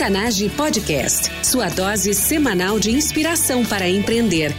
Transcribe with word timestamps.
Octanage 0.00 0.48
Podcast, 0.56 1.30
sua 1.44 1.68
dose 1.68 2.14
semanal 2.14 2.80
de 2.80 2.90
inspiração 2.90 3.62
para 3.66 3.86
empreender. 3.86 4.50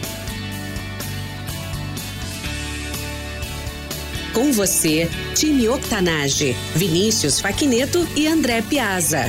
Com 4.32 4.52
você, 4.52 5.10
time 5.34 5.68
Octanage, 5.68 6.52
Vinícius 6.76 7.40
Faquineto 7.40 8.06
e 8.16 8.28
André 8.28 8.62
Piazza. 8.62 9.24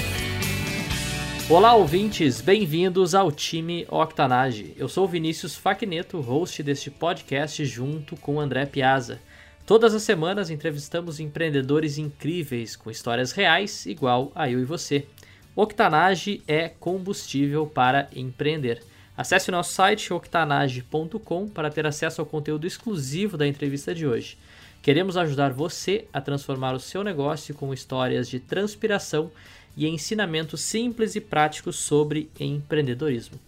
Olá, 1.50 1.74
ouvintes, 1.74 2.42
bem-vindos 2.42 3.16
ao 3.16 3.32
time 3.32 3.88
Octanage. 3.90 4.72
Eu 4.78 4.88
sou 4.88 5.08
Vinícius 5.08 5.56
Faquineto, 5.56 6.22
host 6.22 6.62
deste 6.62 6.92
podcast 6.92 7.66
junto 7.66 8.16
com 8.18 8.40
André 8.40 8.68
Piazza. 8.68 9.20
Todas 9.66 9.96
as 9.96 10.04
semanas 10.04 10.52
entrevistamos 10.52 11.20
empreendedores 11.20 11.98
incríveis 11.98 12.76
com 12.76 12.92
histórias 12.92 13.32
reais, 13.32 13.88
igual 13.88 14.32
a 14.36 14.48
eu 14.48 14.60
e 14.60 14.64
você. 14.64 15.08
Octanage 15.56 16.42
é 16.48 16.68
combustível 16.68 17.68
para 17.68 18.10
empreender. 18.16 18.82
Acesse 19.16 19.50
o 19.50 19.52
nosso 19.52 19.72
site 19.74 20.12
octanage.com 20.12 21.48
para 21.48 21.70
ter 21.70 21.86
acesso 21.86 22.22
ao 22.22 22.26
conteúdo 22.26 22.66
exclusivo 22.66 23.38
da 23.38 23.48
entrevista 23.48 23.94
de 23.94 24.08
hoje. 24.08 24.36
Queremos 24.82 25.16
ajudar 25.16 25.54
você 25.54 26.06
a 26.12 26.20
transformar 26.20 26.74
o 26.74 26.80
seu 26.80 27.04
negócio 27.04 27.54
com 27.54 27.72
histórias 27.72 28.28
de 28.28 28.40
transpiração 28.40 29.30
e 29.78 29.88
ensinamentos 29.88 30.62
simples 30.62 31.16
e 31.16 31.22
práticos 31.22 31.76
sobre 31.76 32.30
empreendedorismo. 32.40 33.40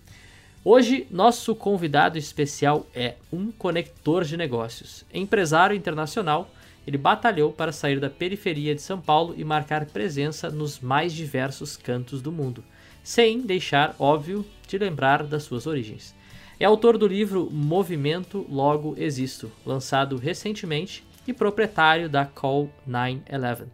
Hoje, 0.63 1.07
nosso 1.09 1.55
convidado 1.55 2.17
especial 2.17 2.85
é 2.93 3.15
um 3.33 3.51
conector 3.51 4.23
de 4.23 4.37
negócios, 4.37 5.03
empresário 5.11 5.75
internacional 5.75 6.49
ele 6.85 6.97
batalhou 6.97 7.51
para 7.51 7.71
sair 7.71 7.99
da 7.99 8.09
periferia 8.09 8.75
de 8.75 8.81
São 8.81 8.99
Paulo 9.01 9.33
e 9.37 9.43
marcar 9.43 9.85
presença 9.85 10.49
nos 10.49 10.79
mais 10.79 11.13
diversos 11.13 11.75
cantos 11.75 12.21
do 12.21 12.31
mundo, 12.31 12.63
sem 13.03 13.41
deixar 13.41 13.95
óbvio 13.99 14.45
de 14.67 14.77
lembrar 14.77 15.23
das 15.23 15.43
suas 15.43 15.65
origens. 15.67 16.15
É 16.59 16.65
autor 16.65 16.97
do 16.97 17.07
livro 17.07 17.49
Movimento 17.51 18.45
Logo 18.49 18.95
Existo, 18.97 19.51
lançado 19.65 20.15
recentemente, 20.17 21.03
e 21.27 21.33
proprietário 21.33 22.07
da 22.07 22.25
Call 22.25 22.69
911. 22.85 23.65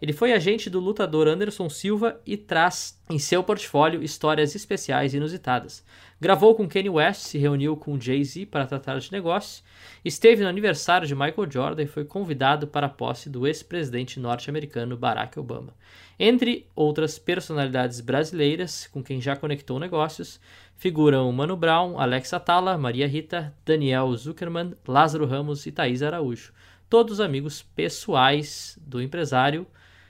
Ele 0.00 0.12
foi 0.12 0.32
agente 0.32 0.70
do 0.70 0.78
lutador 0.78 1.26
Anderson 1.26 1.68
Silva 1.68 2.20
e 2.24 2.36
traz 2.36 3.00
em 3.10 3.18
seu 3.18 3.42
portfólio 3.42 4.02
histórias 4.02 4.54
especiais 4.54 5.14
inusitadas. 5.14 5.84
Gravou 6.20 6.52
com 6.56 6.68
Kanye 6.68 6.90
West, 6.90 7.20
se 7.20 7.38
reuniu 7.38 7.76
com 7.76 8.00
Jay-Z 8.00 8.46
para 8.46 8.66
tratar 8.66 8.98
de 8.98 9.12
negócios, 9.12 9.62
esteve 10.04 10.42
no 10.42 10.48
aniversário 10.48 11.06
de 11.06 11.14
Michael 11.14 11.48
Jordan 11.48 11.82
e 11.84 11.86
foi 11.86 12.04
convidado 12.04 12.66
para 12.66 12.86
a 12.86 12.90
posse 12.90 13.30
do 13.30 13.46
ex-presidente 13.46 14.18
norte-americano 14.18 14.96
Barack 14.96 15.38
Obama. 15.38 15.72
Entre 16.18 16.66
outras 16.74 17.20
personalidades 17.20 18.00
brasileiras 18.00 18.88
com 18.88 19.00
quem 19.00 19.20
já 19.20 19.36
conectou 19.36 19.78
negócios, 19.78 20.40
figuram 20.76 21.30
Mano 21.30 21.56
Brown, 21.56 22.00
Alex 22.00 22.34
Atala, 22.34 22.76
Maria 22.76 23.06
Rita, 23.06 23.54
Daniel 23.64 24.12
Zuckerman, 24.16 24.74
Lázaro 24.88 25.24
Ramos 25.24 25.66
e 25.66 25.72
Thaís 25.72 26.02
Araújo. 26.02 26.52
Todos 26.90 27.20
amigos 27.20 27.62
pessoais 27.62 28.76
do 28.84 29.00
empresário 29.00 29.66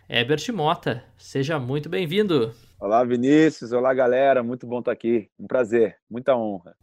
Herbert 0.08 0.50
Mota. 0.54 1.04
Seja 1.18 1.58
muito 1.58 1.90
bem-vindo. 1.90 2.54
Olá, 2.80 3.02
Vinícius. 3.02 3.72
Olá, 3.72 3.92
galera. 3.92 4.40
Muito 4.40 4.64
bom 4.64 4.78
estar 4.78 4.92
aqui. 4.92 5.28
Um 5.36 5.48
prazer, 5.48 5.96
muita 6.08 6.36
honra. 6.36 6.76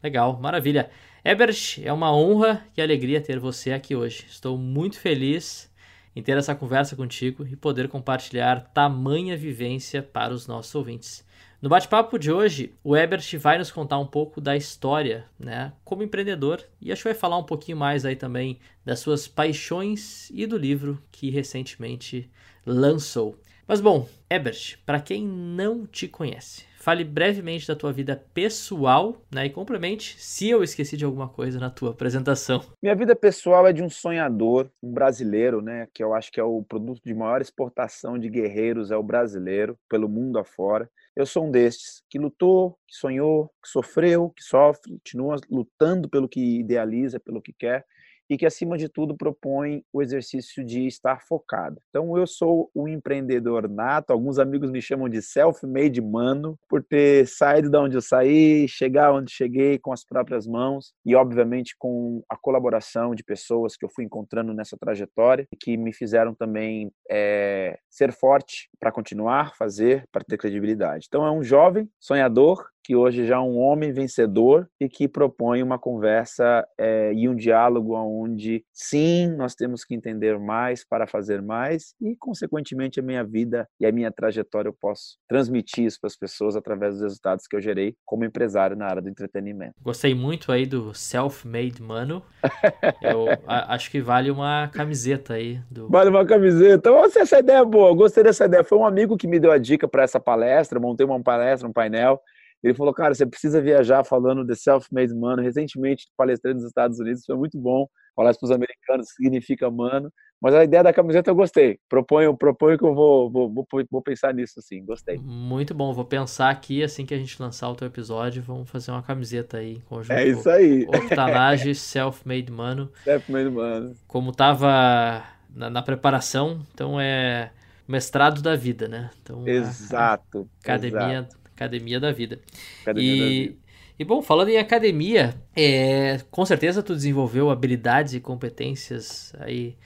Legal, 0.00 0.38
maravilha. 0.40 0.88
Ebert, 1.24 1.80
é 1.82 1.92
uma 1.92 2.14
honra 2.14 2.64
e 2.76 2.80
alegria 2.80 3.20
ter 3.20 3.40
você 3.40 3.72
aqui 3.72 3.96
hoje. 3.96 4.26
Estou 4.28 4.56
muito 4.56 5.00
feliz 5.00 5.68
em 6.14 6.22
ter 6.22 6.38
essa 6.38 6.54
conversa 6.54 6.94
contigo 6.94 7.44
e 7.44 7.56
poder 7.56 7.88
compartilhar 7.88 8.70
tamanha 8.72 9.36
vivência 9.36 10.00
para 10.00 10.32
os 10.32 10.46
nossos 10.46 10.72
ouvintes. 10.72 11.26
No 11.60 11.68
bate-papo 11.68 12.16
de 12.16 12.30
hoje, 12.30 12.72
o 12.84 12.96
Ebert 12.96 13.36
vai 13.36 13.58
nos 13.58 13.72
contar 13.72 13.98
um 13.98 14.06
pouco 14.06 14.40
da 14.40 14.56
história, 14.56 15.26
né, 15.38 15.72
como 15.84 16.02
empreendedor, 16.04 16.64
e 16.80 16.92
acho 16.92 17.02
que 17.02 17.08
vai 17.08 17.18
falar 17.18 17.36
um 17.36 17.44
pouquinho 17.44 17.76
mais 17.76 18.04
aí 18.06 18.14
também 18.14 18.58
das 18.84 19.00
suas 19.00 19.26
paixões 19.26 20.30
e 20.30 20.46
do 20.46 20.56
livro 20.56 21.02
que 21.10 21.28
recentemente 21.28 22.30
lançou. 22.64 23.36
Mas 23.66 23.80
bom, 23.80 24.08
Ebert, 24.28 24.78
para 24.84 25.00
quem 25.00 25.26
não 25.26 25.86
te 25.86 26.08
conhece, 26.08 26.64
fale 26.76 27.04
brevemente 27.04 27.68
da 27.68 27.76
tua 27.76 27.92
vida 27.92 28.16
pessoal 28.32 29.20
né, 29.32 29.46
e 29.46 29.50
complemente 29.50 30.16
se 30.18 30.48
eu 30.48 30.62
esqueci 30.62 30.96
de 30.96 31.04
alguma 31.04 31.28
coisa 31.28 31.60
na 31.60 31.70
tua 31.70 31.90
apresentação. 31.90 32.62
Minha 32.82 32.96
vida 32.96 33.14
pessoal 33.14 33.66
é 33.66 33.72
de 33.72 33.82
um 33.82 33.90
sonhador, 33.90 34.70
um 34.82 34.92
brasileiro, 34.92 35.60
né, 35.60 35.86
que 35.94 36.02
eu 36.02 36.14
acho 36.14 36.32
que 36.32 36.40
é 36.40 36.44
o 36.44 36.62
produto 36.62 37.02
de 37.04 37.14
maior 37.14 37.40
exportação 37.40 38.18
de 38.18 38.28
guerreiros, 38.28 38.90
é 38.90 38.96
o 38.96 39.02
brasileiro, 39.02 39.78
pelo 39.88 40.08
mundo 40.08 40.38
afora. 40.38 40.90
Eu 41.14 41.26
sou 41.26 41.46
um 41.46 41.50
destes 41.50 42.02
que 42.08 42.18
lutou, 42.18 42.78
que 42.88 42.96
sonhou, 42.96 43.52
que 43.62 43.68
sofreu, 43.68 44.30
que 44.30 44.42
sofre, 44.42 44.92
continua 44.92 45.36
lutando 45.50 46.08
pelo 46.08 46.28
que 46.28 46.60
idealiza, 46.60 47.20
pelo 47.20 47.42
que 47.42 47.52
quer 47.52 47.84
e 48.30 48.38
que, 48.38 48.46
acima 48.46 48.78
de 48.78 48.88
tudo, 48.88 49.16
propõe 49.16 49.82
o 49.92 50.00
exercício 50.00 50.64
de 50.64 50.86
estar 50.86 51.20
focado. 51.20 51.82
Então, 51.88 52.16
eu 52.16 52.28
sou 52.28 52.70
um 52.74 52.86
empreendedor 52.86 53.68
nato, 53.68 54.12
alguns 54.12 54.38
amigos 54.38 54.70
me 54.70 54.80
chamam 54.80 55.08
de 55.08 55.20
self-made 55.20 56.00
mano, 56.00 56.56
por 56.68 56.80
ter 56.82 57.26
saído 57.26 57.68
da 57.68 57.80
onde 57.80 57.96
eu 57.96 58.00
saí, 58.00 58.68
chegar 58.68 59.12
onde 59.12 59.32
cheguei 59.32 59.80
com 59.80 59.92
as 59.92 60.04
próprias 60.04 60.46
mãos 60.46 60.92
e, 61.04 61.16
obviamente, 61.16 61.74
com 61.76 62.22
a 62.28 62.36
colaboração 62.36 63.16
de 63.16 63.24
pessoas 63.24 63.76
que 63.76 63.84
eu 63.84 63.90
fui 63.90 64.04
encontrando 64.04 64.54
nessa 64.54 64.76
trajetória 64.78 65.48
e 65.52 65.56
que 65.56 65.76
me 65.76 65.92
fizeram 65.92 66.32
também 66.32 66.92
é, 67.10 67.76
ser 67.90 68.12
forte 68.12 68.70
para 68.78 68.92
continuar, 68.92 69.56
fazer, 69.56 70.04
para 70.12 70.22
ter 70.22 70.38
credibilidade. 70.38 71.06
Então, 71.08 71.26
é 71.26 71.32
um 71.32 71.42
jovem 71.42 71.90
sonhador 71.98 72.64
que 72.90 72.96
hoje 72.96 73.24
já 73.24 73.36
é 73.36 73.38
um 73.38 73.56
homem 73.56 73.92
vencedor 73.92 74.68
e 74.80 74.88
que 74.88 75.06
propõe 75.06 75.62
uma 75.62 75.78
conversa 75.78 76.66
é, 76.76 77.12
e 77.14 77.28
um 77.28 77.36
diálogo 77.36 77.94
onde, 77.94 78.64
sim, 78.72 79.28
nós 79.28 79.54
temos 79.54 79.84
que 79.84 79.94
entender 79.94 80.40
mais 80.40 80.84
para 80.84 81.06
fazer 81.06 81.40
mais 81.40 81.94
e, 82.00 82.16
consequentemente, 82.16 82.98
a 82.98 83.02
minha 83.04 83.22
vida 83.22 83.68
e 83.78 83.86
a 83.86 83.92
minha 83.92 84.10
trajetória 84.10 84.68
eu 84.68 84.72
posso 84.72 85.18
transmitir 85.28 85.84
isso 85.84 86.00
para 86.00 86.08
as 86.08 86.16
pessoas 86.16 86.56
através 86.56 86.94
dos 86.94 87.02
resultados 87.02 87.46
que 87.46 87.54
eu 87.54 87.60
gerei 87.60 87.94
como 88.04 88.24
empresário 88.24 88.76
na 88.76 88.86
área 88.86 89.00
do 89.00 89.08
entretenimento. 89.08 89.74
Gostei 89.80 90.12
muito 90.12 90.50
aí 90.50 90.66
do 90.66 90.92
self-made 90.92 91.80
mano. 91.80 92.20
Eu 93.00 93.26
acho 93.46 93.88
que 93.88 94.00
vale 94.00 94.32
uma 94.32 94.68
camiseta 94.74 95.34
aí. 95.34 95.60
Do... 95.70 95.88
Vale 95.88 96.10
uma 96.10 96.26
camiseta. 96.26 96.90
Nossa, 96.90 97.20
essa 97.20 97.38
ideia 97.38 97.58
é 97.58 97.64
boa. 97.64 97.94
Gostei 97.94 98.24
dessa 98.24 98.46
ideia. 98.46 98.64
Foi 98.64 98.78
um 98.78 98.84
amigo 98.84 99.16
que 99.16 99.28
me 99.28 99.38
deu 99.38 99.52
a 99.52 99.58
dica 99.58 99.86
para 99.86 100.02
essa 100.02 100.18
palestra. 100.18 100.80
Montei 100.80 101.06
uma 101.06 101.22
palestra, 101.22 101.68
um 101.68 101.72
painel. 101.72 102.20
Ele 102.62 102.74
falou, 102.74 102.92
cara, 102.92 103.14
você 103.14 103.26
precisa 103.26 103.60
viajar 103.60 104.04
falando 104.04 104.44
de 104.44 104.54
self-made 104.54 105.14
mano. 105.14 105.42
Recentemente 105.42 106.06
palestrei 106.16 106.54
nos 106.54 106.64
Estados 106.64 106.98
Unidos, 106.98 107.24
foi 107.24 107.36
muito 107.36 107.58
bom. 107.58 107.86
Falar 108.14 108.34
para 108.34 108.44
os 108.44 108.50
americanos 108.50 109.08
significa 109.16 109.70
mano. 109.70 110.12
Mas 110.40 110.54
a 110.54 110.64
ideia 110.64 110.82
da 110.82 110.92
camiseta 110.92 111.30
eu 111.30 111.34
gostei. 111.34 111.78
Proponho, 111.86 112.34
proponho 112.34 112.78
que 112.78 112.84
eu 112.84 112.94
vou, 112.94 113.30
vou, 113.30 113.52
vou, 113.52 113.66
vou 113.90 114.02
pensar 114.02 114.32
nisso, 114.32 114.58
assim. 114.58 114.82
Gostei. 114.84 115.18
Muito 115.18 115.74
bom. 115.74 115.92
Vou 115.92 116.04
pensar 116.04 116.48
aqui, 116.48 116.82
assim 116.82 117.04
que 117.04 117.12
a 117.12 117.18
gente 117.18 117.40
lançar 117.40 117.68
o 117.68 117.74
teu 117.74 117.86
episódio, 117.86 118.42
vamos 118.42 118.70
fazer 118.70 118.90
uma 118.90 119.02
camiseta 119.02 119.58
aí 119.58 119.76
em 119.76 119.80
conjunto. 119.80 120.12
É 120.12 120.26
isso 120.26 120.48
aí. 120.48 120.84
Octanage 120.84 121.74
Self-Made 121.74 122.50
Mano. 122.50 122.90
Self-Made 123.04 123.50
Mano. 123.50 123.94
Como 124.06 124.32
tava 124.32 125.22
na, 125.54 125.68
na 125.68 125.82
preparação, 125.82 126.60
então 126.72 126.98
é 126.98 127.50
mestrado 127.86 128.40
da 128.40 128.56
vida, 128.56 128.88
né? 128.88 129.10
Então, 129.20 129.46
exato. 129.46 130.48
academia, 130.62 131.18
exato. 131.18 131.39
Academia 131.60 132.00
da 132.00 132.10
vida. 132.10 132.40
Academia 132.82 133.14
e, 133.14 133.18
da 133.18 133.26
vida. 133.26 133.56
E 133.98 134.04
bom, 134.04 134.22
falando 134.22 134.48
em 134.48 134.56
academia, 134.56 135.34
é, 135.54 136.18
com 136.30 136.44
certeza 136.46 136.82
tu 136.82 136.94
desenvolveu 136.94 137.50
habilidades 137.50 138.14
e 138.14 138.20
competências 138.20 139.34
aí 139.38 139.76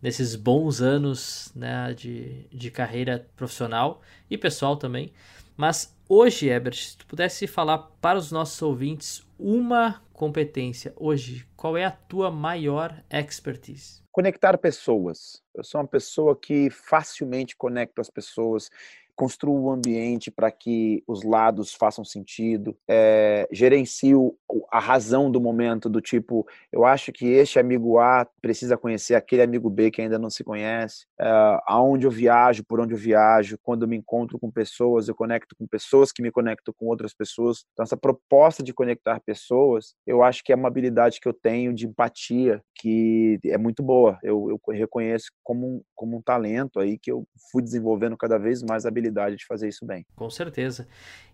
nesses 0.00 0.34
bons 0.34 0.82
anos 0.82 1.50
né, 1.54 1.94
de, 1.94 2.46
de 2.52 2.70
carreira 2.70 3.26
profissional 3.34 4.02
e 4.28 4.36
pessoal 4.36 4.76
também. 4.76 5.12
Mas 5.56 5.96
hoje, 6.08 6.48
Ebert, 6.50 6.76
se 6.76 6.98
tu 6.98 7.06
pudesse 7.06 7.46
falar 7.46 7.78
para 7.78 8.18
os 8.18 8.30
nossos 8.30 8.60
ouvintes 8.60 9.22
uma 9.38 10.02
competência 10.12 10.92
hoje, 10.96 11.46
qual 11.56 11.76
é 11.76 11.84
a 11.84 11.90
tua 11.90 12.30
maior 12.30 13.02
expertise? 13.10 14.02
Conectar 14.10 14.58
pessoas. 14.58 15.42
Eu 15.54 15.64
sou 15.64 15.80
uma 15.80 15.86
pessoa 15.86 16.36
que 16.36 16.68
facilmente 16.68 17.56
conecto 17.56 18.00
as 18.00 18.10
pessoas 18.10 18.70
construo 19.22 19.66
o 19.66 19.70
ambiente 19.70 20.32
para 20.32 20.50
que 20.50 21.04
os 21.06 21.22
lados 21.22 21.72
façam 21.72 22.04
sentido, 22.04 22.76
é, 22.90 23.48
gerencio 23.52 24.36
a 24.68 24.80
razão 24.80 25.30
do 25.30 25.40
momento, 25.40 25.88
do 25.88 26.00
tipo, 26.00 26.44
eu 26.72 26.84
acho 26.84 27.12
que 27.12 27.26
este 27.26 27.56
amigo 27.56 28.00
A 28.00 28.26
precisa 28.40 28.76
conhecer 28.76 29.14
aquele 29.14 29.42
amigo 29.42 29.70
B 29.70 29.92
que 29.92 30.02
ainda 30.02 30.18
não 30.18 30.28
se 30.28 30.42
conhece, 30.42 31.06
é, 31.20 31.24
aonde 31.68 32.04
eu 32.04 32.10
viajo, 32.10 32.64
por 32.64 32.80
onde 32.80 32.94
eu 32.94 32.98
viajo, 32.98 33.56
quando 33.62 33.82
eu 33.82 33.88
me 33.88 33.96
encontro 33.96 34.40
com 34.40 34.50
pessoas, 34.50 35.06
eu 35.06 35.14
conecto 35.14 35.54
com 35.54 35.68
pessoas 35.68 36.10
que 36.10 36.20
me 36.20 36.32
conectam 36.32 36.74
com 36.76 36.86
outras 36.86 37.14
pessoas. 37.14 37.64
Então, 37.72 37.84
essa 37.84 37.96
proposta 37.96 38.60
de 38.60 38.74
conectar 38.74 39.20
pessoas, 39.20 39.94
eu 40.04 40.24
acho 40.24 40.42
que 40.42 40.52
é 40.52 40.56
uma 40.56 40.66
habilidade 40.66 41.20
que 41.20 41.28
eu 41.28 41.32
tenho 41.32 41.72
de 41.72 41.86
empatia, 41.86 42.60
que 42.82 43.38
é 43.44 43.56
muito 43.56 43.80
boa. 43.80 44.18
Eu, 44.24 44.48
eu 44.50 44.74
reconheço 44.74 45.30
como 45.44 45.76
um, 45.76 45.82
como 45.94 46.16
um 46.16 46.20
talento 46.20 46.80
aí 46.80 46.98
que 46.98 47.12
eu 47.12 47.24
fui 47.52 47.62
desenvolvendo 47.62 48.16
cada 48.16 48.38
vez 48.38 48.60
mais 48.60 48.84
a 48.84 48.88
habilidade 48.88 49.36
de 49.36 49.46
fazer 49.46 49.68
isso 49.68 49.86
bem. 49.86 50.04
Com 50.16 50.28
certeza. 50.28 50.88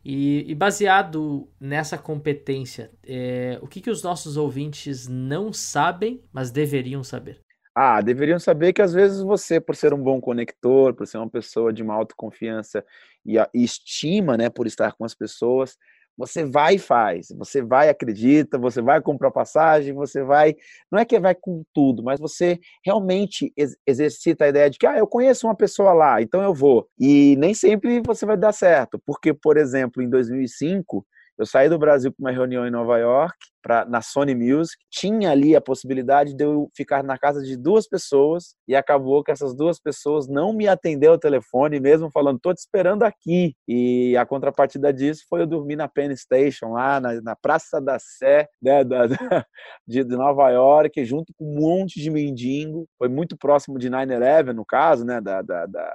E, 0.04 0.44
e 0.46 0.54
baseado 0.54 1.48
nessa 1.58 1.96
competência, 1.96 2.90
é, 3.02 3.58
o 3.62 3.66
que, 3.66 3.80
que 3.80 3.88
os 3.88 4.02
nossos 4.02 4.36
ouvintes 4.36 5.08
não 5.08 5.50
sabem, 5.50 6.22
mas 6.30 6.50
deveriam 6.50 7.02
saber? 7.02 7.40
Ah, 7.74 8.02
deveriam 8.02 8.38
saber 8.38 8.74
que 8.74 8.82
às 8.82 8.92
vezes 8.92 9.22
você, 9.22 9.58
por 9.58 9.74
ser 9.74 9.94
um 9.94 10.02
bom 10.02 10.20
conector, 10.20 10.92
por 10.92 11.06
ser 11.06 11.16
uma 11.16 11.30
pessoa 11.30 11.72
de 11.72 11.82
uma 11.82 11.94
autoconfiança 11.94 12.84
e, 13.24 13.38
e 13.38 13.64
estima, 13.64 14.36
né, 14.36 14.50
por 14.50 14.66
estar 14.66 14.92
com 14.92 15.04
as 15.04 15.14
pessoas, 15.14 15.78
você 16.18 16.44
vai 16.44 16.74
e 16.74 16.78
faz, 16.78 17.28
você 17.30 17.62
vai 17.62 17.88
acredita, 17.88 18.58
você 18.58 18.82
vai 18.82 19.00
comprar 19.00 19.30
passagem, 19.30 19.94
você 19.94 20.24
vai, 20.24 20.56
não 20.90 20.98
é 20.98 21.04
que 21.04 21.18
vai 21.20 21.34
com 21.34 21.62
tudo, 21.72 22.02
mas 22.02 22.18
você 22.18 22.58
realmente 22.84 23.52
ex 23.56 23.76
exercita 23.86 24.44
a 24.44 24.48
ideia 24.48 24.68
de 24.68 24.78
que, 24.78 24.86
ah, 24.86 24.98
eu 24.98 25.06
conheço 25.06 25.46
uma 25.46 25.54
pessoa 25.54 25.92
lá, 25.92 26.20
então 26.20 26.42
eu 26.42 26.52
vou. 26.52 26.88
E 26.98 27.36
nem 27.38 27.54
sempre 27.54 28.02
você 28.04 28.26
vai 28.26 28.36
dar 28.36 28.52
certo, 28.52 29.00
porque, 29.06 29.32
por 29.32 29.56
exemplo, 29.56 30.02
em 30.02 30.10
2005, 30.10 31.06
eu 31.38 31.46
saí 31.46 31.68
do 31.68 31.78
Brasil 31.78 32.12
para 32.12 32.24
uma 32.24 32.32
reunião 32.32 32.66
em 32.66 32.70
Nova 32.70 32.98
York, 32.98 33.36
pra, 33.62 33.84
na 33.84 34.00
Sony 34.02 34.34
Music. 34.34 34.76
Tinha 34.90 35.30
ali 35.30 35.54
a 35.54 35.60
possibilidade 35.60 36.34
de 36.34 36.44
eu 36.44 36.70
ficar 36.74 37.04
na 37.04 37.18
casa 37.18 37.42
de 37.42 37.56
duas 37.56 37.86
pessoas 37.86 38.54
e 38.66 38.74
acabou 38.74 39.22
que 39.22 39.30
essas 39.30 39.54
duas 39.54 39.78
pessoas 39.78 40.26
não 40.26 40.52
me 40.52 40.66
atenderam 40.66 41.14
ao 41.14 41.18
telefone, 41.18 41.78
mesmo 41.78 42.10
falando, 42.10 42.40
tô 42.40 42.52
te 42.52 42.58
esperando 42.58 43.02
aqui. 43.02 43.54
E 43.68 44.16
a 44.16 44.26
contrapartida 44.26 44.92
disso 44.92 45.24
foi 45.28 45.42
eu 45.42 45.46
dormir 45.46 45.76
na 45.76 45.86
Penn 45.86 46.14
Station, 46.16 46.72
lá 46.72 46.98
na, 46.98 47.20
na 47.20 47.36
Praça 47.36 47.80
da 47.80 47.98
Sé 47.98 48.48
né, 48.60 48.82
da, 48.82 49.06
da, 49.06 49.16
de, 49.86 50.04
Nova 50.04 50.50
York, 50.50 51.04
junto 51.04 51.32
com 51.36 51.44
um 51.44 51.60
monte 51.60 52.00
de 52.00 52.10
mendigo. 52.10 52.88
Foi 52.98 53.08
muito 53.08 53.36
próximo 53.36 53.78
de 53.78 53.88
9-11, 53.88 54.52
no 54.52 54.64
caso, 54.64 55.04
né, 55.04 55.20
da, 55.20 55.42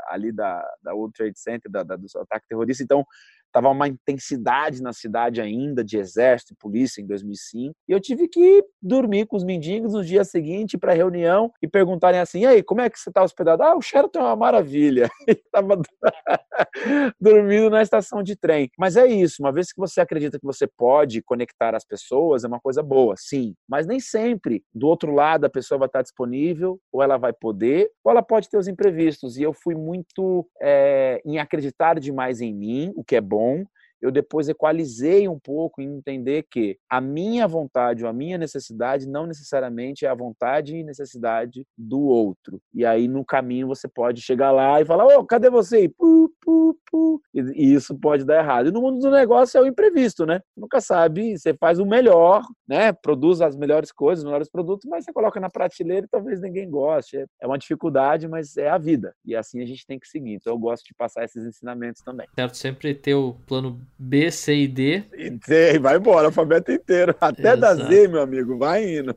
ali 0.07 0.31
da, 0.31 0.63
da 0.81 0.93
World 0.93 1.13
Trade 1.13 1.39
Center, 1.39 1.71
da, 1.71 1.83
do 1.83 2.05
ataque 2.21 2.47
terrorista. 2.47 2.83
Então, 2.83 3.03
Tava 3.53 3.69
uma 3.69 3.87
intensidade 3.87 4.81
na 4.81 4.91
cidade 4.91 5.39
ainda 5.39 5.83
de 5.83 5.97
exército 5.97 6.53
e 6.53 6.57
polícia 6.57 7.01
em 7.01 7.05
2005. 7.05 7.75
E 7.87 7.91
eu 7.91 7.99
tive 7.99 8.27
que 8.27 8.63
dormir 8.81 9.27
com 9.27 9.37
os 9.37 9.43
mendigos 9.43 9.93
no 9.93 10.03
dia 10.03 10.23
seguinte 10.23 10.75
para 10.77 10.91
reunião 10.93 11.51
e 11.61 11.67
perguntarem 11.67 12.19
assim: 12.19 12.41
"E 12.41 12.45
aí, 12.47 12.63
como 12.63 12.81
é 12.81 12.89
que 12.89 12.99
você 12.99 13.09
está 13.11 13.23
hospedado?" 13.23 13.61
"Ah, 13.61 13.75
o 13.77 13.81
Sheraton 13.81 14.19
é 14.19 14.23
uma 14.23 14.35
maravilha." 14.35 15.07
Estava 15.53 15.79
dormindo 17.21 17.69
na 17.69 17.81
estação 17.83 18.23
de 18.23 18.35
trem. 18.35 18.69
Mas 18.77 18.97
é 18.97 19.05
isso, 19.05 19.37
uma 19.41 19.51
vez 19.51 19.71
que 19.71 19.79
você 19.79 20.01
acredita 20.01 20.39
que 20.39 20.45
você 20.45 20.65
pode 20.67 21.21
conectar 21.21 21.75
as 21.75 21.85
pessoas, 21.85 22.43
é 22.43 22.47
uma 22.47 22.59
coisa 22.59 22.81
boa, 22.81 23.13
sim. 23.17 23.53
Mas 23.69 23.85
nem 23.85 23.99
sempre 23.99 24.63
do 24.73 24.87
outro 24.87 25.13
lado 25.13 25.45
a 25.45 25.49
pessoa 25.49 25.77
vai 25.77 25.87
estar 25.87 26.01
disponível, 26.01 26.79
ou 26.91 27.03
ela 27.03 27.17
vai 27.17 27.33
poder, 27.33 27.89
ou 28.03 28.11
ela 28.11 28.23
pode 28.23 28.49
ter 28.49 28.57
os 28.57 28.67
imprevistos. 28.67 29.37
E 29.37 29.43
eu 29.43 29.53
fui 29.53 29.75
muito 29.75 30.47
é, 30.61 31.21
em 31.23 31.37
acreditar 31.37 31.99
demais 31.99 32.41
em 32.41 32.53
mim, 32.53 32.91
o 32.95 33.03
que 33.03 33.15
é 33.15 33.21
bom 33.21 33.42
bom 33.43 33.65
eu 34.03 34.11
depois 34.11 34.49
equalizei 34.49 35.29
um 35.29 35.39
pouco 35.39 35.81
em 35.81 35.95
entender 35.95 36.43
que 36.51 36.77
a 36.89 36.99
minha 36.99 37.47
vontade 37.47 38.03
ou 38.03 38.09
a 38.09 38.13
minha 38.13 38.37
necessidade 38.37 39.07
não 39.07 39.25
necessariamente 39.25 40.05
é 40.05 40.09
a 40.09 40.13
vontade 40.13 40.75
e 40.75 40.83
necessidade 40.83 41.65
do 41.77 42.01
outro. 42.01 42.59
E 42.73 42.85
aí 42.85 43.07
no 43.07 43.23
caminho 43.23 43.65
você 43.65 43.87
pode 43.87 44.21
chegar 44.21 44.51
lá 44.51 44.81
e 44.81 44.85
falar: 44.85 45.05
"Ô, 45.05 45.19
oh, 45.19 45.25
cadê 45.25 45.49
você?" 45.49 45.85
E, 45.85 45.89
pu, 45.89 46.29
pu, 46.41 46.77
pu. 46.91 47.21
e 47.33 47.73
isso 47.73 47.97
pode 47.97 48.25
dar 48.25 48.43
errado. 48.43 48.67
E 48.67 48.71
no 48.71 48.81
mundo 48.81 48.99
do 48.99 49.09
negócio 49.09 49.57
é 49.57 49.61
o 49.61 49.67
imprevisto, 49.67 50.25
né? 50.25 50.41
Nunca 50.55 50.81
sabe, 50.81 51.37
você 51.37 51.53
faz 51.53 51.79
o 51.79 51.85
melhor, 51.85 52.41
né? 52.67 52.91
Produz 52.91 53.39
as 53.39 53.55
melhores 53.55 53.91
coisas, 53.91 54.19
os 54.19 54.25
melhores 54.25 54.49
produtos, 54.49 54.89
mas 54.89 55.05
você 55.05 55.13
coloca 55.13 55.39
na 55.39 55.49
prateleira 55.49 56.05
e 56.05 56.09
talvez 56.09 56.41
ninguém 56.41 56.69
goste. 56.69 57.25
É 57.41 57.47
uma 57.47 57.57
dificuldade, 57.57 58.27
mas 58.27 58.57
é 58.57 58.69
a 58.69 58.77
vida. 58.77 59.15
E 59.23 59.33
assim 59.33 59.61
a 59.61 59.65
gente 59.65 59.85
tem 59.85 59.97
que 59.97 60.07
seguir. 60.09 60.33
Então 60.33 60.51
eu 60.51 60.59
gosto 60.59 60.83
de 60.85 60.93
passar 60.93 61.23
esses 61.23 61.45
ensinamentos 61.45 62.01
também. 62.01 62.27
Certo, 62.35 62.57
sempre 62.57 62.93
ter 62.93 63.15
o 63.15 63.35
plano 63.47 63.79
B, 63.97 64.31
C 64.31 64.55
e 64.55 64.67
D. 64.67 65.03
E 65.13 65.39
C, 65.43 65.79
vai 65.79 65.97
embora, 65.97 66.27
alfabeto 66.27 66.71
inteiro. 66.71 67.15
Até 67.21 67.53
Exato. 67.53 67.59
da 67.59 67.75
Z, 67.75 68.07
meu 68.07 68.21
amigo, 68.21 68.57
vai 68.57 68.97
indo. 68.97 69.15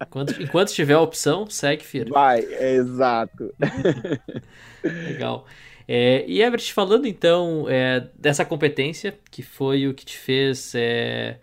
Enquanto, 0.00 0.42
enquanto 0.42 0.72
tiver 0.72 0.94
a 0.94 1.00
opção, 1.00 1.48
segue 1.48 1.84
firme. 1.84 2.10
Vai, 2.10 2.40
é 2.40 2.74
exato. 2.74 3.54
Legal. 4.82 5.46
É, 5.86 6.24
e 6.26 6.42
Everett, 6.42 6.72
falando 6.72 7.06
então 7.06 7.66
é, 7.68 8.08
dessa 8.18 8.44
competência, 8.44 9.18
que 9.30 9.42
foi 9.42 9.86
o 9.86 9.94
que 9.94 10.04
te 10.04 10.16
fez 10.16 10.74
é, 10.74 11.38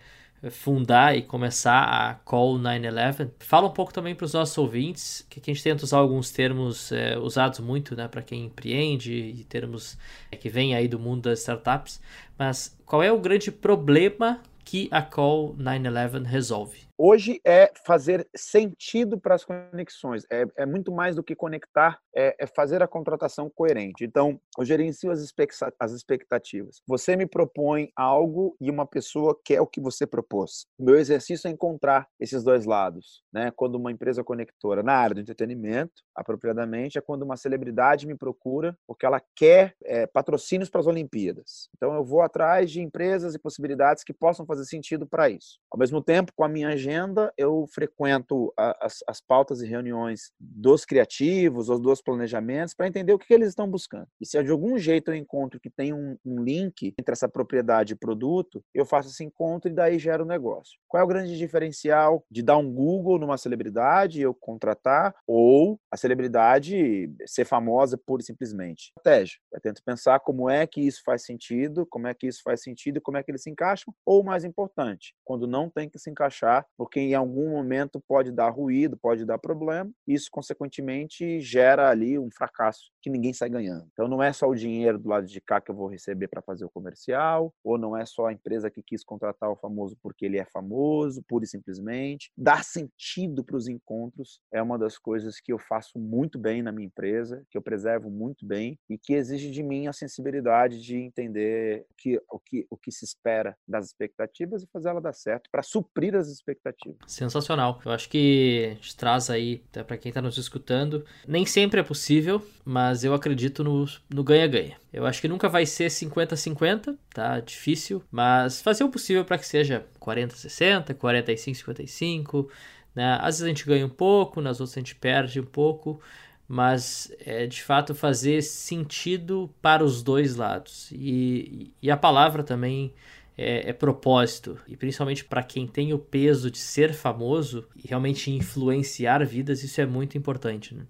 fundar 0.49 1.17
e 1.17 1.21
começar 1.21 1.83
a 1.83 2.15
Call 2.15 2.57
911. 2.57 3.31
Fala 3.39 3.67
um 3.67 3.71
pouco 3.71 3.93
também 3.93 4.15
para 4.15 4.25
os 4.25 4.33
nossos 4.33 4.57
ouvintes, 4.57 5.25
que 5.29 5.39
a 5.39 5.43
gente 5.43 5.61
tenta 5.61 5.83
usar 5.83 5.97
alguns 5.97 6.31
termos 6.31 6.91
é, 6.91 7.17
usados 7.17 7.59
muito 7.59 7.95
né, 7.95 8.07
para 8.07 8.21
quem 8.21 8.45
empreende 8.45 9.13
e 9.13 9.43
termos 9.43 9.97
é, 10.31 10.37
que 10.37 10.49
vêm 10.49 10.73
aí 10.75 10.87
do 10.87 10.97
mundo 10.97 11.23
das 11.23 11.39
startups, 11.39 11.99
mas 12.39 12.75
qual 12.85 13.03
é 13.03 13.11
o 13.11 13.19
grande 13.19 13.51
problema 13.51 14.41
que 14.63 14.87
a 14.91 15.01
Call 15.01 15.55
911 15.57 16.25
resolve? 16.25 16.88
Hoje 17.01 17.39
é 17.45 17.71
fazer 17.85 18.27
sentido 18.35 19.17
para 19.17 19.33
as 19.33 19.45
conexões, 19.45 20.25
é, 20.29 20.45
é, 20.57 20.65
muito 20.65 20.91
mais 20.91 21.15
do 21.15 21.23
que 21.23 21.33
conectar, 21.33 21.97
é, 22.13 22.35
é, 22.37 22.45
fazer 22.45 22.83
a 22.83 22.89
contratação 22.89 23.49
coerente. 23.49 24.03
Então, 24.03 24.37
eu 24.57 24.65
gerencio 24.65 25.09
as, 25.09 25.33
as 25.79 25.91
expectativas. 25.93 26.81
Você 26.85 27.15
me 27.15 27.25
propõe 27.25 27.89
algo 27.95 28.53
e 28.59 28.69
uma 28.69 28.85
pessoa 28.85 29.39
quer 29.45 29.61
o 29.61 29.65
que 29.65 29.79
você 29.79 30.05
propôs. 30.05 30.65
O 30.77 30.83
meu 30.83 30.99
exercício 30.99 31.47
é 31.47 31.51
encontrar 31.51 32.05
esses 32.19 32.43
dois 32.43 32.65
lados. 32.65 33.23
Né? 33.31 33.49
Quando 33.55 33.75
uma 33.75 33.93
empresa 33.93 34.21
conectora 34.21 34.83
na 34.83 34.91
área 34.91 35.15
do 35.15 35.21
entretenimento, 35.21 36.03
apropriadamente, 36.13 36.97
é 36.97 37.01
quando 37.01 37.23
uma 37.23 37.37
celebridade 37.37 38.05
me 38.05 38.17
procura 38.17 38.77
porque 38.85 39.05
ela 39.05 39.21
quer 39.37 39.73
é, 39.85 40.05
patrocínios 40.05 40.69
para 40.69 40.81
as 40.81 40.87
Olimpíadas. 40.87 41.69
Então, 41.77 41.93
eu 41.95 42.03
vou 42.03 42.21
atrás 42.21 42.69
de 42.69 42.81
empresas 42.81 43.33
e 43.33 43.39
possibilidades 43.39 44.03
que 44.03 44.11
possam 44.11 44.45
fazer 44.45 44.65
sentido 44.65 45.07
para 45.07 45.29
isso. 45.29 45.59
Ao 45.71 45.79
mesmo 45.79 46.03
tempo, 46.03 46.33
com 46.35 46.43
a 46.43 46.49
minha 46.49 46.67
agenda, 46.67 46.88
agenda, 46.89 47.31
eu 47.37 47.65
frequento 47.71 48.51
a, 48.57 48.85
as, 48.85 49.03
as 49.07 49.21
pautas 49.21 49.61
e 49.61 49.67
reuniões 49.67 50.31
dos 50.39 50.85
criativos 50.85 51.69
ou 51.69 51.79
dos 51.79 52.01
planejamentos 52.01 52.73
para 52.73 52.87
entender 52.87 53.13
o 53.13 53.19
que, 53.19 53.27
que, 53.27 53.33
eles 53.33 53.49
estão 53.49 53.69
buscando. 53.69 54.07
E 54.19 54.25
se 54.25 54.41
de 54.43 54.51
algum 54.51 54.77
jeito 54.77 55.11
eu 55.11 55.15
encontro 55.15 55.59
que 55.59 55.69
tem 55.69 55.93
um, 55.93 56.17
um 56.25 56.43
link 56.43 56.93
entre 56.99 57.11
essa 57.11 57.29
propriedade 57.29 57.93
e 57.93 57.95
produto, 57.95 58.63
eu 58.73 58.85
faço 58.85 59.09
esse 59.09 59.23
encontro 59.23 59.69
e 59.69 59.73
daí 59.73 59.99
gero 59.99 60.23
o 60.23 60.27
negócio. 60.27 60.79
Qual 60.87 61.01
é 61.01 61.03
o 61.03 61.07
grande 61.07 61.37
diferencial 61.37 62.23
de 62.29 62.41
dar 62.41 62.57
um 62.57 62.73
Google 62.73 63.19
numa 63.19 63.37
celebridade 63.37 64.19
e 64.19 64.23
eu 64.23 64.33
contratar 64.33 65.13
ou 65.27 65.79
a 65.91 65.97
celebridade 65.97 67.11
ser 67.25 67.45
famosa 67.45 67.97
pura 67.97 68.21
e 68.21 68.25
simplesmente? 68.25 68.91
Estratégia. 68.97 69.37
Eu 69.53 69.61
tento 69.61 69.83
pensar 69.83 70.19
como 70.19 70.49
é 70.49 70.65
que 70.65 70.81
isso 70.81 71.01
faz 71.05 71.23
sentido, 71.23 71.85
como 71.85 72.07
é 72.07 72.13
que 72.13 72.27
isso 72.27 72.41
faz 72.43 72.61
sentido 72.61 72.97
e 72.97 73.01
como 73.01 73.17
é 73.17 73.23
que 73.23 73.31
eles 73.31 73.43
se 73.43 73.49
encaixam, 73.49 73.93
ou 74.05 74.23
mais 74.23 74.43
importante, 74.43 75.13
quando 75.23 75.47
não 75.47 75.69
tem 75.69 75.89
que 75.89 75.99
se 75.99 76.09
encaixar, 76.09 76.65
porque 76.79 77.01
em 77.01 77.13
algum 77.13 77.49
momento 77.49 78.01
pode 78.07 78.31
dar 78.31 78.49
ruído, 78.51 78.95
pode 78.95 79.25
dar 79.25 79.37
problema, 79.37 79.91
isso 80.07 80.29
consequentemente 80.31 81.41
gera 81.41 81.89
ali 81.89 82.17
um 82.17 82.31
fracasso 82.31 82.89
que 83.01 83.09
ninguém 83.09 83.33
sai 83.33 83.49
ganhando. 83.49 83.87
Então 83.91 84.07
não 84.07 84.21
é 84.21 84.31
só 84.31 84.47
o 84.47 84.55
dinheiro 84.55 84.99
do 84.99 85.09
lado 85.09 85.25
de 85.25 85.41
cá 85.41 85.59
que 85.59 85.71
eu 85.71 85.75
vou 85.75 85.87
receber 85.87 86.27
para 86.27 86.41
fazer 86.41 86.65
o 86.65 86.69
comercial, 86.69 87.53
ou 87.63 87.77
não 87.77 87.95
é 87.95 88.05
só 88.05 88.27
a 88.27 88.33
empresa 88.33 88.69
que 88.69 88.83
quis 88.83 89.03
contratar 89.03 89.49
o 89.49 89.55
famoso 89.55 89.97
porque 90.01 90.25
ele 90.25 90.37
é 90.37 90.45
famoso, 90.45 91.23
pura 91.27 91.45
e 91.45 91.47
simplesmente. 91.47 92.31
Dar 92.37 92.63
sentido 92.63 93.43
para 93.43 93.57
os 93.57 93.67
encontros 93.67 94.39
é 94.51 94.61
uma 94.61 94.77
das 94.77 94.97
coisas 94.97 95.39
que 95.39 95.51
eu 95.51 95.59
faço 95.59 95.97
muito 95.97 96.37
bem 96.37 96.61
na 96.61 96.71
minha 96.71 96.87
empresa, 96.87 97.43
que 97.49 97.57
eu 97.57 97.61
preservo 97.61 98.09
muito 98.09 98.45
bem 98.45 98.77
e 98.89 98.97
que 98.97 99.13
exige 99.13 99.49
de 99.49 99.63
mim 99.63 99.87
a 99.87 99.93
sensibilidade 99.93 100.81
de 100.81 100.97
entender 100.97 101.85
que, 101.97 102.21
o, 102.29 102.39
que, 102.39 102.67
o 102.69 102.77
que 102.77 102.91
se 102.91 103.05
espera 103.05 103.55
das 103.67 103.87
expectativas 103.87 104.63
e 104.63 104.67
fazer 104.71 104.89
ela 104.89 105.01
dar 105.01 105.13
certo 105.13 105.49
para 105.51 105.63
suprir 105.63 106.15
as 106.15 106.27
expectativas 106.27 106.49
expectativa. 106.59 106.95
Sensacional. 107.07 107.79
Eu 107.85 107.91
acho 107.91 108.09
que 108.09 108.77
traz 108.97 109.29
aí, 109.29 109.63
até 109.69 109.83
para 109.83 109.97
quem 109.97 110.09
está 110.09 110.21
nos 110.21 110.37
escutando, 110.37 111.05
nem 111.27 111.45
sempre 111.45 111.79
é 111.79 111.83
possível, 111.83 112.45
mas 112.65 112.88
eu 113.03 113.13
acredito 113.13 113.63
no 113.63 114.23
ganha-ganha. 114.23 114.77
Eu 114.91 115.05
acho 115.05 115.21
que 115.21 115.27
nunca 115.27 115.47
vai 115.47 115.65
ser 115.65 115.87
50-50, 115.87 116.97
tá? 117.13 117.39
Difícil, 117.39 118.03
mas 118.11 118.61
fazer 118.61 118.83
o 118.83 118.89
possível 118.89 119.23
para 119.25 119.37
que 119.37 119.45
seja 119.45 119.85
40-60, 119.99 120.93
45-55, 120.95 122.47
né? 122.95 123.17
Às 123.21 123.35
vezes 123.35 123.43
a 123.43 123.47
gente 123.47 123.65
ganha 123.65 123.85
um 123.85 123.89
pouco, 123.89 124.41
nas 124.41 124.59
outras 124.59 124.77
a 124.77 124.79
gente 124.79 124.95
perde 124.95 125.39
um 125.39 125.45
pouco, 125.45 126.01
mas 126.47 127.11
é 127.19 127.45
de 127.45 127.61
fato 127.61 127.93
fazer 127.93 128.41
sentido 128.41 129.53
para 129.61 129.83
os 129.83 130.01
dois 130.01 130.35
lados. 130.35 130.89
E, 130.91 131.73
e 131.81 131.91
a 131.91 131.97
palavra 131.97 132.43
também 132.43 132.93
é, 133.37 133.69
é 133.69 133.73
propósito, 133.73 134.59
e 134.67 134.75
principalmente 134.75 135.23
para 135.23 135.41
quem 135.41 135.65
tem 135.65 135.93
o 135.93 135.97
peso 135.97 136.51
de 136.51 136.57
ser 136.57 136.93
famoso 136.93 137.65
e 137.73 137.87
realmente 137.87 138.29
influenciar 138.31 139.25
vidas, 139.25 139.63
isso 139.63 139.79
é 139.79 139.85
muito 139.85 140.17
importante. 140.17 140.75
Né? 140.75 140.83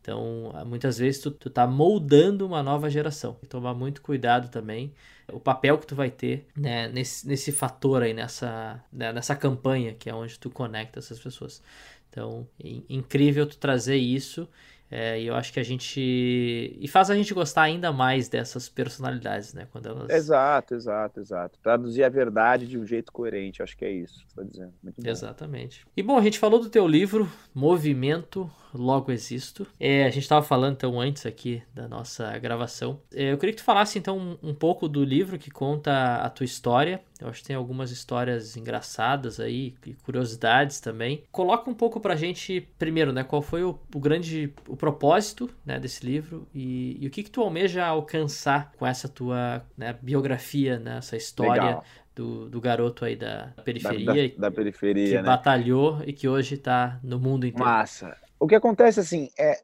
Então, 0.00 0.52
muitas 0.66 0.98
vezes 0.98 1.20
tu, 1.20 1.30
tu 1.30 1.50
tá 1.50 1.66
moldando 1.66 2.46
uma 2.46 2.62
nova 2.62 2.88
geração. 2.88 3.36
E 3.42 3.46
tomar 3.46 3.74
muito 3.74 4.00
cuidado 4.00 4.48
também 4.48 4.92
o 5.32 5.40
papel 5.40 5.78
que 5.78 5.86
tu 5.86 5.94
vai 5.94 6.10
ter 6.10 6.46
né, 6.56 6.88
nesse, 6.88 7.26
nesse 7.26 7.52
fator 7.52 8.02
aí, 8.02 8.12
nessa, 8.12 8.82
né, 8.92 9.12
nessa 9.12 9.36
campanha 9.36 9.94
que 9.94 10.08
é 10.10 10.14
onde 10.14 10.38
tu 10.38 10.50
conecta 10.50 10.98
essas 10.98 11.18
pessoas. 11.18 11.62
Então, 12.08 12.46
incrível 12.88 13.46
tu 13.46 13.56
trazer 13.56 13.96
isso. 13.96 14.48
É, 14.90 15.20
e 15.20 15.26
eu 15.28 15.34
acho 15.36 15.52
que 15.52 15.60
a 15.60 15.62
gente. 15.62 16.00
E 16.00 16.88
faz 16.88 17.10
a 17.10 17.14
gente 17.14 17.32
gostar 17.32 17.62
ainda 17.62 17.92
mais 17.92 18.28
dessas 18.28 18.68
personalidades, 18.68 19.54
né? 19.54 19.68
Quando 19.70 19.88
elas... 19.88 20.10
Exato, 20.10 20.74
exato, 20.74 21.20
exato. 21.20 21.58
Traduzir 21.62 22.02
a 22.02 22.08
verdade 22.08 22.66
de 22.66 22.76
um 22.76 22.84
jeito 22.84 23.12
coerente, 23.12 23.62
acho 23.62 23.76
que 23.76 23.84
é 23.84 23.92
isso 23.92 24.14
que 24.14 24.32
você 24.32 24.40
está 24.40 24.42
dizendo. 24.42 24.74
Muito 24.82 25.00
bom. 25.00 25.08
Exatamente. 25.08 25.86
E 25.96 26.02
bom, 26.02 26.18
a 26.18 26.22
gente 26.22 26.38
falou 26.38 26.58
do 26.58 26.68
teu 26.68 26.88
livro, 26.88 27.30
Movimento 27.54 28.50
Logo 28.74 29.12
Existo. 29.12 29.66
É, 29.78 30.04
a 30.04 30.10
gente 30.10 30.22
estava 30.22 30.44
falando 30.44 30.74
então 30.74 31.00
antes 31.00 31.24
aqui 31.26 31.62
da 31.74 31.88
nossa 31.88 32.36
gravação. 32.38 33.00
É, 33.12 33.32
eu 33.32 33.38
queria 33.38 33.52
que 33.52 33.60
tu 33.60 33.64
falasse 33.64 33.98
então 33.98 34.38
um 34.42 34.54
pouco 34.54 34.88
do 34.88 35.04
livro 35.04 35.38
que 35.38 35.50
conta 35.50 36.16
a 36.16 36.30
tua 36.30 36.44
história. 36.44 37.00
Eu 37.20 37.28
acho 37.28 37.40
que 37.40 37.48
tem 37.48 37.56
algumas 37.56 37.90
histórias 37.90 38.56
engraçadas 38.56 39.38
aí 39.38 39.74
e 39.86 39.94
curiosidades 39.94 40.80
também. 40.80 41.24
Coloca 41.30 41.70
um 41.70 41.74
pouco 41.74 42.00
pra 42.00 42.16
gente, 42.16 42.68
primeiro, 42.78 43.12
né? 43.12 43.22
Qual 43.22 43.42
foi 43.42 43.62
o, 43.62 43.78
o 43.94 44.00
grande 44.00 44.52
o 44.66 44.76
propósito 44.76 45.50
né, 45.64 45.78
desse 45.78 46.04
livro 46.04 46.46
e, 46.54 46.96
e, 47.00 47.06
o 47.06 47.10
que, 47.10 47.22
que 47.22 47.30
tu 47.30 47.40
almeja 47.42 47.84
alcançar 47.84 48.72
com 48.78 48.86
essa 48.86 49.08
tua 49.08 49.62
né, 49.76 49.96
biografia, 50.00 50.78
né, 50.78 50.98
essa 50.98 51.16
história 51.16 51.80
do, 52.14 52.48
do, 52.48 52.60
garoto 52.60 53.04
aí 53.04 53.16
da 53.16 53.52
periferia. 53.64 54.06
Da, 54.06 54.12
da, 54.12 54.48
da 54.48 54.50
periferia, 54.50 55.08
que 55.08 55.14
né? 55.16 55.22
batalhou 55.22 56.02
e 56.06 56.12
que 56.12 56.28
hoje 56.28 56.54
está 56.54 56.98
no 57.02 57.18
mundo 57.18 57.46
inteiro. 57.46 57.68
Massa. 57.68 58.16
O 58.40 58.46
que 58.46 58.54
acontece, 58.54 58.98
assim, 58.98 59.28
é, 59.38 59.60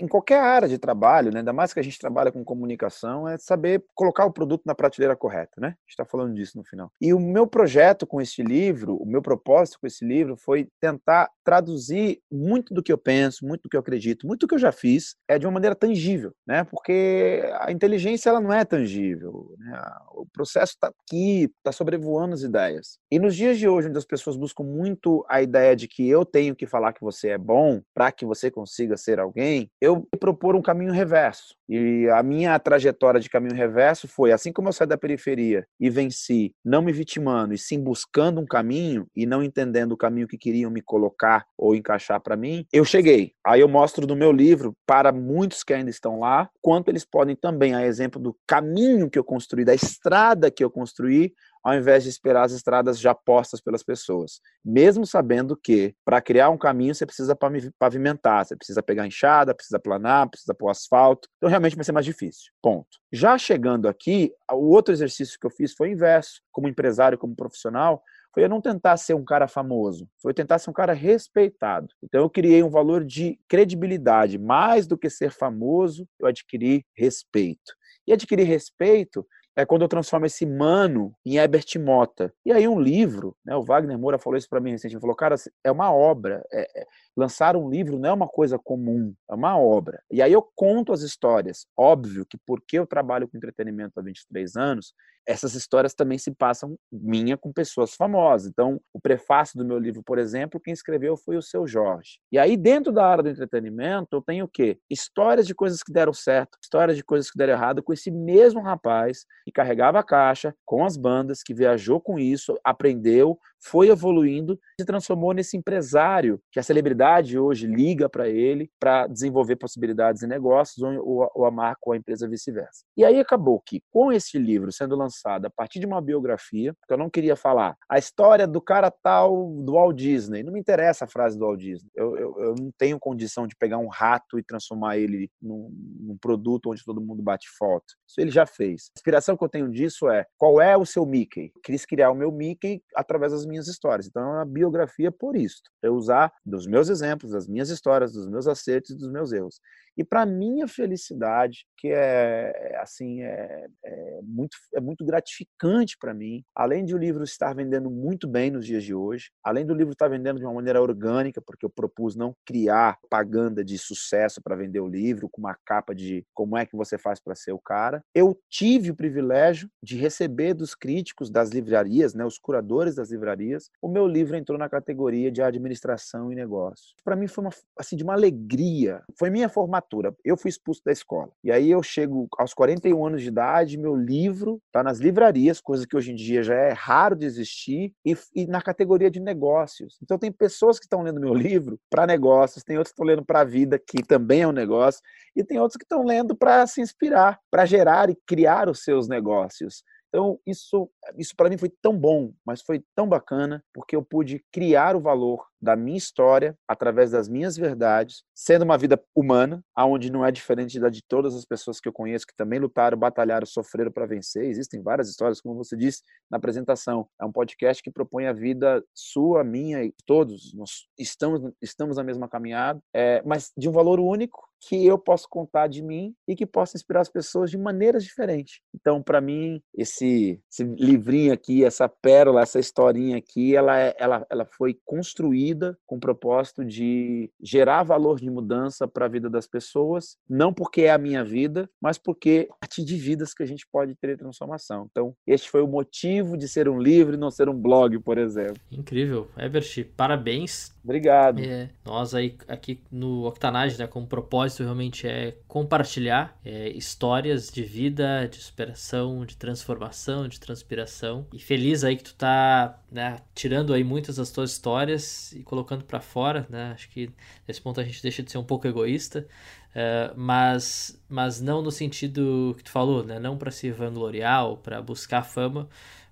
em 0.00 0.08
qualquer 0.08 0.40
área 0.40 0.68
de 0.68 0.78
trabalho, 0.78 1.30
né, 1.30 1.38
ainda 1.38 1.52
mais 1.52 1.72
que 1.72 1.78
a 1.78 1.82
gente 1.82 1.96
trabalha 1.96 2.32
com 2.32 2.44
comunicação, 2.44 3.28
é 3.28 3.38
saber 3.38 3.84
colocar 3.94 4.24
o 4.24 4.32
produto 4.32 4.62
na 4.66 4.74
prateleira 4.74 5.14
correta, 5.14 5.60
né? 5.60 5.76
Está 5.88 6.04
falando 6.04 6.34
disso 6.34 6.58
no 6.58 6.64
final. 6.64 6.90
E 7.00 7.14
o 7.14 7.20
meu 7.20 7.46
projeto 7.46 8.04
com 8.04 8.20
este 8.20 8.42
livro, 8.42 8.96
o 8.96 9.06
meu 9.06 9.22
propósito 9.22 9.78
com 9.80 9.86
esse 9.86 10.04
livro 10.04 10.36
foi 10.36 10.66
tentar 10.80 11.30
traduzir 11.44 12.20
muito 12.32 12.74
do 12.74 12.82
que 12.82 12.92
eu 12.92 12.98
penso, 12.98 13.46
muito 13.46 13.62
do 13.62 13.68
que 13.68 13.76
eu 13.76 13.80
acredito, 13.80 14.26
muito 14.26 14.40
do 14.40 14.48
que 14.48 14.56
eu 14.56 14.58
já 14.58 14.72
fiz, 14.72 15.14
é 15.28 15.38
de 15.38 15.46
uma 15.46 15.52
maneira 15.52 15.76
tangível, 15.76 16.32
né? 16.44 16.64
Porque 16.64 17.48
a 17.60 17.70
inteligência, 17.70 18.28
ela 18.28 18.40
não 18.40 18.52
é 18.52 18.64
tangível, 18.64 19.54
né? 19.56 19.80
O 20.16 20.26
processo 20.26 20.72
está 20.72 20.88
aqui, 20.88 21.44
está 21.58 21.70
sobrevoando 21.70 22.34
as 22.34 22.42
ideias. 22.42 22.98
E 23.08 23.20
nos 23.20 23.36
dias 23.36 23.56
de 23.56 23.68
hoje, 23.68 23.88
onde 23.88 23.98
as 23.98 24.04
pessoas 24.04 24.36
buscam 24.36 24.64
muito 24.64 25.24
a 25.28 25.40
ideia 25.40 25.76
de 25.76 25.86
que 25.86 26.08
eu 26.08 26.24
tenho 26.24 26.56
que 26.56 26.66
falar 26.66 26.92
que 26.92 27.00
você 27.00 27.28
é 27.28 27.38
bom, 27.38 27.83
para 27.94 28.12
que 28.12 28.24
você 28.24 28.50
consiga 28.50 28.96
ser 28.96 29.18
alguém, 29.18 29.70
eu 29.80 30.06
propor 30.18 30.54
um 30.54 30.62
caminho 30.62 30.92
reverso. 30.92 31.56
E 31.68 32.08
a 32.10 32.22
minha 32.22 32.58
trajetória 32.58 33.20
de 33.20 33.30
caminho 33.30 33.54
reverso 33.54 34.06
foi, 34.06 34.32
assim 34.32 34.52
como 34.52 34.68
eu 34.68 34.72
saí 34.72 34.86
da 34.86 34.98
periferia 34.98 35.66
e 35.80 35.88
venci, 35.88 36.54
não 36.64 36.82
me 36.82 36.92
vitimando, 36.92 37.54
e 37.54 37.58
sim 37.58 37.80
buscando 37.80 38.40
um 38.40 38.46
caminho 38.46 39.06
e 39.16 39.26
não 39.26 39.42
entendendo 39.42 39.92
o 39.92 39.96
caminho 39.96 40.28
que 40.28 40.36
queriam 40.36 40.70
me 40.70 40.82
colocar 40.82 41.46
ou 41.56 41.74
encaixar 41.74 42.20
para 42.20 42.36
mim, 42.36 42.66
eu 42.72 42.84
cheguei. 42.84 43.32
Aí 43.46 43.60
eu 43.60 43.68
mostro 43.68 44.06
no 44.06 44.16
meu 44.16 44.30
livro, 44.30 44.76
para 44.86 45.12
muitos 45.12 45.62
que 45.62 45.72
ainda 45.72 45.90
estão 45.90 46.18
lá, 46.20 46.48
quanto 46.60 46.88
eles 46.88 47.04
podem 47.04 47.34
também, 47.34 47.74
a 47.74 47.86
exemplo 47.86 48.20
do 48.20 48.36
caminho 48.46 49.08
que 49.10 49.18
eu 49.18 49.24
construí, 49.24 49.64
da 49.64 49.74
estrada 49.74 50.50
que 50.50 50.62
eu 50.62 50.70
construí, 50.70 51.32
ao 51.64 51.74
invés 51.74 52.02
de 52.02 52.10
esperar 52.10 52.44
as 52.44 52.52
estradas 52.52 53.00
já 53.00 53.14
postas 53.14 53.60
pelas 53.60 53.82
pessoas. 53.82 54.40
Mesmo 54.62 55.06
sabendo 55.06 55.56
que, 55.56 55.94
para 56.04 56.20
criar 56.20 56.50
um 56.50 56.58
caminho, 56.58 56.94
você 56.94 57.06
precisa 57.06 57.34
pavimentar, 57.78 58.44
você 58.44 58.54
precisa 58.54 58.82
pegar 58.82 59.06
enxada, 59.06 59.54
precisa 59.54 59.78
planar, 59.78 60.28
precisa 60.28 60.52
pôr 60.52 60.68
asfalto. 60.68 61.26
Então, 61.38 61.48
realmente 61.48 61.74
vai 61.74 61.84
ser 61.84 61.92
mais 61.92 62.04
difícil. 62.04 62.52
Ponto. 62.62 62.98
Já 63.10 63.38
chegando 63.38 63.88
aqui, 63.88 64.30
o 64.52 64.74
outro 64.74 64.92
exercício 64.92 65.38
que 65.40 65.46
eu 65.46 65.50
fiz 65.50 65.72
foi 65.72 65.88
o 65.88 65.92
inverso. 65.92 66.42
Como 66.52 66.68
empresário, 66.68 67.16
como 67.16 67.34
profissional, 67.34 68.02
foi 68.34 68.42
eu 68.42 68.48
não 68.48 68.60
tentar 68.60 68.96
ser 68.96 69.14
um 69.14 69.24
cara 69.24 69.46
famoso, 69.46 70.08
foi 70.20 70.34
tentar 70.34 70.58
ser 70.58 70.68
um 70.68 70.72
cara 70.72 70.92
respeitado. 70.92 71.86
Então 72.02 72.20
eu 72.20 72.28
criei 72.28 72.64
um 72.64 72.68
valor 72.68 73.04
de 73.04 73.38
credibilidade, 73.48 74.38
mais 74.38 74.88
do 74.88 74.98
que 74.98 75.08
ser 75.08 75.30
famoso, 75.30 76.06
eu 76.18 76.26
adquiri 76.26 76.84
respeito. 76.96 77.72
E 78.06 78.12
adquirir 78.12 78.44
respeito 78.44 79.24
é 79.56 79.64
quando 79.64 79.82
eu 79.82 79.88
transformo 79.88 80.26
esse 80.26 80.44
mano 80.44 81.14
em 81.24 81.36
Herbert 81.36 81.66
Mota. 81.78 82.32
E 82.44 82.52
aí 82.52 82.66
um 82.66 82.80
livro, 82.80 83.36
né, 83.44 83.54
o 83.54 83.62
Wagner 83.62 83.98
Moura 83.98 84.18
falou 84.18 84.36
isso 84.36 84.48
para 84.48 84.60
mim 84.60 84.72
recentemente, 84.72 85.00
falou, 85.00 85.16
cara, 85.16 85.36
é 85.62 85.70
uma 85.70 85.92
obra, 85.92 86.44
é, 86.52 86.80
é, 86.80 86.86
lançar 87.16 87.56
um 87.56 87.70
livro 87.70 87.98
não 87.98 88.08
é 88.10 88.12
uma 88.12 88.28
coisa 88.28 88.58
comum, 88.58 89.14
é 89.30 89.34
uma 89.34 89.58
obra. 89.58 90.02
E 90.10 90.20
aí 90.20 90.32
eu 90.32 90.42
conto 90.54 90.92
as 90.92 91.02
histórias. 91.02 91.66
Óbvio 91.76 92.26
que 92.26 92.36
porque 92.38 92.78
eu 92.78 92.86
trabalho 92.86 93.28
com 93.28 93.36
entretenimento 93.36 93.98
há 93.98 94.02
23 94.02 94.56
anos, 94.56 94.94
essas 95.26 95.54
histórias 95.54 95.94
também 95.94 96.18
se 96.18 96.30
passam 96.30 96.76
minha 96.92 97.36
com 97.36 97.52
pessoas 97.52 97.94
famosas. 97.94 98.48
Então, 98.48 98.80
o 98.92 99.00
prefácio 99.00 99.58
do 99.58 99.64
meu 99.64 99.78
livro, 99.78 100.02
por 100.02 100.18
exemplo, 100.18 100.60
quem 100.60 100.72
escreveu 100.72 101.16
foi 101.16 101.36
o 101.36 101.42
seu 101.42 101.66
Jorge. 101.66 102.18
E 102.30 102.38
aí, 102.38 102.56
dentro 102.56 102.92
da 102.92 103.06
área 103.06 103.22
do 103.22 103.30
entretenimento, 103.30 104.08
eu 104.12 104.22
tenho 104.22 104.44
o 104.44 104.48
quê? 104.48 104.78
Histórias 104.90 105.46
de 105.46 105.54
coisas 105.54 105.82
que 105.82 105.92
deram 105.92 106.12
certo, 106.12 106.58
histórias 106.62 106.96
de 106.96 107.04
coisas 107.04 107.30
que 107.30 107.38
deram 107.38 107.54
errado 107.54 107.82
com 107.82 107.92
esse 107.92 108.10
mesmo 108.10 108.60
rapaz 108.60 109.24
que 109.44 109.52
carregava 109.52 109.98
a 109.98 110.04
caixa 110.04 110.54
com 110.64 110.84
as 110.84 110.96
bandas, 110.96 111.42
que 111.42 111.54
viajou 111.54 112.00
com 112.00 112.18
isso, 112.18 112.58
aprendeu, 112.64 113.38
foi 113.62 113.88
evoluindo, 113.88 114.58
se 114.78 114.86
transformou 114.86 115.32
nesse 115.32 115.56
empresário 115.56 116.40
que 116.52 116.60
a 116.60 116.62
celebridade 116.62 117.38
hoje 117.38 117.66
liga 117.66 118.08
para 118.08 118.28
ele 118.28 118.70
para 118.78 119.06
desenvolver 119.06 119.56
possibilidades 119.56 120.22
em 120.22 120.26
negócios 120.26 120.82
ou, 120.82 121.30
ou 121.34 121.46
a 121.46 121.50
marca 121.50 121.80
ou 121.86 121.92
a 121.94 121.96
empresa 121.96 122.28
vice-versa. 122.28 122.84
E 122.96 123.04
aí 123.04 123.18
acabou 123.18 123.62
que, 123.64 123.82
com 123.90 124.12
esse 124.12 124.38
livro 124.38 124.70
sendo 124.70 124.94
lançado 124.94 125.13
a 125.24 125.50
partir 125.50 125.78
de 125.80 125.86
uma 125.86 126.00
biografia, 126.00 126.74
que 126.86 126.92
eu 126.92 126.98
não 126.98 127.10
queria 127.10 127.36
falar 127.36 127.76
a 127.88 127.98
história 127.98 128.46
do 128.46 128.60
cara 128.60 128.90
tal 128.90 129.50
do 129.62 129.72
Walt 129.72 129.96
Disney, 129.96 130.42
não 130.42 130.52
me 130.52 130.60
interessa 130.60 131.04
a 131.04 131.08
frase 131.08 131.38
do 131.38 131.44
Walt 131.44 131.60
Disney, 131.60 131.90
eu, 131.94 132.16
eu, 132.16 132.38
eu 132.38 132.54
não 132.58 132.70
tenho 132.76 132.98
condição 132.98 133.46
de 133.46 133.54
pegar 133.56 133.78
um 133.78 133.88
rato 133.88 134.38
e 134.38 134.42
transformar 134.42 134.98
ele 134.98 135.30
num, 135.40 135.70
num 136.00 136.16
produto 136.18 136.70
onde 136.70 136.84
todo 136.84 137.00
mundo 137.00 137.22
bate 137.22 137.48
foto. 137.58 137.94
Isso 138.08 138.20
ele 138.20 138.30
já 138.30 138.46
fez. 138.46 138.90
A 138.96 138.98
inspiração 138.98 139.36
que 139.36 139.44
eu 139.44 139.48
tenho 139.48 139.70
disso 139.70 140.08
é 140.08 140.24
qual 140.36 140.60
é 140.60 140.76
o 140.76 140.86
seu 140.86 141.04
Mickey? 141.06 141.52
Quis 141.62 141.84
criar 141.84 142.10
o 142.10 142.14
meu 142.14 142.32
Mickey 142.32 142.82
através 142.94 143.32
das 143.32 143.46
minhas 143.46 143.68
histórias. 143.68 144.06
Então, 144.06 144.22
é 144.22 144.36
uma 144.38 144.44
biografia 144.44 145.10
por 145.10 145.36
isso. 145.36 145.62
Eu 145.82 145.94
usar 145.94 146.32
dos 146.44 146.66
meus 146.66 146.88
exemplos, 146.88 147.32
das 147.32 147.48
minhas 147.48 147.70
histórias, 147.70 148.12
dos 148.12 148.28
meus 148.28 148.46
acertos 148.46 148.90
e 148.90 148.96
dos 148.96 149.10
meus 149.10 149.32
erros. 149.32 149.60
E 149.96 150.04
para 150.04 150.26
minha 150.26 150.66
felicidade, 150.66 151.66
que 151.76 151.88
é, 151.88 152.72
é 152.72 152.78
assim 152.80 153.22
é, 153.22 153.66
é, 153.84 154.20
muito 154.22 154.56
é 154.74 154.80
muito 154.80 155.04
gratificante 155.04 155.96
para 155.98 156.12
mim, 156.12 156.42
além 156.54 156.84
de 156.84 156.94
o 156.94 156.98
livro 156.98 157.22
estar 157.22 157.54
vendendo 157.54 157.90
muito 157.90 158.26
bem 158.26 158.50
nos 158.50 158.66
dias 158.66 158.82
de 158.82 158.94
hoje, 158.94 159.30
além 159.42 159.64
do 159.64 159.74
livro 159.74 159.92
estar 159.92 160.08
vendendo 160.08 160.38
de 160.38 160.44
uma 160.44 160.54
maneira 160.54 160.82
orgânica, 160.82 161.40
porque 161.40 161.64
eu 161.64 161.70
propus 161.70 162.16
não 162.16 162.34
criar 162.44 162.98
propaganda 163.00 163.64
de 163.64 163.78
sucesso 163.78 164.42
para 164.42 164.56
vender 164.56 164.80
o 164.80 164.88
livro 164.88 165.28
com 165.28 165.40
uma 165.40 165.56
capa 165.64 165.94
de 165.94 166.24
como 166.34 166.56
é 166.56 166.66
que 166.66 166.76
você 166.76 166.98
faz 166.98 167.20
para 167.20 167.34
ser 167.34 167.52
o 167.52 167.58
cara, 167.58 168.02
eu 168.14 168.36
tive 168.48 168.90
o 168.90 168.96
privilégio 168.96 169.68
de 169.82 169.96
receber 169.96 170.54
dos 170.54 170.74
críticos 170.74 171.30
das 171.30 171.50
livrarias, 171.50 172.14
né, 172.14 172.24
os 172.24 172.38
curadores 172.38 172.94
das 172.94 173.10
livrarias, 173.10 173.70
o 173.80 173.88
meu 173.88 174.06
livro 174.06 174.36
entrou 174.36 174.58
na 174.58 174.68
categoria 174.68 175.30
de 175.30 175.42
administração 175.42 176.32
e 176.32 176.34
negócios. 176.34 176.94
Para 177.04 177.16
mim 177.16 177.26
foi 177.26 177.44
uma 177.44 177.50
assim 177.78 177.96
de 177.96 178.02
uma 178.02 178.14
alegria, 178.14 179.02
foi 179.18 179.30
minha 179.30 179.48
formação 179.48 179.83
formatura. 179.84 180.14
Eu 180.24 180.36
fui 180.36 180.48
expulso 180.48 180.82
da 180.84 180.92
escola. 180.92 181.30
E 181.42 181.52
aí 181.52 181.70
eu 181.70 181.82
chego 181.82 182.28
aos 182.38 182.54
41 182.54 183.06
anos 183.06 183.22
de 183.22 183.28
idade, 183.28 183.78
meu 183.78 183.94
livro 183.94 184.60
está 184.66 184.82
nas 184.82 184.98
livrarias, 184.98 185.60
coisa 185.60 185.86
que 185.86 185.96
hoje 185.96 186.12
em 186.12 186.14
dia 186.14 186.42
já 186.42 186.54
é 186.54 186.72
raro 186.72 187.14
de 187.14 187.26
existir, 187.26 187.92
e, 188.04 188.16
e 188.34 188.46
na 188.46 188.60
categoria 188.60 189.10
de 189.10 189.20
negócios. 189.20 189.98
Então 190.02 190.18
tem 190.18 190.32
pessoas 190.32 190.78
que 190.78 190.86
estão 190.86 191.02
lendo 191.02 191.20
meu 191.20 191.34
livro 191.34 191.78
para 191.90 192.06
negócios, 192.06 192.64
tem 192.64 192.76
outros 192.76 192.92
que 192.92 192.94
estão 192.94 193.06
lendo 193.06 193.24
para 193.24 193.40
a 193.40 193.44
vida, 193.44 193.78
que 193.78 194.02
também 194.02 194.42
é 194.42 194.48
um 194.48 194.52
negócio, 194.52 195.00
e 195.36 195.44
tem 195.44 195.58
outros 195.58 195.76
que 195.76 195.84
estão 195.84 196.04
lendo 196.04 196.34
para 196.34 196.66
se 196.66 196.80
inspirar, 196.80 197.38
para 197.50 197.66
gerar 197.66 198.10
e 198.10 198.16
criar 198.26 198.68
os 198.68 198.82
seus 198.82 199.08
negócios. 199.08 199.82
Então, 200.14 200.38
isso, 200.46 200.88
isso 201.18 201.34
para 201.36 201.50
mim 201.50 201.58
foi 201.58 201.68
tão 201.82 201.98
bom, 201.98 202.32
mas 202.46 202.62
foi 202.62 202.84
tão 202.94 203.08
bacana, 203.08 203.64
porque 203.74 203.96
eu 203.96 204.02
pude 204.04 204.44
criar 204.52 204.94
o 204.94 205.00
valor 205.00 205.44
da 205.60 205.74
minha 205.74 205.98
história 205.98 206.56
através 206.68 207.10
das 207.10 207.28
minhas 207.28 207.56
verdades, 207.56 208.22
sendo 208.32 208.62
uma 208.62 208.78
vida 208.78 209.02
humana, 209.12 209.60
aonde 209.74 210.12
não 210.12 210.24
é 210.24 210.30
diferente 210.30 210.78
da 210.78 210.88
de 210.88 211.02
todas 211.02 211.34
as 211.34 211.44
pessoas 211.44 211.80
que 211.80 211.88
eu 211.88 211.92
conheço 211.92 212.28
que 212.28 212.36
também 212.36 212.60
lutaram, 212.60 212.96
batalharam, 212.96 213.44
sofreram 213.44 213.90
para 213.90 214.06
vencer. 214.06 214.44
Existem 214.44 214.80
várias 214.80 215.08
histórias, 215.08 215.40
como 215.40 215.56
você 215.56 215.76
disse 215.76 216.02
na 216.30 216.36
apresentação. 216.36 217.08
É 217.20 217.24
um 217.24 217.32
podcast 217.32 217.82
que 217.82 217.90
propõe 217.90 218.26
a 218.26 218.32
vida 218.32 218.84
sua, 218.94 219.42
minha 219.42 219.82
e 219.82 219.92
todos. 220.06 220.54
Nós 220.54 220.86
estamos 220.96 221.50
estamos 221.60 221.96
na 221.96 222.04
mesma 222.04 222.28
caminhada, 222.28 222.78
é, 222.94 223.20
mas 223.26 223.50
de 223.56 223.68
um 223.68 223.72
valor 223.72 223.98
único 223.98 224.48
que 224.68 224.86
eu 224.86 224.98
posso 224.98 225.28
contar 225.28 225.68
de 225.68 225.82
mim 225.82 226.14
e 226.26 226.34
que 226.34 226.46
possa 226.46 226.76
inspirar 226.76 227.00
as 227.00 227.08
pessoas 227.08 227.50
de 227.50 227.58
maneiras 227.58 228.04
diferentes. 228.04 228.60
Então, 228.74 229.02
para 229.02 229.20
mim, 229.20 229.60
esse, 229.74 230.40
esse, 230.50 230.64
livrinho 230.64 231.32
aqui, 231.32 231.64
essa 231.64 231.88
pérola, 231.88 232.42
essa 232.42 232.58
historinha 232.58 233.16
aqui, 233.16 233.54
ela, 233.54 233.78
é, 233.78 233.94
ela, 233.98 234.26
ela 234.30 234.44
foi 234.44 234.78
construída 234.84 235.76
com 235.86 235.96
o 235.96 236.00
propósito 236.00 236.64
de 236.64 237.30
gerar 237.42 237.82
valor 237.82 238.20
de 238.20 238.30
mudança 238.30 238.88
para 238.88 239.06
a 239.06 239.08
vida 239.08 239.28
das 239.28 239.46
pessoas, 239.46 240.16
não 240.28 240.52
porque 240.52 240.82
é 240.82 240.90
a 240.90 240.98
minha 240.98 241.24
vida, 241.24 241.68
mas 241.80 241.98
porque 241.98 242.48
a 242.50 242.56
partir 242.60 242.84
de 242.84 242.96
vidas 242.96 243.34
que 243.34 243.42
a 243.42 243.46
gente 243.46 243.66
pode 243.70 243.94
ter 243.94 244.16
transformação. 244.16 244.86
Então, 244.90 245.14
este 245.26 245.50
foi 245.50 245.62
o 245.62 245.68
motivo 245.68 246.36
de 246.36 246.48
ser 246.48 246.68
um 246.68 246.78
livro 246.78 247.14
e 247.14 247.18
não 247.18 247.30
ser 247.30 247.48
um 247.48 247.54
blog, 247.54 247.98
por 248.00 248.18
exemplo. 248.18 248.60
Incrível. 248.70 249.28
Ebert, 249.36 249.84
parabéns 249.96 250.73
Obrigado. 250.84 251.40
É, 251.40 251.70
nós 251.82 252.14
aí 252.14 252.36
aqui 252.46 252.78
no 252.92 253.26
Octanage, 253.26 253.78
né, 253.78 253.86
como 253.86 254.06
propósito 254.06 254.62
realmente 254.62 255.08
é 255.08 255.34
compartilhar 255.48 256.38
é, 256.44 256.68
histórias 256.68 257.48
de 257.48 257.62
vida, 257.62 258.28
de 258.28 258.36
superação, 258.36 259.24
de 259.24 259.34
transformação, 259.34 260.28
de 260.28 260.38
transpiração. 260.38 261.26
E 261.32 261.38
feliz 261.38 261.84
aí 261.84 261.96
que 261.96 262.04
tu 262.04 262.14
tá, 262.14 262.78
né, 262.92 263.16
tirando 263.34 263.72
aí 263.72 263.82
muitas 263.82 264.16
das 264.16 264.30
tuas 264.30 264.50
histórias 264.50 265.32
e 265.32 265.42
colocando 265.42 265.84
para 265.84 266.00
fora, 266.00 266.46
né? 266.50 266.72
Acho 266.74 266.90
que 266.90 267.10
nesse 267.48 267.62
ponto 267.62 267.80
a 267.80 267.84
gente 267.84 268.02
deixa 268.02 268.22
de 268.22 268.30
ser 268.30 268.36
um 268.36 268.44
pouco 268.44 268.68
egoísta, 268.68 269.26
uh, 269.70 270.12
mas, 270.14 271.02
mas 271.08 271.40
não 271.40 271.62
no 271.62 271.70
sentido 271.70 272.54
que 272.58 272.64
tu 272.64 272.70
falou, 272.70 273.02
né? 273.02 273.18
Não 273.18 273.38
para 273.38 273.50
se 273.50 273.70
vangloriar 273.70 274.44
ou 274.44 274.58
para 274.58 274.82
buscar 274.82 275.22
fama, 275.22 275.66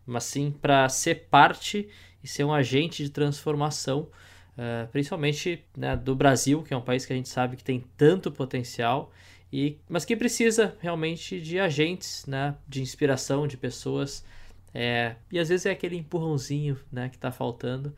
mas 0.07 0.25
sim 0.25 0.51
para 0.51 0.89
ser 0.89 1.27
parte 1.29 1.91
e 2.25 2.27
ser 2.27 2.45
um 2.45 2.55
agente 2.55 3.05
de 3.05 3.11
transformação 3.11 4.09
uh, 4.57 4.87
principalmente 4.91 5.65
né, 5.77 5.97
do 5.97 6.15
Brasil, 6.15 6.63
que 6.63 6.73
é 6.75 6.77
um 6.77 6.83
país 6.83 7.07
que 7.07 7.13
a 7.13 7.17
gente 7.17 7.29
sabe 7.29 7.57
que 7.57 7.65
tem 7.65 7.85
tanto 7.97 8.31
potencial, 8.31 9.13
e, 9.53 9.79
mas 9.89 10.05
que 10.05 10.17
precisa 10.17 10.77
realmente 10.81 11.41
de 11.41 11.59
agentes, 11.59 12.25
né, 12.27 12.55
de 12.67 12.81
inspiração, 12.81 13.47
de 13.47 13.57
pessoas, 13.57 14.25
é, 14.75 15.17
e 15.31 15.39
às 15.39 15.49
vezes 15.49 15.67
é 15.67 15.71
aquele 15.71 15.97
empurrãozinho 15.97 16.79
né, 16.91 17.09
que 17.09 17.17
está 17.17 17.31
faltando, 17.31 17.95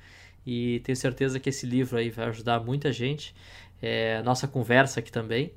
e 0.47 0.81
tenho 0.81 0.97
certeza 0.97 1.39
que 1.39 1.49
esse 1.49 1.65
livro 1.65 1.97
aí 1.97 2.11
vai 2.11 2.27
ajudar 2.27 2.61
muita 2.61 2.93
gente, 2.93 3.35
é, 3.81 4.23
nossa 4.23 4.49
conversa 4.49 5.01
aqui 5.01 5.13
também, 5.13 5.53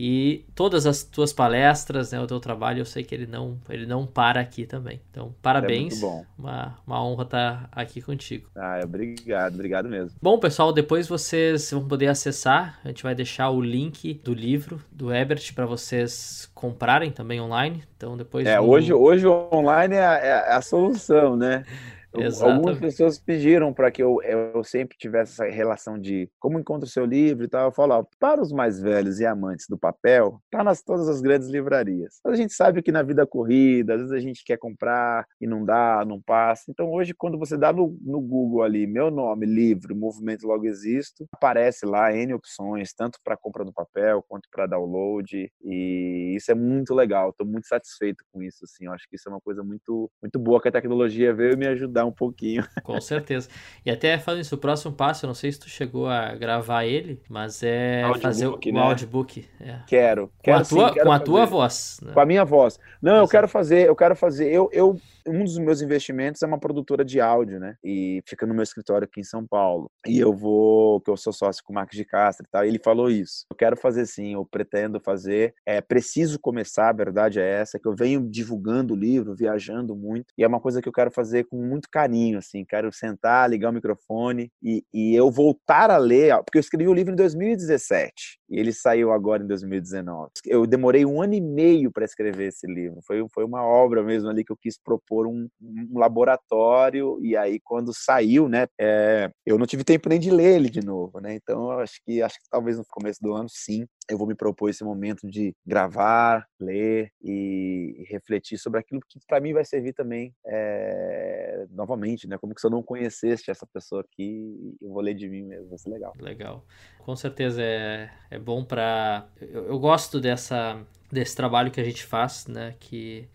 e 0.00 0.44
todas 0.54 0.86
as 0.86 1.02
tuas 1.02 1.32
palestras, 1.32 2.12
né, 2.12 2.20
o 2.20 2.26
teu 2.26 2.38
trabalho, 2.38 2.78
eu 2.78 2.84
sei 2.84 3.02
que 3.02 3.12
ele 3.12 3.26
não, 3.26 3.58
ele 3.68 3.84
não 3.84 4.06
para 4.06 4.40
aqui 4.40 4.64
também. 4.64 5.00
Então, 5.10 5.34
parabéns. 5.42 6.00
É 6.00 6.06
muito 6.06 6.18
bom. 6.18 6.26
Uma, 6.38 6.78
uma 6.86 7.04
honra 7.04 7.24
estar 7.24 7.68
aqui 7.72 8.00
contigo. 8.00 8.48
Ah, 8.54 8.78
obrigado, 8.84 9.54
obrigado 9.54 9.88
mesmo. 9.88 10.16
Bom, 10.22 10.38
pessoal, 10.38 10.72
depois 10.72 11.08
vocês 11.08 11.68
vão 11.72 11.88
poder 11.88 12.06
acessar. 12.06 12.78
A 12.84 12.88
gente 12.88 13.02
vai 13.02 13.12
deixar 13.12 13.50
o 13.50 13.60
link 13.60 14.14
do 14.22 14.32
livro 14.32 14.80
do 14.92 15.12
Ebert 15.12 15.52
para 15.52 15.66
vocês 15.66 16.48
comprarem 16.54 17.10
também 17.10 17.40
online. 17.40 17.82
Então, 17.96 18.16
depois. 18.16 18.46
É, 18.46 18.56
no... 18.56 18.68
hoje, 18.68 18.92
hoje 18.94 19.26
o 19.26 19.48
online 19.52 19.96
é 19.96 20.06
a, 20.06 20.14
é 20.14 20.52
a 20.52 20.62
solução, 20.62 21.36
né? 21.36 21.64
Exatamente. 22.22 22.56
Algumas 22.56 22.78
pessoas 22.78 23.18
pediram 23.18 23.72
para 23.72 23.90
que 23.90 24.02
eu, 24.02 24.22
eu 24.22 24.62
sempre 24.64 24.96
tivesse 24.96 25.32
essa 25.32 25.44
relação 25.44 25.98
de 25.98 26.30
como 26.38 26.58
encontra 26.58 26.86
o 26.86 26.90
seu 26.90 27.04
livro 27.04 27.44
e 27.44 27.48
tal. 27.48 27.66
Eu 27.66 27.72
falo, 27.72 27.94
ó, 27.94 28.04
para 28.18 28.40
os 28.40 28.52
mais 28.52 28.80
velhos 28.80 29.20
e 29.20 29.26
amantes 29.26 29.66
do 29.68 29.78
papel, 29.78 30.40
tá 30.50 30.62
nas 30.64 30.82
todas 30.82 31.08
as 31.08 31.20
grandes 31.20 31.48
livrarias. 31.48 32.20
Mas 32.24 32.34
a 32.34 32.36
gente 32.36 32.52
sabe 32.52 32.82
que 32.82 32.92
na 32.92 33.02
vida 33.02 33.26
corrida, 33.26 33.94
às 33.94 34.00
vezes 34.00 34.14
a 34.14 34.20
gente 34.20 34.44
quer 34.44 34.58
comprar 34.58 35.26
e 35.40 35.46
não 35.46 35.64
dá, 35.64 36.04
não 36.06 36.20
passa. 36.20 36.64
Então 36.70 36.90
hoje, 36.90 37.14
quando 37.14 37.38
você 37.38 37.56
dá 37.56 37.72
no, 37.72 37.96
no 38.02 38.20
Google 38.20 38.62
ali, 38.62 38.86
meu 38.86 39.10
nome, 39.10 39.46
livro, 39.46 39.96
movimento 39.96 40.46
logo 40.46 40.66
existo, 40.66 41.26
aparece 41.32 41.86
lá 41.86 42.12
N 42.14 42.34
opções, 42.34 42.92
tanto 42.92 43.18
para 43.22 43.36
compra 43.36 43.64
no 43.64 43.72
papel 43.72 44.24
quanto 44.28 44.48
para 44.50 44.66
download. 44.66 45.50
E 45.62 46.34
isso 46.36 46.50
é 46.50 46.54
muito 46.54 46.94
legal. 46.94 47.30
Estou 47.30 47.46
muito 47.46 47.66
satisfeito 47.66 48.24
com 48.32 48.42
isso. 48.42 48.64
Assim, 48.64 48.86
eu 48.86 48.92
acho 48.92 49.08
que 49.08 49.16
isso 49.16 49.28
é 49.28 49.32
uma 49.32 49.40
coisa 49.40 49.62
muito, 49.62 50.10
muito 50.22 50.38
boa 50.38 50.60
que 50.60 50.68
a 50.68 50.72
tecnologia 50.72 51.34
veio 51.34 51.56
me 51.56 51.66
ajudar 51.66 52.06
um 52.08 52.12
pouquinho. 52.12 52.66
Com 52.82 53.00
certeza. 53.00 53.48
E 53.84 53.90
até 53.90 54.18
falando 54.18 54.40
isso, 54.40 54.54
o 54.54 54.58
próximo 54.58 54.92
passo, 54.92 55.24
eu 55.24 55.28
não 55.28 55.34
sei 55.34 55.52
se 55.52 55.60
tu 55.60 55.68
chegou 55.68 56.08
a 56.08 56.34
gravar 56.34 56.84
ele, 56.84 57.20
mas 57.28 57.62
é 57.62 58.02
audiobook, 58.02 58.22
fazer 58.22 58.46
o, 58.46 58.72
né? 58.72 58.80
audiobook. 58.80 59.48
É. 59.60 59.78
Quero. 59.86 60.30
quero 60.42 60.58
com 60.58 60.62
a 60.62 60.64
tua, 60.64 60.92
sim, 60.92 61.00
com 61.00 61.12
a 61.12 61.18
tua 61.18 61.46
voz. 61.46 62.00
Né? 62.02 62.12
Com 62.12 62.20
a 62.20 62.26
minha 62.26 62.44
voz. 62.44 62.78
Não, 63.00 63.16
eu 63.16 63.28
quero 63.28 63.48
fazer, 63.48 63.88
eu 63.88 63.96
quero 63.96 64.16
fazer. 64.16 64.50
Eu, 64.50 64.68
eu 64.72 65.00
um 65.28 65.44
dos 65.44 65.58
meus 65.58 65.82
investimentos 65.82 66.42
é 66.42 66.46
uma 66.46 66.58
produtora 66.58 67.04
de 67.04 67.20
áudio, 67.20 67.60
né? 67.60 67.76
E 67.84 68.22
fica 68.26 68.46
no 68.46 68.54
meu 68.54 68.62
escritório 68.62 69.04
aqui 69.04 69.20
em 69.20 69.24
São 69.24 69.46
Paulo. 69.46 69.90
E 70.06 70.18
eu 70.18 70.32
vou, 70.32 71.00
que 71.00 71.10
eu 71.10 71.16
sou 71.16 71.32
sócio 71.32 71.62
com 71.64 71.72
o 71.72 71.74
Marcos 71.74 71.96
de 71.96 72.04
Castro 72.04 72.46
e 72.46 72.50
tal, 72.50 72.64
e 72.64 72.68
ele 72.68 72.78
falou 72.78 73.10
isso. 73.10 73.44
Eu 73.50 73.56
quero 73.56 73.76
fazer 73.76 74.06
sim, 74.06 74.34
eu 74.34 74.44
pretendo 74.44 75.00
fazer. 75.00 75.54
É 75.66 75.80
preciso 75.80 76.38
começar, 76.38 76.88
a 76.88 76.92
verdade 76.92 77.40
é 77.40 77.46
essa, 77.46 77.78
que 77.78 77.86
eu 77.86 77.94
venho 77.94 78.28
divulgando 78.28 78.94
o 78.94 78.96
livro, 78.96 79.34
viajando 79.34 79.94
muito, 79.94 80.26
e 80.36 80.44
é 80.44 80.48
uma 80.48 80.60
coisa 80.60 80.80
que 80.80 80.88
eu 80.88 80.92
quero 80.92 81.10
fazer 81.10 81.44
com 81.44 81.56
muito 81.56 81.88
carinho, 81.90 82.38
assim. 82.38 82.64
Quero 82.64 82.92
sentar, 82.92 83.48
ligar 83.50 83.70
o 83.70 83.74
microfone 83.74 84.50
e, 84.62 84.84
e 84.92 85.14
eu 85.14 85.30
voltar 85.30 85.90
a 85.90 85.98
ler, 85.98 86.36
porque 86.44 86.58
eu 86.58 86.60
escrevi 86.60 86.88
o 86.88 86.94
livro 86.94 87.12
em 87.12 87.16
2017 87.16 88.38
e 88.48 88.58
ele 88.58 88.72
saiu 88.72 89.12
agora 89.12 89.42
em 89.42 89.46
2019. 89.46 90.30
Eu 90.46 90.66
demorei 90.66 91.04
um 91.04 91.20
ano 91.20 91.34
e 91.34 91.40
meio 91.40 91.92
para 91.92 92.04
escrever 92.04 92.48
esse 92.48 92.66
livro. 92.66 93.00
Foi, 93.06 93.24
foi 93.28 93.44
uma 93.44 93.62
obra 93.62 94.02
mesmo 94.02 94.28
ali 94.28 94.44
que 94.44 94.52
eu 94.52 94.56
quis 94.56 94.78
propor 94.78 95.17
um, 95.26 95.48
um 95.60 95.98
laboratório 95.98 97.18
e 97.22 97.36
aí 97.36 97.60
quando 97.60 97.92
saiu, 97.94 98.48
né, 98.48 98.66
é, 98.78 99.30
eu 99.44 99.58
não 99.58 99.66
tive 99.66 99.84
tempo 99.84 100.08
nem 100.08 100.20
de 100.20 100.30
ler 100.30 100.56
ele 100.56 100.70
de 100.70 100.84
novo, 100.84 101.20
né? 101.20 101.34
Então 101.34 101.72
eu 101.72 101.80
acho 101.80 102.00
que 102.04 102.22
acho 102.22 102.36
que 102.36 102.48
talvez 102.50 102.78
no 102.78 102.84
começo 102.88 103.20
do 103.22 103.32
ano 103.32 103.48
sim 103.48 103.86
eu 104.10 104.16
vou 104.16 104.26
me 104.26 104.34
propor 104.34 104.70
esse 104.70 104.82
momento 104.82 105.28
de 105.28 105.54
gravar, 105.66 106.46
ler 106.58 107.12
e 107.22 108.04
refletir 108.08 108.58
sobre 108.58 108.80
aquilo 108.80 109.02
que 109.06 109.18
para 109.26 109.40
mim 109.40 109.52
vai 109.52 109.64
servir 109.64 109.92
também 109.92 110.34
é, 110.46 111.66
novamente, 111.70 112.26
né? 112.26 112.38
Como 112.38 112.54
que 112.54 112.60
se 112.60 112.66
eu 112.66 112.70
não 112.70 112.82
conhecesse 112.82 113.50
essa 113.50 113.66
pessoa 113.66 114.00
aqui, 114.00 114.76
eu 114.80 114.90
vou 114.90 115.02
ler 115.02 115.14
de 115.14 115.28
mim 115.28 115.42
mesmo, 115.42 115.68
vai 115.68 115.78
ser 115.78 115.90
legal. 115.90 116.14
Legal, 116.18 116.64
com 117.00 117.14
certeza 117.14 117.62
é, 117.62 118.10
é 118.30 118.38
bom 118.38 118.64
para 118.64 119.28
eu, 119.40 119.66
eu 119.66 119.78
gosto 119.78 120.20
dessa 120.20 120.82
desse 121.10 121.34
trabalho 121.34 121.70
que 121.70 121.80
a 121.80 121.84
gente 121.84 122.04
faz, 122.04 122.46
né? 122.46 122.74
Que 122.78 123.28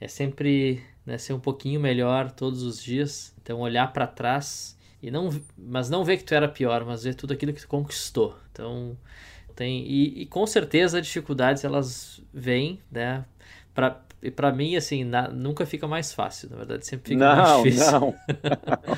é 0.00 0.08
sempre 0.08 0.82
né, 1.04 1.18
ser 1.18 1.32
um 1.32 1.40
pouquinho 1.40 1.80
melhor 1.80 2.30
todos 2.30 2.62
os 2.62 2.82
dias. 2.82 3.34
Então 3.42 3.60
olhar 3.60 3.92
para 3.92 4.06
trás 4.06 4.78
e 5.02 5.10
não, 5.10 5.30
mas 5.56 5.90
não 5.90 6.04
ver 6.04 6.16
que 6.16 6.24
tu 6.24 6.34
era 6.34 6.48
pior, 6.48 6.84
mas 6.84 7.04
ver 7.04 7.14
tudo 7.14 7.32
aquilo 7.32 7.52
que 7.52 7.60
tu 7.60 7.68
conquistou. 7.68 8.36
Então 8.52 8.96
tem 9.54 9.86
e, 9.86 10.22
e 10.22 10.26
com 10.26 10.46
certeza 10.46 10.98
as 10.98 11.06
dificuldades 11.06 11.64
elas 11.64 12.22
vêm, 12.32 12.80
né? 12.90 13.24
E 14.24 14.30
para 14.30 14.50
mim, 14.50 14.74
assim, 14.74 15.04
na, 15.04 15.28
nunca 15.28 15.66
fica 15.66 15.86
mais 15.86 16.10
fácil, 16.10 16.48
na 16.48 16.56
verdade, 16.56 16.86
sempre 16.86 17.10
fica 17.10 17.26
não, 17.26 17.36
mais 17.36 17.62
difícil. 17.62 17.92
Não, 17.92 18.00
não. 18.00 18.14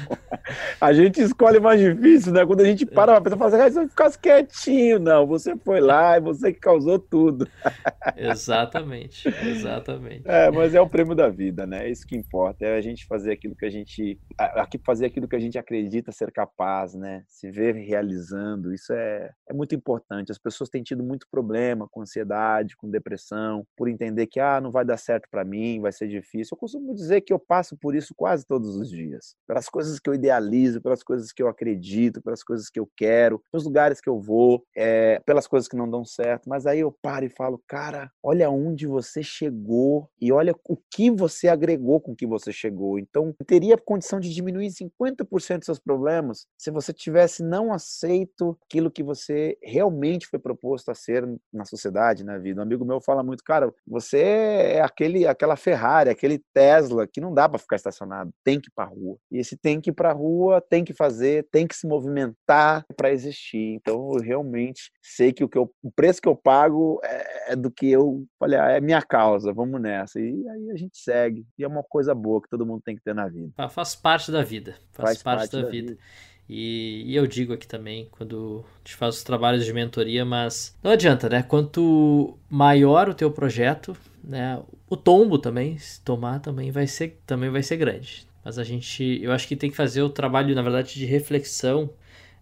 a 0.80 0.92
gente 0.92 1.20
escolhe 1.20 1.58
mais 1.58 1.80
difícil, 1.80 2.32
né? 2.32 2.46
Quando 2.46 2.60
a 2.60 2.64
gente 2.64 2.86
para 2.86 3.20
pra 3.20 3.22
pensar, 3.22 3.36
fala 3.36 3.66
assim, 3.66 3.78
ah, 3.78 3.82
você 3.82 3.88
ficasse 3.88 4.18
quietinho, 4.20 5.00
não, 5.00 5.26
você 5.26 5.56
foi 5.56 5.80
lá 5.80 6.16
e 6.16 6.20
você 6.20 6.52
que 6.52 6.60
causou 6.60 7.00
tudo. 7.00 7.48
exatamente, 8.16 9.28
exatamente. 9.42 10.22
É, 10.26 10.48
mas 10.48 10.76
é 10.76 10.80
o 10.80 10.88
prêmio 10.88 11.16
da 11.16 11.28
vida, 11.28 11.66
né? 11.66 11.88
É 11.88 11.90
isso 11.90 12.06
que 12.06 12.16
importa, 12.16 12.64
é 12.64 12.76
a 12.76 12.80
gente 12.80 13.04
fazer 13.04 13.32
aquilo 13.32 13.56
que 13.56 13.66
a 13.66 13.70
gente, 13.70 14.20
aqui 14.38 14.78
fazer 14.78 15.06
aquilo 15.06 15.26
que 15.26 15.34
a 15.34 15.40
gente 15.40 15.58
acredita 15.58 16.12
ser 16.12 16.30
capaz, 16.30 16.94
né? 16.94 17.24
Se 17.26 17.50
ver 17.50 17.74
realizando, 17.74 18.72
isso 18.72 18.92
é, 18.92 19.28
é 19.50 19.52
muito 19.52 19.74
importante. 19.74 20.30
As 20.30 20.38
pessoas 20.38 20.70
têm 20.70 20.84
tido 20.84 21.02
muito 21.02 21.26
problema 21.28 21.88
com 21.90 22.00
ansiedade, 22.00 22.76
com 22.76 22.88
depressão, 22.88 23.66
por 23.76 23.88
entender 23.88 24.28
que, 24.28 24.38
ah, 24.38 24.60
não 24.60 24.70
vai 24.70 24.84
dar 24.84 24.96
certo 24.96 25.15
certo 25.16 25.28
para 25.30 25.44
mim, 25.44 25.80
vai 25.80 25.92
ser 25.92 26.08
difícil. 26.08 26.54
Eu 26.54 26.58
costumo 26.58 26.94
dizer 26.94 27.22
que 27.22 27.32
eu 27.32 27.38
passo 27.38 27.76
por 27.76 27.94
isso 27.94 28.14
quase 28.14 28.46
todos 28.46 28.76
os 28.76 28.88
dias. 28.88 29.34
Pelas 29.46 29.68
coisas 29.68 29.98
que 29.98 30.08
eu 30.08 30.14
idealizo, 30.14 30.80
pelas 30.80 31.02
coisas 31.02 31.32
que 31.32 31.42
eu 31.42 31.48
acredito, 31.48 32.22
pelas 32.22 32.42
coisas 32.42 32.68
que 32.68 32.78
eu 32.78 32.88
quero, 32.96 33.42
pelos 33.50 33.64
lugares 33.64 34.00
que 34.00 34.08
eu 34.08 34.20
vou, 34.20 34.64
é, 34.76 35.20
pelas 35.20 35.46
coisas 35.46 35.68
que 35.68 35.76
não 35.76 35.88
dão 35.88 36.04
certo. 36.04 36.48
Mas 36.48 36.66
aí 36.66 36.80
eu 36.80 36.92
paro 37.02 37.24
e 37.24 37.30
falo, 37.30 37.60
cara, 37.66 38.10
olha 38.22 38.50
onde 38.50 38.86
você 38.86 39.22
chegou 39.22 40.08
e 40.20 40.30
olha 40.30 40.54
o 40.68 40.76
que 40.90 41.10
você 41.10 41.48
agregou 41.48 42.00
com 42.00 42.14
que 42.14 42.26
você 42.26 42.52
chegou. 42.52 42.98
Então, 42.98 43.34
teria 43.46 43.76
condição 43.76 44.20
de 44.20 44.32
diminuir 44.32 44.68
50% 44.68 45.58
dos 45.58 45.66
seus 45.66 45.78
problemas 45.78 46.46
se 46.58 46.70
você 46.70 46.92
tivesse 46.92 47.42
não 47.42 47.72
aceito 47.72 48.56
aquilo 48.66 48.90
que 48.90 49.02
você 49.02 49.56
realmente 49.62 50.26
foi 50.26 50.38
proposto 50.38 50.90
a 50.90 50.94
ser 50.94 51.26
na 51.52 51.64
sociedade, 51.64 52.24
na 52.24 52.38
vida. 52.38 52.60
Um 52.60 52.64
amigo 52.64 52.84
meu 52.84 53.00
fala 53.00 53.22
muito, 53.22 53.42
cara, 53.42 53.72
você 53.86 54.18
é 54.18 54.80
aquele 54.80 55.05
aquele, 55.06 55.26
aquela 55.26 55.56
Ferrari, 55.56 56.10
aquele 56.10 56.38
Tesla 56.52 57.06
que 57.06 57.20
não 57.20 57.32
dá 57.32 57.48
para 57.48 57.58
ficar 57.58 57.76
estacionado, 57.76 58.30
tem 58.44 58.60
que 58.60 58.68
ir 58.68 58.72
para 58.74 58.88
rua. 58.88 59.16
E 59.30 59.38
esse 59.38 59.56
tem 59.56 59.80
que 59.80 59.90
ir 59.90 59.92
para 59.92 60.12
rua, 60.12 60.60
tem 60.60 60.84
que 60.84 60.92
fazer, 60.92 61.46
tem 61.50 61.66
que 61.66 61.76
se 61.76 61.86
movimentar 61.86 62.84
para 62.96 63.10
existir. 63.10 63.74
Então 63.74 64.12
eu 64.14 64.20
realmente 64.20 64.90
sei 65.02 65.32
que 65.32 65.44
o, 65.44 65.48
que 65.48 65.58
eu, 65.58 65.72
o 65.82 65.90
preço 65.90 66.20
que 66.20 66.28
eu 66.28 66.36
pago 66.36 67.00
é, 67.04 67.52
é 67.52 67.56
do 67.56 67.70
que 67.70 67.90
eu 67.90 68.26
ah, 68.42 68.72
é 68.72 68.80
minha 68.80 69.02
causa, 69.02 69.52
vamos 69.52 69.80
nessa. 69.80 70.20
E 70.20 70.48
aí 70.48 70.70
a 70.70 70.76
gente 70.76 70.98
segue. 70.98 71.46
E 71.58 71.64
é 71.64 71.68
uma 71.68 71.82
coisa 71.82 72.14
boa 72.14 72.42
que 72.42 72.48
todo 72.48 72.66
mundo 72.66 72.82
tem 72.84 72.96
que 72.96 73.02
ter 73.02 73.14
na 73.14 73.28
vida. 73.28 73.52
Faz 73.70 73.94
parte 73.94 74.32
da 74.32 74.42
vida. 74.42 74.76
Faz, 74.92 75.08
faz 75.08 75.22
parte, 75.22 75.38
parte, 75.38 75.56
da, 75.56 75.62
da 75.62 75.70
vida. 75.70 75.92
vida. 75.92 76.02
E, 76.48 77.02
e, 77.06 77.16
eu 77.16 77.26
digo 77.26 77.52
aqui 77.52 77.66
também, 77.66 78.08
quando 78.12 78.64
gente 78.78 78.94
faz 78.96 79.16
os 79.16 79.22
trabalhos 79.24 79.64
de 79.64 79.72
mentoria, 79.72 80.24
mas 80.24 80.76
não 80.82 80.92
adianta, 80.92 81.28
né? 81.28 81.42
Quanto 81.42 82.38
maior 82.48 83.08
o 83.08 83.14
teu 83.14 83.30
projeto, 83.30 83.96
né? 84.22 84.62
O 84.88 84.96
tombo 84.96 85.38
também, 85.38 85.76
se 85.78 86.00
tomar 86.02 86.40
também 86.40 86.70
vai 86.70 86.86
ser, 86.86 87.20
também 87.26 87.50
vai 87.50 87.62
ser 87.62 87.76
grande. 87.76 88.26
Mas 88.44 88.58
a 88.58 88.64
gente, 88.64 89.20
eu 89.22 89.32
acho 89.32 89.48
que 89.48 89.56
tem 89.56 89.70
que 89.70 89.76
fazer 89.76 90.02
o 90.02 90.08
trabalho, 90.10 90.54
na 90.54 90.62
verdade, 90.62 90.94
de 90.94 91.04
reflexão, 91.04 91.90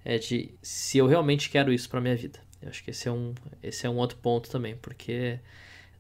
é 0.05 0.19
de 0.19 0.51
se 0.63 0.99
eu 0.99 1.07
realmente 1.07 1.49
quero 1.49 1.73
isso 1.73 1.89
para 1.89 2.01
minha 2.01 2.17
vida. 2.17 2.39
Eu 2.61 2.69
acho 2.69 2.85
que 2.85 2.91
esse 2.91 3.09
é 3.09 3.13
um, 3.13 3.35
esse 3.63 3.87
é 3.87 3.91
um 3.91 3.97
outro 3.97 4.19
ponto 4.19 4.51
também, 4.51 4.77
porque 4.77 5.39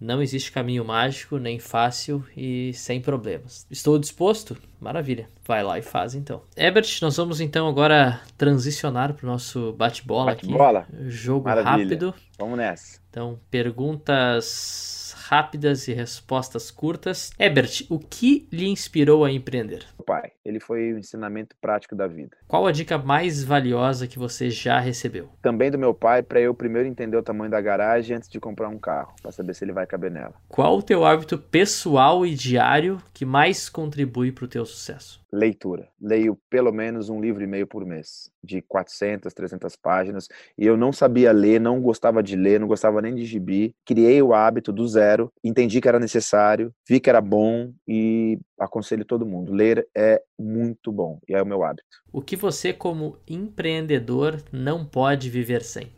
Não 0.00 0.20
existe 0.22 0.52
caminho 0.52 0.84
mágico, 0.84 1.38
nem 1.38 1.58
fácil 1.58 2.24
e 2.36 2.72
sem 2.74 3.00
problemas. 3.00 3.66
Estou 3.70 3.98
disposto? 3.98 4.56
Maravilha. 4.84 5.30
Vai 5.46 5.62
lá 5.62 5.78
e 5.78 5.82
faz 5.82 6.14
então. 6.14 6.42
Ebert, 6.54 7.00
nós 7.00 7.16
vamos 7.16 7.40
então 7.40 7.66
agora 7.66 8.20
transicionar 8.36 9.14
para 9.14 9.24
o 9.24 9.30
nosso 9.30 9.72
bate-bola 9.72 10.32
bate 10.32 10.44
aqui. 10.44 10.48
Bate-bola. 10.48 10.86
Jogo 11.08 11.46
Maravilha. 11.46 11.84
rápido. 11.84 12.14
Vamos 12.38 12.58
nessa. 12.58 13.00
Então, 13.08 13.40
perguntas 13.50 15.04
rápidas 15.28 15.88
e 15.88 15.92
respostas 15.92 16.70
curtas. 16.70 17.32
Ebert, 17.38 17.86
o 17.88 17.98
que 17.98 18.46
lhe 18.52 18.66
inspirou 18.68 19.24
a 19.24 19.32
empreender? 19.32 19.86
O 19.98 20.02
pai, 20.02 20.32
ele 20.44 20.60
foi 20.60 20.92
o 20.92 20.98
ensinamento 20.98 21.56
prático 21.60 21.96
da 21.96 22.06
vida. 22.06 22.36
Qual 22.46 22.66
a 22.66 22.72
dica 22.72 22.98
mais 22.98 23.42
valiosa 23.42 24.06
que 24.06 24.18
você 24.18 24.50
já 24.50 24.78
recebeu? 24.78 25.30
Também 25.40 25.70
do 25.70 25.78
meu 25.78 25.94
pai, 25.94 26.22
para 26.22 26.40
eu 26.40 26.54
primeiro 26.54 26.88
entender 26.88 27.16
o 27.16 27.22
tamanho 27.22 27.50
da 27.50 27.60
garagem 27.60 28.16
antes 28.16 28.28
de 28.28 28.38
comprar 28.38 28.68
um 28.68 28.78
carro, 28.78 29.14
para 29.22 29.32
saber 29.32 29.54
se 29.54 29.64
ele 29.64 29.72
vai 29.72 29.86
caber 29.86 30.10
nela. 30.10 30.34
Qual 30.48 30.78
o 30.78 30.82
teu 30.82 31.04
hábito 31.04 31.38
pessoal 31.38 32.26
e 32.26 32.34
diário 32.34 33.00
que 33.12 33.24
mais 33.24 33.68
contribui 33.68 34.30
para 34.30 34.44
o 34.44 34.48
teu 34.48 34.66
sucesso? 34.74 35.24
leitura. 35.34 35.88
Leio 36.00 36.38
pelo 36.48 36.72
menos 36.72 37.08
um 37.08 37.20
livro 37.20 37.42
e 37.42 37.46
meio 37.46 37.66
por 37.66 37.84
mês, 37.84 38.30
de 38.42 38.62
400, 38.62 39.34
300 39.34 39.76
páginas. 39.76 40.28
E 40.56 40.64
eu 40.64 40.76
não 40.76 40.92
sabia 40.92 41.32
ler, 41.32 41.60
não 41.60 41.80
gostava 41.80 42.22
de 42.22 42.36
ler, 42.36 42.60
não 42.60 42.68
gostava 42.68 43.02
nem 43.02 43.14
de 43.14 43.26
gibi. 43.26 43.74
Criei 43.84 44.22
o 44.22 44.32
hábito 44.32 44.72
do 44.72 44.86
zero, 44.86 45.32
entendi 45.42 45.80
que 45.80 45.88
era 45.88 45.98
necessário, 45.98 46.72
vi 46.88 47.00
que 47.00 47.10
era 47.10 47.20
bom 47.20 47.72
e 47.86 48.38
aconselho 48.58 49.04
todo 49.04 49.26
mundo. 49.26 49.52
Ler 49.52 49.86
é 49.94 50.22
muito 50.38 50.92
bom 50.92 51.18
e 51.28 51.34
é 51.34 51.42
o 51.42 51.46
meu 51.46 51.64
hábito. 51.64 51.84
O 52.12 52.22
que 52.22 52.36
você, 52.36 52.72
como 52.72 53.18
empreendedor, 53.28 54.40
não 54.52 54.84
pode 54.84 55.28
viver 55.28 55.62
sem? 55.62 55.92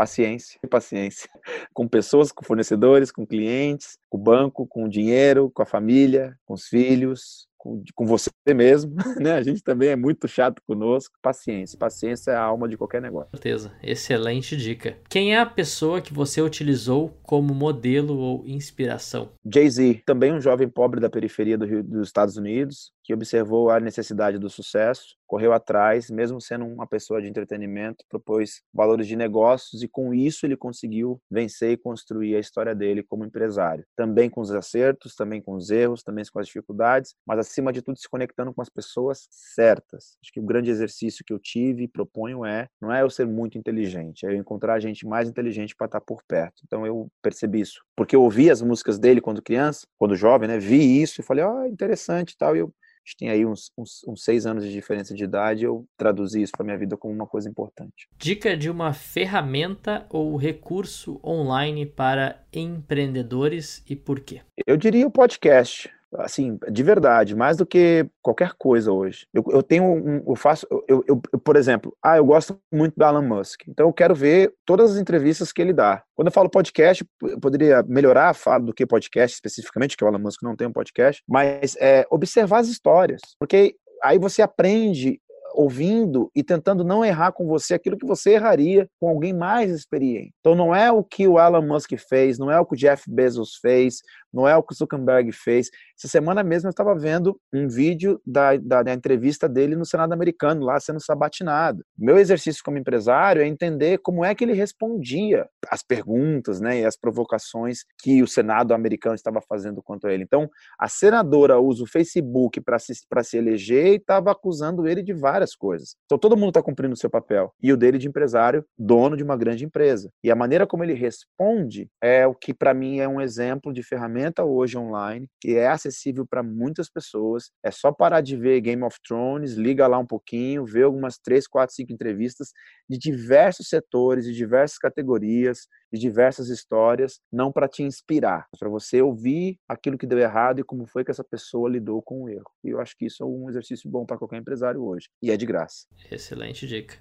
paciência, 0.00 0.58
paciência 0.70 1.28
com 1.74 1.86
pessoas, 1.86 2.32
com 2.32 2.42
fornecedores, 2.42 3.12
com 3.12 3.26
clientes, 3.26 3.98
com 4.08 4.16
o 4.16 4.20
banco, 4.20 4.66
com 4.66 4.84
o 4.84 4.88
dinheiro, 4.88 5.50
com 5.50 5.62
a 5.62 5.66
família, 5.66 6.34
com 6.46 6.54
os 6.54 6.66
filhos, 6.68 7.49
com, 7.60 7.82
com 7.94 8.06
você 8.06 8.30
mesmo, 8.54 8.94
né? 9.20 9.34
A 9.34 9.42
gente 9.42 9.62
também 9.62 9.90
é 9.90 9.96
muito 9.96 10.26
chato 10.26 10.62
conosco. 10.66 11.14
Paciência. 11.22 11.78
Paciência 11.78 12.30
é 12.32 12.34
a 12.34 12.42
alma 12.42 12.66
de 12.66 12.76
qualquer 12.76 13.02
negócio. 13.02 13.30
Certeza. 13.32 13.72
Excelente 13.82 14.56
dica. 14.56 14.96
Quem 15.08 15.34
é 15.34 15.38
a 15.38 15.46
pessoa 15.46 16.00
que 16.00 16.12
você 16.12 16.40
utilizou 16.40 17.14
como 17.22 17.54
modelo 17.54 18.16
ou 18.16 18.46
inspiração? 18.46 19.28
Jay-Z, 19.44 20.02
também 20.06 20.32
um 20.32 20.40
jovem 20.40 20.68
pobre 20.68 21.00
da 21.00 21.10
periferia 21.10 21.58
do 21.58 21.66
Rio, 21.66 21.84
dos 21.84 22.06
Estados 22.06 22.36
Unidos, 22.36 22.92
que 23.02 23.14
observou 23.14 23.70
a 23.70 23.80
necessidade 23.80 24.38
do 24.38 24.50
sucesso, 24.50 25.16
correu 25.26 25.52
atrás, 25.52 26.10
mesmo 26.10 26.40
sendo 26.40 26.66
uma 26.66 26.86
pessoa 26.86 27.22
de 27.22 27.28
entretenimento, 27.28 28.04
propôs 28.08 28.62
valores 28.74 29.06
de 29.06 29.14
negócios 29.14 29.80
e 29.82 29.88
com 29.88 30.12
isso 30.12 30.44
ele 30.44 30.56
conseguiu 30.56 31.20
vencer 31.30 31.70
e 31.70 31.76
construir 31.76 32.34
a 32.34 32.40
história 32.40 32.74
dele 32.74 33.02
como 33.02 33.24
empresário. 33.24 33.84
Também 33.96 34.28
com 34.28 34.40
os 34.40 34.50
acertos, 34.50 35.14
também 35.14 35.40
com 35.40 35.54
os 35.54 35.70
erros, 35.70 36.02
também 36.02 36.24
com 36.32 36.40
as 36.40 36.46
dificuldades, 36.46 37.14
mas 37.24 37.38
acima 37.38 37.72
de 37.72 37.80
tudo 37.80 37.98
se 37.98 38.08
conectando 38.08 38.52
com 38.52 38.60
as 38.60 38.68
pessoas 38.68 39.28
certas. 39.30 40.16
Acho 40.22 40.32
que 40.32 40.40
o 40.40 40.44
grande 40.44 40.70
exercício 40.70 41.24
que 41.24 41.32
eu 41.32 41.38
tive 41.38 41.84
e 41.84 41.88
proponho 41.88 42.44
é, 42.44 42.66
não 42.80 42.92
é 42.92 43.02
eu 43.02 43.10
ser 43.10 43.26
muito 43.26 43.56
inteligente, 43.56 44.26
é 44.26 44.30
eu 44.30 44.34
encontrar 44.34 44.80
gente 44.80 45.06
mais 45.06 45.28
inteligente 45.28 45.76
para 45.76 45.86
estar 45.86 46.00
por 46.00 46.22
perto. 46.26 46.62
Então 46.66 46.84
eu 46.84 47.08
percebi 47.22 47.60
isso, 47.60 47.80
porque 47.96 48.16
eu 48.16 48.22
ouvi 48.22 48.50
as 48.50 48.60
músicas 48.60 48.98
dele 48.98 49.20
quando 49.20 49.40
criança, 49.40 49.86
quando 49.96 50.16
jovem, 50.16 50.48
né? 50.48 50.58
Vi 50.58 51.00
isso 51.00 51.20
e 51.20 51.24
falei, 51.24 51.44
ó, 51.44 51.62
oh, 51.62 51.66
interessante 51.66 52.36
tal, 52.36 52.56
e 52.56 52.58
eu 52.60 52.74
gente 53.04 53.16
tem 53.18 53.30
aí 53.30 53.44
uns, 53.44 53.70
uns, 53.76 54.02
uns, 54.06 54.22
seis 54.22 54.46
anos 54.46 54.64
de 54.64 54.72
diferença 54.72 55.14
de 55.14 55.24
idade, 55.24 55.64
eu 55.64 55.86
traduzi 55.96 56.42
isso 56.42 56.52
para 56.52 56.64
minha 56.64 56.78
vida 56.78 56.96
como 56.96 57.14
uma 57.14 57.26
coisa 57.26 57.48
importante. 57.48 58.08
Dica 58.18 58.56
de 58.56 58.70
uma 58.70 58.92
ferramenta 58.92 60.06
ou 60.10 60.36
recurso 60.36 61.20
online 61.24 61.86
para 61.86 62.44
empreendedores 62.52 63.82
e 63.88 63.96
por 63.96 64.20
quê? 64.20 64.42
Eu 64.66 64.76
diria 64.76 65.06
o 65.06 65.10
podcast 65.10 65.90
assim, 66.18 66.58
de 66.70 66.82
verdade, 66.82 67.34
mais 67.34 67.56
do 67.56 67.66
que 67.66 68.06
qualquer 68.22 68.52
coisa 68.58 68.92
hoje. 68.92 69.26
Eu, 69.32 69.44
eu 69.50 69.62
tenho 69.62 69.84
um, 69.84 70.22
eu 70.26 70.36
faço, 70.36 70.66
eu, 70.70 71.04
eu, 71.06 71.22
eu, 71.32 71.38
por 71.38 71.56
exemplo, 71.56 71.96
ah, 72.02 72.16
eu 72.16 72.24
gosto 72.24 72.58
muito 72.72 72.94
do 72.96 73.04
Elon 73.04 73.22
Musk, 73.22 73.62
então 73.68 73.86
eu 73.86 73.92
quero 73.92 74.14
ver 74.14 74.52
todas 74.64 74.92
as 74.92 74.98
entrevistas 74.98 75.52
que 75.52 75.62
ele 75.62 75.72
dá. 75.72 76.02
Quando 76.14 76.28
eu 76.28 76.32
falo 76.32 76.50
podcast, 76.50 77.04
eu 77.22 77.40
poderia 77.40 77.82
melhorar 77.82 78.30
a 78.30 78.34
fala 78.34 78.64
do 78.64 78.74
que 78.74 78.86
podcast 78.86 79.34
especificamente, 79.34 79.96
que 79.96 80.04
o 80.04 80.08
Elon 80.08 80.18
Musk 80.18 80.42
não 80.42 80.56
tem 80.56 80.66
um 80.66 80.72
podcast, 80.72 81.22
mas 81.28 81.76
é, 81.80 82.06
observar 82.10 82.58
as 82.58 82.68
histórias, 82.68 83.20
porque 83.38 83.76
aí 84.02 84.18
você 84.18 84.42
aprende 84.42 85.20
ouvindo 85.54 86.30
e 86.34 86.42
tentando 86.42 86.84
não 86.84 87.04
errar 87.04 87.32
com 87.32 87.46
você 87.46 87.74
aquilo 87.74 87.96
que 87.96 88.06
você 88.06 88.32
erraria 88.32 88.88
com 88.98 89.08
alguém 89.08 89.32
mais 89.32 89.70
experiente. 89.70 90.32
Então 90.40 90.54
não 90.54 90.74
é 90.74 90.90
o 90.90 91.02
que 91.02 91.26
o 91.26 91.38
Elon 91.38 91.62
Musk 91.62 91.92
fez, 91.96 92.38
não 92.38 92.50
é 92.50 92.58
o 92.58 92.66
que 92.66 92.74
o 92.74 92.78
Jeff 92.78 93.04
Bezos 93.08 93.56
fez, 93.56 94.00
não 94.32 94.46
é 94.46 94.56
o 94.56 94.62
que 94.62 94.72
o 94.72 94.76
Zuckerberg 94.76 95.32
fez. 95.32 95.70
Essa 95.98 96.08
semana 96.08 96.42
mesmo 96.42 96.68
eu 96.68 96.70
estava 96.70 96.94
vendo 96.94 97.38
um 97.52 97.68
vídeo 97.68 98.20
da, 98.24 98.56
da, 98.56 98.82
da, 98.82 98.92
entrevista 98.92 99.48
dele 99.48 99.76
no 99.76 99.84
Senado 99.84 100.12
americano, 100.12 100.64
lá 100.64 100.78
sendo 100.78 101.00
sabatinado. 101.00 101.84
Meu 101.98 102.18
exercício 102.18 102.62
como 102.64 102.78
empresário 102.78 103.42
é 103.42 103.46
entender 103.46 103.98
como 103.98 104.24
é 104.24 104.34
que 104.34 104.44
ele 104.44 104.52
respondia 104.52 105.48
às 105.68 105.82
perguntas 105.82 106.60
né, 106.60 106.80
e 106.80 106.84
às 106.84 106.96
provocações 106.96 107.84
que 108.02 108.22
o 108.22 108.26
Senado 108.26 108.72
americano 108.72 109.14
estava 109.14 109.40
fazendo 109.40 109.82
contra 109.82 110.12
ele. 110.12 110.22
Então, 110.22 110.48
a 110.78 110.88
senadora 110.88 111.58
usa 111.60 111.82
o 111.82 111.86
Facebook 111.86 112.60
para 112.60 112.78
se, 112.78 112.94
se 112.94 113.36
eleger 113.36 113.86
e 113.86 113.96
estava 113.96 114.30
acusando 114.30 114.86
ele 114.86 115.02
de 115.02 115.12
várias 115.12 115.39
coisas. 115.54 115.96
Então, 116.04 116.18
todo 116.18 116.36
mundo 116.36 116.50
está 116.50 116.62
cumprindo 116.62 116.94
o 116.94 116.96
seu 116.96 117.10
papel. 117.10 117.52
E 117.62 117.72
o 117.72 117.76
dele 117.76 117.98
de 117.98 118.08
empresário, 118.08 118.64
dono 118.78 119.16
de 119.16 119.22
uma 119.22 119.36
grande 119.36 119.64
empresa. 119.64 120.10
E 120.22 120.30
a 120.30 120.36
maneira 120.36 120.66
como 120.66 120.84
ele 120.84 120.94
responde 120.94 121.88
é 122.02 122.26
o 122.26 122.34
que, 122.34 122.52
para 122.54 122.74
mim, 122.74 122.98
é 122.98 123.08
um 123.08 123.20
exemplo 123.20 123.72
de 123.72 123.82
ferramenta 123.82 124.44
hoje 124.44 124.76
online 124.76 125.26
que 125.40 125.56
é 125.56 125.68
acessível 125.68 126.26
para 126.26 126.42
muitas 126.42 126.90
pessoas. 126.90 127.50
É 127.64 127.70
só 127.70 127.92
parar 127.92 128.20
de 128.20 128.36
ver 128.36 128.60
Game 128.60 128.82
of 128.82 128.98
Thrones, 129.06 129.54
liga 129.54 129.86
lá 129.86 129.98
um 129.98 130.06
pouquinho, 130.06 130.64
vê 130.64 130.82
algumas 130.82 131.18
três, 131.18 131.46
quatro, 131.46 131.74
cinco 131.74 131.92
entrevistas 131.92 132.48
de 132.88 132.98
diversos 132.98 133.68
setores, 133.68 134.24
de 134.24 134.34
diversas 134.34 134.78
categorias, 134.78 135.66
de 135.92 135.98
diversas 135.98 136.48
histórias, 136.48 137.20
não 137.32 137.50
para 137.52 137.68
te 137.68 137.82
inspirar, 137.82 138.46
para 138.58 138.68
você 138.68 139.02
ouvir 139.02 139.58
aquilo 139.68 139.98
que 139.98 140.06
deu 140.06 140.18
errado 140.18 140.60
e 140.60 140.64
como 140.64 140.86
foi 140.86 141.04
que 141.04 141.10
essa 141.10 141.24
pessoa 141.24 141.68
lidou 141.68 142.00
com 142.02 142.22
o 142.22 142.28
erro. 142.28 142.50
E 142.64 142.70
eu 142.70 142.80
acho 142.80 142.96
que 142.96 143.06
isso 143.06 143.22
é 143.22 143.26
um 143.26 143.48
exercício 143.48 143.90
bom 143.90 144.04
para 144.04 144.18
qualquer 144.18 144.38
empresário 144.38 144.82
hoje. 144.82 145.08
E 145.22 145.30
é 145.30 145.36
de 145.36 145.46
graça. 145.46 145.86
Excelente 146.10 146.66
dica. 146.66 146.96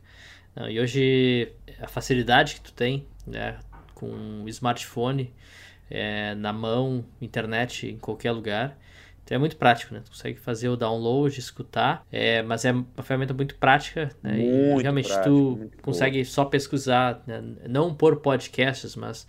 E 0.70 0.80
hoje 0.80 1.54
a 1.80 1.88
facilidade 1.88 2.56
que 2.56 2.62
tu 2.62 2.74
tem, 2.74 3.08
né, 3.26 3.60
com 3.94 4.44
o 4.44 4.50
smartphone, 4.50 5.34
é, 5.90 6.36
na 6.36 6.54
mão, 6.54 7.06
internet 7.22 7.88
em 7.88 7.98
qualquer 7.98 8.32
lugar. 8.32 8.78
Então 9.30 9.36
é 9.36 9.40
muito 9.40 9.58
prático, 9.58 9.94
né? 9.94 10.02
Tu 10.04 10.10
consegue 10.10 10.40
fazer 10.40 10.70
o 10.70 10.76
download, 10.76 11.40
escutar, 11.40 12.04
é, 12.12 12.42
mas 12.42 12.66
é 12.66 12.72
uma 12.72 13.04
ferramenta 13.04 13.32
muito 13.32 13.54
prática, 13.54 14.10
né? 14.24 14.34
Muito 14.34 14.80
e 14.80 14.82
realmente 14.82 15.08
prático, 15.08 15.30
tu 15.30 15.70
consegue 15.84 16.26
só 16.26 16.46
pesquisar, 16.46 17.22
né? 17.28 17.40
não 17.68 17.94
por 17.94 18.22
podcasts, 18.22 18.96
mas 18.96 19.28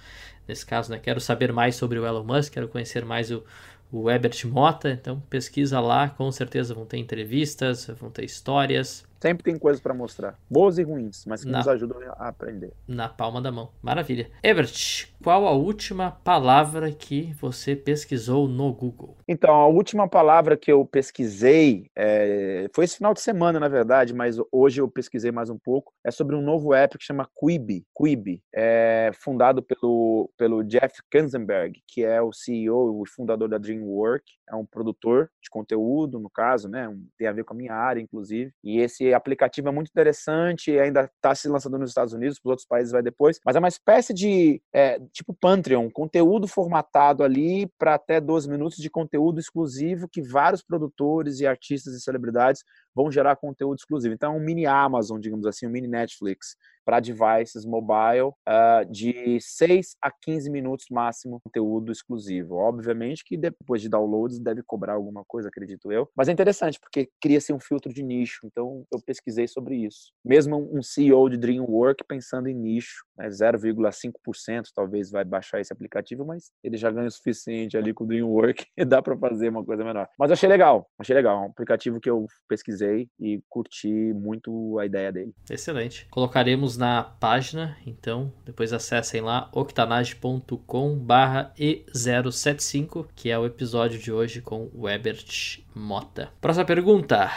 nesse 0.49 0.65
caso, 0.65 0.91
né? 0.91 0.99
Quero 0.99 1.21
saber 1.21 1.53
mais 1.53 1.77
sobre 1.77 1.99
o 1.99 2.07
Elon 2.07 2.25
Musk, 2.25 2.55
quero 2.55 2.67
conhecer 2.67 3.05
mais 3.05 3.31
o, 3.31 3.45
o 3.93 4.11
Ebert 4.11 4.47
Mota, 4.47 4.91
então 4.91 5.21
pesquisa 5.29 5.79
lá, 5.81 6.09
com 6.09 6.33
certeza 6.33 6.73
vão 6.73 6.87
ter 6.87 6.97
entrevistas, 6.97 7.87
vão 8.01 8.11
ter 8.11 8.25
histórias, 8.25 9.05
Sempre 9.21 9.45
tem 9.45 9.59
coisas 9.59 9.83
para 9.83 9.93
mostrar, 9.93 10.39
boas 10.49 10.79
e 10.79 10.83
ruins, 10.83 11.27
mas 11.27 11.45
que 11.45 11.51
na, 11.51 11.59
nos 11.59 11.69
ajudam 11.69 11.99
a 12.17 12.29
aprender. 12.29 12.73
Na 12.89 13.09
palma 13.09 13.41
da 13.43 13.53
mão. 13.53 13.71
Maravilha. 13.83 14.31
Ebert, 14.43 15.09
qual 15.23 15.47
a 15.47 15.53
última 15.53 16.11
palavra 16.11 16.91
que 16.91 17.35
você 17.35 17.77
pesquisou 17.77 18.49
no 18.49 18.73
Google? 18.73 19.19
Então, 19.29 19.55
a 19.55 19.67
última 19.67 20.09
palavra 20.09 20.57
que 20.57 20.73
eu 20.73 20.85
pesquisei 20.87 21.91
é, 21.95 22.71
foi 22.75 22.87
esse 22.87 22.97
final 22.97 23.13
de 23.13 23.21
semana, 23.21 23.61
na 23.61 23.69
verdade, 23.69 24.15
mas 24.15 24.37
hoje 24.51 24.81
eu 24.81 24.89
pesquisei 24.89 25.31
mais 25.31 25.51
um 25.51 25.59
pouco. 25.59 25.93
É 26.03 26.11
sobre 26.11 26.35
um 26.35 26.41
novo 26.41 26.73
app 26.73 26.97
que 26.97 27.05
chama 27.05 27.29
Quibi. 27.39 27.85
Quibi 27.95 28.43
é 28.55 29.11
fundado 29.15 29.63
pelo, 29.63 30.31
pelo 30.39 30.65
Jeff 30.65 31.03
Kanzenberg, 31.11 31.83
que 31.87 32.03
é 32.03 32.23
o 32.23 32.33
CEO 32.33 33.03
e 33.05 33.09
fundador 33.09 33.49
da 33.49 33.59
DreamWorks. 33.59 34.41
É 34.49 34.55
um 34.55 34.65
produtor 34.65 35.31
de 35.43 35.51
conteúdo, 35.51 36.19
no 36.19 36.31
caso, 36.31 36.69
né? 36.69 36.93
Tem 37.19 37.29
a 37.29 37.33
ver 37.33 37.45
com 37.45 37.55
a 37.55 37.57
minha 37.57 37.75
área, 37.75 38.01
inclusive. 38.01 38.53
E 38.65 38.81
esse 38.81 39.10
aplicativo 39.15 39.69
é 39.69 39.73
muito 39.73 39.89
interessante, 39.89 40.79
ainda 40.79 41.11
está 41.15 41.35
se 41.35 41.49
lançando 41.49 41.79
nos 41.79 41.91
Estados 41.91 42.13
Unidos, 42.13 42.39
para 42.39 42.49
os 42.49 42.51
outros 42.51 42.67
países 42.67 42.93
vai 42.93 43.03
depois, 43.03 43.41
mas 43.45 43.57
é 43.57 43.59
uma 43.59 43.69
espécie 43.69 44.13
de, 44.13 44.63
é, 44.73 45.01
tipo 45.13 45.35
Patreon, 45.35 45.91
conteúdo 45.91 46.47
formatado 46.47 47.23
ali 47.23 47.67
para 47.79 47.95
até 47.95 48.21
12 48.21 48.49
minutos 48.49 48.79
de 48.79 48.91
conteúdo 48.91 49.41
exclusivo 49.41 50.09
que 50.09 50.23
vários 50.23 50.63
produtores 50.63 51.41
e 51.41 51.47
artistas 51.47 51.95
e 51.95 52.01
celebridades 52.01 52.65
vão 52.95 53.11
gerar 53.11 53.37
conteúdo 53.37 53.79
exclusivo. 53.79 54.15
Então, 54.15 54.35
é 54.35 54.37
um 54.37 54.41
mini 54.41 54.67
Amazon, 54.67 55.21
digamos 55.21 55.47
assim, 55.47 55.67
um 55.67 55.71
mini 55.71 55.89
Netflix 55.89 56.57
para 56.85 56.99
devices 56.99 57.65
mobile 57.65 58.33
uh, 58.49 58.85
de 58.91 59.39
6 59.41 59.97
a 60.03 60.11
15 60.11 60.51
minutos 60.51 60.87
máximo 60.91 61.41
conteúdo 61.41 61.93
exclusivo. 61.93 62.57
Obviamente 62.57 63.25
que 63.25 63.37
depois 63.37 63.81
de 63.81 63.89
downloads 63.89 64.41
deve 64.41 64.63
cobrar 64.63 64.95
alguma 64.95 65.25
coisa, 65.25 65.49
acredito 65.49 65.93
eu. 65.93 66.09
Mas 66.17 66.29
é 66.29 66.33
interessante 66.33 66.81
porque 66.81 67.09
cria-se 67.21 67.53
um 67.53 67.61
filtro 67.61 67.93
de 67.93 68.03
nicho. 68.03 68.41
Então 68.45 68.85
eu 68.93 69.01
pesquisei 69.01 69.47
sobre 69.47 69.77
isso. 69.77 70.13
Mesmo 70.25 70.69
um 70.73 70.83
CEO 70.83 71.29
de 71.29 71.37
DreamWork 71.37 72.05
pensando 72.09 72.49
em 72.49 72.55
nicho, 72.55 73.05
né, 73.17 73.29
0,5% 73.29 74.71
talvez 74.75 75.11
vai 75.11 75.25
baixar 75.25 75.61
esse 75.61 75.73
aplicativo, 75.73 76.25
mas 76.25 76.51
ele 76.63 76.77
já 76.77 76.91
ganha 76.91 77.07
o 77.07 77.11
suficiente 77.11 77.77
ali 77.77 77.93
com 77.93 78.05
o 78.05 78.07
DreamWork 78.07 78.67
e 78.77 78.85
dá 78.85 79.01
para 79.03 79.17
fazer 79.17 79.49
uma 79.49 79.65
coisa 79.65 79.85
menor. 79.85 80.09
Mas 80.19 80.33
achei 80.33 80.49
legal, 80.49 80.89
achei 80.99 81.15
legal. 81.15 81.37
É 81.37 81.47
um 81.47 81.51
aplicativo 81.51 82.01
que 82.01 82.11
eu 82.11 82.27
pesquisei 82.49 82.80
e 83.19 83.43
curti 83.49 83.89
muito 83.89 84.79
a 84.79 84.87
ideia 84.87 85.11
dele. 85.13 85.35
Excelente. 85.51 86.07
Colocaremos 86.11 86.77
na 86.77 87.03
página, 87.03 87.77
então 87.87 88.33
depois 88.45 88.73
acessem 88.73 89.21
lá 89.21 89.49
octanage.com 89.53 90.97
barra 90.97 91.53
E075, 91.59 93.07
que 93.15 93.31
é 93.31 93.39
o 93.39 93.47
episódio 93.47 93.99
de 93.99 94.13
hoje 94.13 94.41
com 94.41 94.71
o 94.75 94.89
Ebert 94.89 95.61
Mota. 95.75 96.31
Próxima 96.41 96.65
pergunta. 96.65 97.31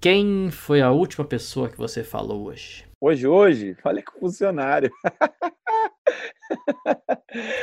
Quem 0.00 0.50
foi 0.50 0.80
a 0.82 0.90
última 0.90 1.24
pessoa 1.24 1.68
que 1.68 1.78
você 1.78 2.04
falou 2.04 2.44
hoje? 2.46 2.84
Hoje, 3.00 3.26
hoje? 3.26 3.74
Falei 3.82 4.02
com 4.02 4.16
o 4.16 4.20
funcionário. 4.20 4.90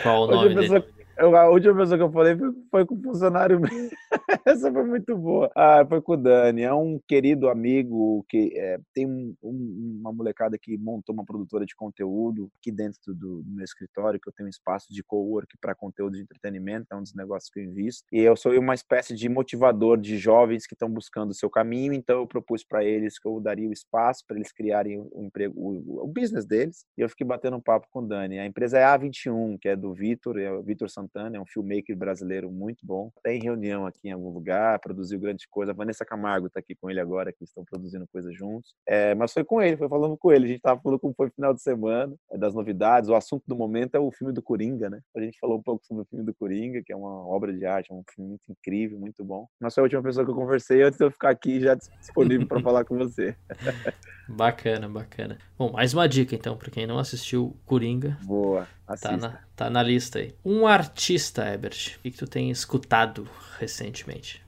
Qual 0.04 0.23
o 0.23 0.28
nome 0.28 0.56
dele? 0.56 0.84
Eu, 1.17 1.36
a 1.36 1.47
última 1.49 1.76
pessoa 1.76 1.97
que 1.97 2.04
eu 2.04 2.12
falei 2.12 2.36
foi, 2.36 2.52
foi 2.71 2.86
com 2.86 2.95
o 2.95 3.02
funcionário 3.02 3.60
mesmo. 3.60 3.89
Essa 4.45 4.71
foi 4.71 4.84
muito 4.84 5.15
boa. 5.15 5.52
Ah, 5.56 5.86
foi 5.88 6.02
com 6.02 6.13
o 6.13 6.17
Dani. 6.17 6.63
É 6.63 6.73
um 6.73 6.99
querido 7.08 7.49
amigo 7.49 8.26
que 8.28 8.52
é, 8.56 8.80
tem 8.93 9.06
um, 9.06 9.36
um, 9.43 9.99
uma 10.02 10.12
molecada 10.12 10.58
que 10.58 10.78
montou 10.78 11.13
uma 11.13 11.23
produtora 11.23 11.65
de 11.65 11.76
conteúdo 11.76 12.49
aqui 12.60 12.71
dentro 12.71 13.13
do, 13.13 13.43
do 13.43 13.52
meu 13.52 13.63
escritório, 13.63 14.19
que 14.19 14.28
eu 14.28 14.34
tenho 14.34 14.47
um 14.47 14.49
espaço 14.49 14.88
de 14.91 15.04
co-work 15.04 15.56
para 15.62 15.76
conteúdo 15.76 16.13
de 16.13 16.21
entretenimento, 16.21 16.88
é 16.91 16.95
um 16.95 17.04
dos 17.04 17.13
negócios 17.13 17.52
que 17.52 17.60
eu 17.60 17.63
invisto. 17.63 18.04
E 18.12 18.19
eu 18.19 18.36
sou 18.36 18.58
uma 18.60 18.73
espécie 18.73 19.15
de 19.15 19.30
motivador 19.30 19.97
de 19.97 20.17
jovens 20.17 20.65
que 20.65 20.73
estão 20.73 20.89
buscando 20.89 21.32
o 21.32 21.36
seu 21.36 21.49
caminho, 21.49 21.93
então 21.93 22.19
eu 22.19 22.28
propus 22.28 22.63
para 22.63 22.84
eles 22.84 23.19
que 23.19 23.28
eu 23.28 23.39
daria 23.39 23.69
o 23.69 23.73
espaço 23.73 24.23
para 24.28 24.38
eles 24.38 24.52
criarem 24.52 24.99
o 24.99 25.23
emprego, 25.23 25.54
o, 25.56 26.04
o, 26.04 26.08
business 26.08 26.45
deles. 26.45 26.86
E 26.97 27.02
eu 27.02 27.10
fiquei 27.10 27.26
batendo 27.26 27.58
um 27.58 27.62
papo 27.62 27.88
com 27.91 27.99
o 27.99 28.08
Dani. 28.08 28.39
A 28.39 28.45
empresa 28.45 28.80
é 28.80 28.84
A21, 28.84 29.58
que 29.60 29.69
é 29.69 29.76
do 29.76 29.93
Vitor, 29.93 30.39
é 30.39 30.52
o 30.52 30.63
Vitor 30.63 30.89
é 31.16 31.39
um 31.39 31.46
filmmaker 31.46 31.96
brasileiro 31.96 32.52
muito 32.52 32.86
bom. 32.86 33.12
Tem 33.24 33.42
reunião 33.42 33.86
aqui 33.86 34.08
em 34.08 34.12
algum 34.12 34.30
lugar, 34.30 34.80
produziu 34.80 35.20
grande 35.20 35.48
coisa. 35.50 35.72
A 35.72 35.76
Vanessa 35.76 36.06
Camargo 36.06 36.48
está 36.48 36.60
aqui 36.60 36.76
com 36.76 36.89
ele 36.89 37.00
agora, 37.00 37.32
que 37.32 37.44
estão 37.44 37.63
produzindo 37.63 38.08
coisas 38.08 38.36
juntos. 38.36 38.74
É, 38.88 39.16
mas 39.16 39.34
foi 39.34 39.44
com 39.44 39.62
ele, 39.62 39.78
foi 39.78 39.89
falando 39.89 40.18
com 40.18 40.32
ele. 40.32 40.46
A 40.46 40.48
gente 40.48 40.58
estava 40.58 40.82
falando 40.82 41.00
como 41.00 41.13
foi 41.13 41.28
o 41.28 41.32
final 41.32 41.54
de 41.54 41.62
semana, 41.62 42.16
é, 42.32 42.38
das 42.38 42.54
novidades. 42.54 43.10
O 43.10 43.16
assunto 43.16 43.44
do 43.48 43.56
momento 43.56 43.96
é 43.96 44.00
o 44.00 44.12
filme 44.12 44.34
do 44.34 44.42
Coringa, 44.42 44.89
né? 44.89 45.00
A 45.16 45.22
gente 45.22 45.39
falou 45.39 45.58
um 45.58 45.63
pouco 45.63 45.86
sobre 45.86 46.04
o 46.04 46.06
filme 46.06 46.26
do 46.26 46.34
Coringa, 46.34 46.82
que 46.84 46.92
é 46.92 46.96
uma 46.96 47.28
obra 47.28 47.54
de 47.54 47.66
arte, 47.66 47.92
é 47.92 47.96
um 47.96 48.04
filme 48.13 48.30
muito 48.30 48.52
incrível, 48.52 49.00
muito 49.00 49.24
bom. 49.24 49.48
Mas 49.60 49.74
foi 49.74 49.82
a 49.82 49.86
última 49.86 50.04
pessoa 50.04 50.26
que 50.26 50.32
eu 50.32 50.36
conversei 50.36 50.82
antes 50.82 50.98
de 50.98 51.06
eu 51.06 51.12
ficar 51.12 51.30
aqui 51.30 51.60
já 51.60 51.76
disponível 51.76 52.48
para 52.48 52.60
falar 52.62 52.86
com 52.86 52.98
você. 52.98 53.36
Bacana, 54.34 54.89
bacana. 54.89 55.38
Bom, 55.58 55.72
mais 55.72 55.93
uma 55.93 56.08
dica 56.08 56.36
então, 56.36 56.58
para 56.58 56.69
quem 56.69 56.86
não 56.86 57.00
assistiu 57.00 57.56
Coringa. 57.65 58.17
Boa, 58.24 58.67
assista. 58.88 59.10
Tá 59.10 59.17
na, 59.17 59.39
tá 59.56 59.69
na 59.69 59.84
lista 59.84 60.19
aí. 60.19 60.36
Um 60.43 60.67
artista, 60.67 61.48
Ebert, 61.48 61.96
o 61.98 62.02
que, 62.02 62.12
que 62.12 62.17
tu 62.17 62.28
tem 62.28 62.50
escutado 62.50 63.28
recentemente? 63.60 64.42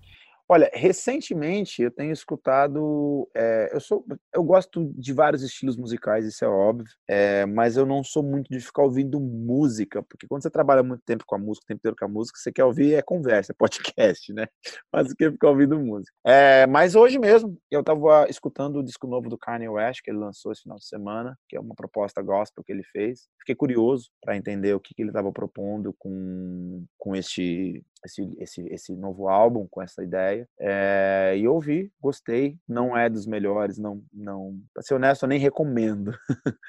Olha, 0.48 0.70
recentemente 0.74 1.82
eu 1.82 1.90
tenho 1.90 2.12
escutado. 2.12 3.28
É, 3.36 3.70
eu 3.74 3.80
sou, 3.80 4.06
eu 4.34 4.44
gosto 4.44 4.94
de 4.96 5.12
vários 5.12 5.42
estilos 5.42 5.76
musicais, 5.76 6.26
isso 6.26 6.46
é 6.46 6.48
óbvio, 6.48 6.88
é, 7.08 7.46
mas 7.48 7.78
eu 7.78 7.86
não 7.86 8.04
sou 8.04 8.22
muito 8.22 8.48
de 8.50 8.60
ficar 8.60 8.84
ouvindo 8.84 9.20
música, 9.20 10.04
porque 10.04 10.28
quando 10.28 10.44
você 10.44 10.50
trabalha 10.52 10.84
muito 10.84 11.02
tempo 11.04 11.24
com 11.26 11.36
a 11.36 11.40
música, 11.40 11.66
o 11.66 11.68
tempo 11.68 11.80
inteiro 11.80 11.96
com 11.98 12.06
a 12.06 12.08
música, 12.08 12.38
você 12.38 12.52
quer 12.52 12.64
ouvir 12.64 12.94
é 12.94 13.02
conversa, 13.02 13.54
é 13.54 13.56
podcast, 13.58 14.32
né? 14.34 14.46
Mas 14.94 15.12
o 15.12 15.16
que 15.16 15.32
ficar 15.32 15.50
ouvindo 15.50 15.80
música. 15.80 16.14
É, 16.26 16.68
mas 16.68 16.96
hoje 16.96 17.18
mesmo 17.18 17.58
eu 17.72 17.80
estava 17.82 18.28
escutando 18.30 18.78
o 18.78 18.84
disco 18.84 19.08
novo 19.08 19.30
do 19.30 19.38
Kanye 19.38 19.68
West 19.68 20.02
que 20.04 20.12
ele 20.12 20.20
lançou 20.20 20.52
esse 20.52 20.62
final 20.62 20.78
de 20.78 20.86
semana, 20.86 21.38
que 21.50 21.58
é 21.58 21.60
uma 21.60 21.76
proposta 21.76 22.22
gospel 22.22 22.64
que 22.64 22.72
ele 22.72 22.84
fez. 22.84 23.28
Fiquei 23.40 23.56
curioso 23.56 24.10
para 24.22 24.38
entender 24.38 24.74
o 24.74 24.80
que, 24.80 24.94
que 24.94 25.02
ele 25.02 25.10
estava 25.10 25.32
propondo 25.32 25.94
com 25.98 26.86
com 26.98 27.16
este 27.16 27.84
esse, 28.06 28.36
esse, 28.40 28.68
esse 28.68 28.96
novo 28.96 29.28
álbum, 29.28 29.68
com 29.70 29.82
essa 29.82 30.04
ideia. 30.04 30.48
É, 30.60 31.34
e 31.38 31.48
ouvi, 31.48 31.92
gostei. 32.02 32.58
Não 32.68 32.98
é 32.98 33.10
dos 33.10 33.26
melhores, 33.26 33.78
não, 33.78 34.02
não. 34.14 34.60
Pra 34.74 34.84
ser 34.84 34.96
honesto, 34.96 35.24
eu 35.24 35.30
nem 35.30 35.40
recomendo. 35.40 36.18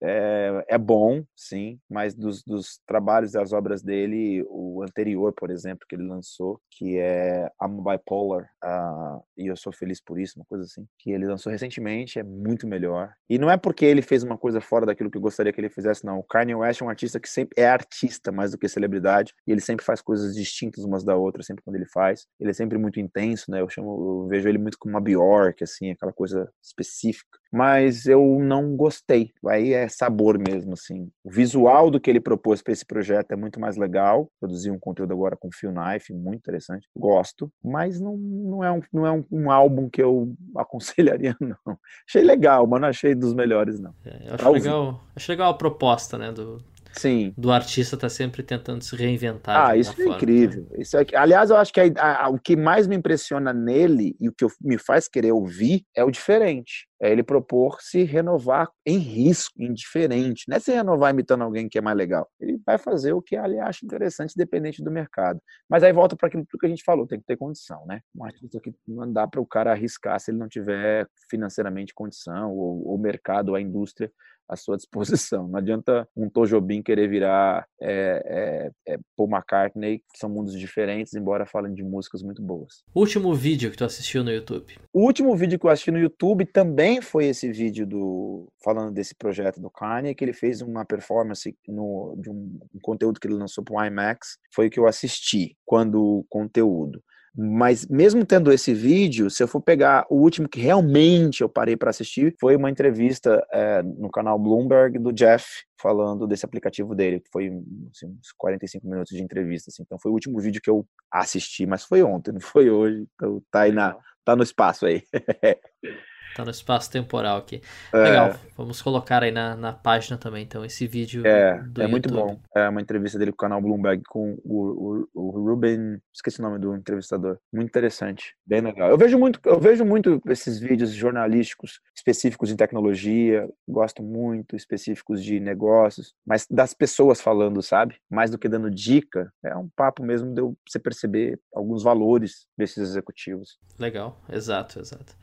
É, 0.00 0.64
é, 0.68 0.78
bom, 0.78 1.24
sim, 1.36 1.78
mas 1.90 2.14
dos, 2.14 2.42
dos 2.44 2.80
trabalhos 2.86 3.32
das 3.32 3.52
obras 3.52 3.82
dele, 3.82 4.44
o 4.48 4.82
anterior, 4.82 5.32
por 5.32 5.50
exemplo, 5.50 5.86
que 5.88 5.96
ele 5.96 6.06
lançou, 6.06 6.60
que 6.70 6.98
é 6.98 7.50
I'm 7.60 7.82
Bipolar, 7.82 8.48
uh, 8.64 9.22
e 9.36 9.48
eu 9.48 9.56
sou 9.56 9.72
feliz 9.72 10.00
por 10.00 10.20
isso, 10.20 10.38
uma 10.38 10.44
coisa 10.44 10.64
assim, 10.64 10.86
que 10.98 11.10
ele 11.10 11.26
lançou 11.26 11.50
recentemente, 11.50 12.18
é 12.18 12.22
muito 12.22 12.66
melhor. 12.66 13.12
E 13.28 13.38
não 13.38 13.50
é 13.50 13.56
porque 13.56 13.84
ele 13.84 14.02
fez 14.02 14.22
uma 14.22 14.38
coisa 14.38 14.60
fora 14.60 14.86
daquilo 14.86 15.10
que 15.10 15.16
eu 15.16 15.22
gostaria 15.22 15.52
que 15.52 15.60
ele 15.60 15.68
fizesse, 15.68 16.04
não. 16.04 16.18
O 16.18 16.24
Kanye 16.24 16.54
West 16.54 16.80
é 16.80 16.84
um 16.84 16.88
artista 16.88 17.18
que 17.18 17.28
sempre 17.28 17.60
é 17.60 17.66
artista 17.66 18.30
mais 18.30 18.52
do 18.52 18.58
que 18.58 18.68
celebridade, 18.68 19.34
e 19.46 19.52
ele 19.52 19.60
sempre 19.60 19.84
faz 19.84 20.00
coisas 20.00 20.34
distintas 20.34 20.84
umas 20.84 21.04
da 21.04 21.16
outra, 21.16 21.42
sempre 21.42 21.64
quando 21.64 21.76
ele 21.76 21.86
faz. 21.86 22.26
Ele 22.38 22.50
é 22.50 22.54
sempre 22.54 22.78
muito 22.78 23.00
intenso, 23.00 23.50
né? 23.50 23.60
Eu 23.60 23.68
chamo, 23.68 24.22
eu 24.24 24.28
vejo 24.28 24.48
ele 24.48 24.58
muito 24.58 24.78
como 24.78 24.94
uma 24.94 25.00
Bjork, 25.00 25.64
assim, 25.64 25.90
aquela 25.90 26.12
coisa 26.12 26.48
específica. 26.62 27.38
Mas 27.52 28.06
eu 28.06 28.38
não 28.40 28.76
gostei. 28.76 29.32
Aí 29.46 29.72
é 29.72 29.88
sabor 29.88 30.38
mesmo, 30.38 30.74
assim. 30.74 31.10
O 31.24 31.30
visual 31.30 31.90
do 31.90 32.00
que 32.00 32.10
ele 32.10 32.20
propôs 32.20 32.62
para 32.62 32.72
esse 32.72 32.84
projeto 32.84 33.32
é 33.32 33.36
muito 33.36 33.58
mais 33.58 33.76
legal. 33.76 34.30
Produzi 34.38 34.70
um 34.70 34.78
conteúdo 34.78 35.12
agora 35.12 35.36
com 35.36 35.50
Phil 35.50 35.72
Knife, 35.72 36.12
muito 36.12 36.40
interessante. 36.40 36.86
Gosto, 36.96 37.50
mas 37.64 37.98
não, 38.00 38.16
não 38.16 38.64
é, 38.64 38.70
um, 38.70 38.80
não 38.92 39.06
é 39.06 39.12
um, 39.12 39.24
um 39.30 39.50
álbum 39.50 39.88
que 39.88 40.02
eu 40.02 40.34
aconselharia, 40.56 41.34
não. 41.40 41.78
Achei 42.08 42.22
legal, 42.22 42.66
mas 42.66 42.80
não 42.80 42.88
achei 42.88 43.14
dos 43.14 43.32
melhores, 43.32 43.80
não. 43.80 43.94
É, 44.04 44.34
acho, 44.34 44.50
legal, 44.50 45.00
acho 45.16 45.32
legal 45.32 45.50
a 45.50 45.54
proposta, 45.54 46.18
né, 46.18 46.32
do, 46.32 46.62
Sim. 46.92 47.32
do 47.36 47.50
artista 47.50 47.96
tá 47.96 48.08
sempre 48.08 48.42
tentando 48.42 48.82
se 48.82 48.94
reinventar. 48.96 49.70
Ah, 49.70 49.76
isso 49.76 49.92
é 49.92 49.94
forma, 49.94 50.16
incrível. 50.16 50.66
Né? 50.70 50.78
Isso 50.80 50.96
é, 50.96 51.04
aliás, 51.14 51.50
eu 51.50 51.56
acho 51.56 51.72
que 51.72 51.80
a, 51.80 52.24
a, 52.24 52.28
o 52.28 52.38
que 52.38 52.56
mais 52.56 52.86
me 52.86 52.96
impressiona 52.96 53.52
nele 53.52 54.16
e 54.20 54.28
o 54.28 54.32
que 54.32 54.44
eu, 54.44 54.50
me 54.60 54.78
faz 54.78 55.08
querer 55.08 55.32
ouvir 55.32 55.84
é 55.94 56.04
o 56.04 56.10
diferente. 56.10 56.88
É 57.00 57.12
ele 57.12 57.22
propor 57.22 57.78
se 57.80 58.02
renovar 58.02 58.68
em 58.84 58.98
risco, 58.98 59.62
indiferente. 59.62 60.44
Não 60.48 60.56
é 60.56 60.60
se 60.60 60.72
renovar 60.72 61.12
imitando 61.12 61.42
alguém 61.42 61.68
que 61.68 61.78
é 61.78 61.80
mais 61.80 61.96
legal. 61.96 62.28
Ele 62.40 62.60
vai 62.66 62.76
fazer 62.76 63.12
o 63.12 63.22
que 63.22 63.36
ele 63.36 63.60
acha 63.60 63.86
interessante, 63.86 64.34
dependente 64.36 64.82
do 64.82 64.90
mercado. 64.90 65.40
Mas 65.68 65.84
aí 65.84 65.92
volta 65.92 66.16
para 66.16 66.26
aquilo 66.26 66.44
que 66.44 66.66
a 66.66 66.68
gente 66.68 66.82
falou, 66.82 67.06
tem 67.06 67.20
que 67.20 67.26
ter 67.26 67.36
condição, 67.36 67.86
né? 67.86 68.00
Um 68.16 68.24
artista 68.24 68.58
que 68.60 68.74
não 68.86 69.12
dá 69.12 69.28
para 69.28 69.40
o 69.40 69.46
cara 69.46 69.70
arriscar 69.70 70.18
se 70.18 70.32
ele 70.32 70.38
não 70.38 70.48
tiver 70.48 71.06
financeiramente 71.30 71.94
condição, 71.94 72.52
ou 72.52 72.94
o 72.94 72.98
mercado, 72.98 73.50
ou 73.50 73.54
a 73.54 73.60
indústria 73.60 74.10
à 74.48 74.56
sua 74.56 74.76
disposição. 74.76 75.48
Não 75.48 75.58
adianta 75.58 76.08
um 76.16 76.28
Tojobim 76.28 76.82
querer 76.82 77.08
virar 77.08 77.66
é, 77.80 78.70
é, 78.86 78.94
é 78.94 78.98
Paul 79.16 79.28
McCartney, 79.30 79.98
que 79.98 80.18
são 80.18 80.28
mundos 80.28 80.58
diferentes, 80.58 81.14
embora 81.14 81.46
falem 81.46 81.74
de 81.74 81.82
músicas 81.82 82.22
muito 82.22 82.42
boas. 82.42 82.82
Último 82.94 83.34
vídeo 83.34 83.70
que 83.70 83.76
tu 83.76 83.84
assistiu 83.84 84.24
no 84.24 84.30
YouTube? 84.30 84.78
O 84.92 85.04
último 85.04 85.36
vídeo 85.36 85.58
que 85.58 85.66
eu 85.66 85.70
assisti 85.70 85.90
no 85.90 85.98
YouTube 85.98 86.46
também 86.46 87.00
foi 87.00 87.26
esse 87.26 87.50
vídeo 87.52 87.86
do 87.86 88.48
falando 88.62 88.92
desse 88.92 89.14
projeto 89.14 89.60
do 89.60 89.70
Kanye, 89.70 90.14
que 90.14 90.24
ele 90.24 90.32
fez 90.32 90.60
uma 90.60 90.84
performance 90.84 91.56
no, 91.66 92.16
de 92.18 92.30
um, 92.30 92.58
um 92.74 92.80
conteúdo 92.80 93.20
que 93.20 93.26
ele 93.26 93.34
lançou 93.34 93.62
para 93.62 93.76
o 93.76 93.84
IMAX. 93.84 94.38
Foi 94.54 94.66
o 94.66 94.70
que 94.70 94.80
eu 94.80 94.86
assisti 94.86 95.56
quando 95.64 96.24
conteúdo. 96.28 97.02
Mas 97.36 97.86
mesmo 97.86 98.24
tendo 98.24 98.52
esse 98.52 98.74
vídeo, 98.74 99.30
se 99.30 99.42
eu 99.42 99.48
for 99.48 99.60
pegar 99.60 100.06
o 100.10 100.16
último 100.16 100.48
que 100.48 100.60
realmente 100.60 101.42
eu 101.42 101.48
parei 101.48 101.76
para 101.76 101.90
assistir, 101.90 102.34
foi 102.40 102.56
uma 102.56 102.70
entrevista 102.70 103.46
é, 103.52 103.82
no 103.82 104.10
canal 104.10 104.38
Bloomberg 104.38 104.98
do 104.98 105.12
Jeff 105.12 105.46
falando 105.80 106.26
desse 106.26 106.44
aplicativo 106.44 106.94
dele, 106.94 107.20
que 107.20 107.30
foi 107.30 107.46
assim, 107.94 108.06
uns 108.06 108.32
45 108.36 108.88
minutos 108.88 109.16
de 109.16 109.22
entrevista. 109.22 109.70
Assim. 109.70 109.82
Então 109.82 109.98
foi 109.98 110.10
o 110.10 110.14
último 110.14 110.40
vídeo 110.40 110.60
que 110.60 110.70
eu 110.70 110.86
assisti, 111.10 111.66
mas 111.66 111.84
foi 111.84 112.02
ontem, 112.02 112.32
não 112.32 112.40
foi 112.40 112.70
hoje. 112.70 113.06
Então 113.14 113.42
tá 113.50 113.62
aí 113.62 113.72
na, 113.72 113.96
tá 114.24 114.34
no 114.34 114.42
espaço 114.42 114.86
aí. 114.86 115.02
Tá 116.34 116.44
no 116.44 116.50
espaço 116.50 116.90
temporal 116.90 117.38
aqui. 117.38 117.60
É. 117.92 117.98
Legal. 117.98 118.34
Vamos 118.56 118.80
colocar 118.82 119.22
aí 119.22 119.30
na, 119.30 119.56
na 119.56 119.72
página 119.72 120.16
também, 120.16 120.44
então, 120.44 120.64
esse 120.64 120.86
vídeo. 120.86 121.26
É, 121.26 121.62
é 121.78 121.86
muito 121.86 122.12
bom. 122.12 122.40
É 122.54 122.68
uma 122.68 122.80
entrevista 122.80 123.18
dele 123.18 123.32
com 123.32 123.36
o 123.36 123.38
canal 123.38 123.60
Bloomberg 123.60 124.02
com 124.08 124.38
o, 124.44 125.06
o, 125.14 125.20
o 125.20 125.30
Ruben. 125.30 126.00
Esqueci 126.14 126.40
o 126.40 126.42
nome 126.42 126.58
do 126.58 126.74
entrevistador. 126.74 127.38
Muito 127.52 127.68
interessante. 127.68 128.34
Bem 128.46 128.60
legal. 128.60 128.90
Eu 128.90 128.98
vejo 128.98 129.18
muito, 129.18 129.40
eu 129.44 129.60
vejo 129.60 129.84
muito 129.84 130.20
esses 130.26 130.58
vídeos 130.58 130.90
jornalísticos 130.90 131.80
específicos 131.94 132.50
em 132.50 132.56
tecnologia. 132.56 133.48
Gosto 133.68 134.02
muito, 134.02 134.56
específicos 134.56 135.22
de 135.22 135.40
negócios, 135.40 136.14
mas 136.26 136.46
das 136.50 136.74
pessoas 136.74 137.20
falando, 137.20 137.62
sabe? 137.62 137.96
Mais 138.10 138.30
do 138.30 138.38
que 138.38 138.48
dando 138.48 138.70
dica. 138.70 139.32
É 139.44 139.56
um 139.56 139.68
papo 139.68 140.02
mesmo 140.02 140.34
de 140.34 140.42
você 140.66 140.78
perceber 140.78 141.38
alguns 141.52 141.82
valores 141.82 142.46
desses 142.56 142.78
executivos. 142.78 143.58
Legal, 143.78 144.20
exato, 144.28 144.80
exato. 144.80 145.16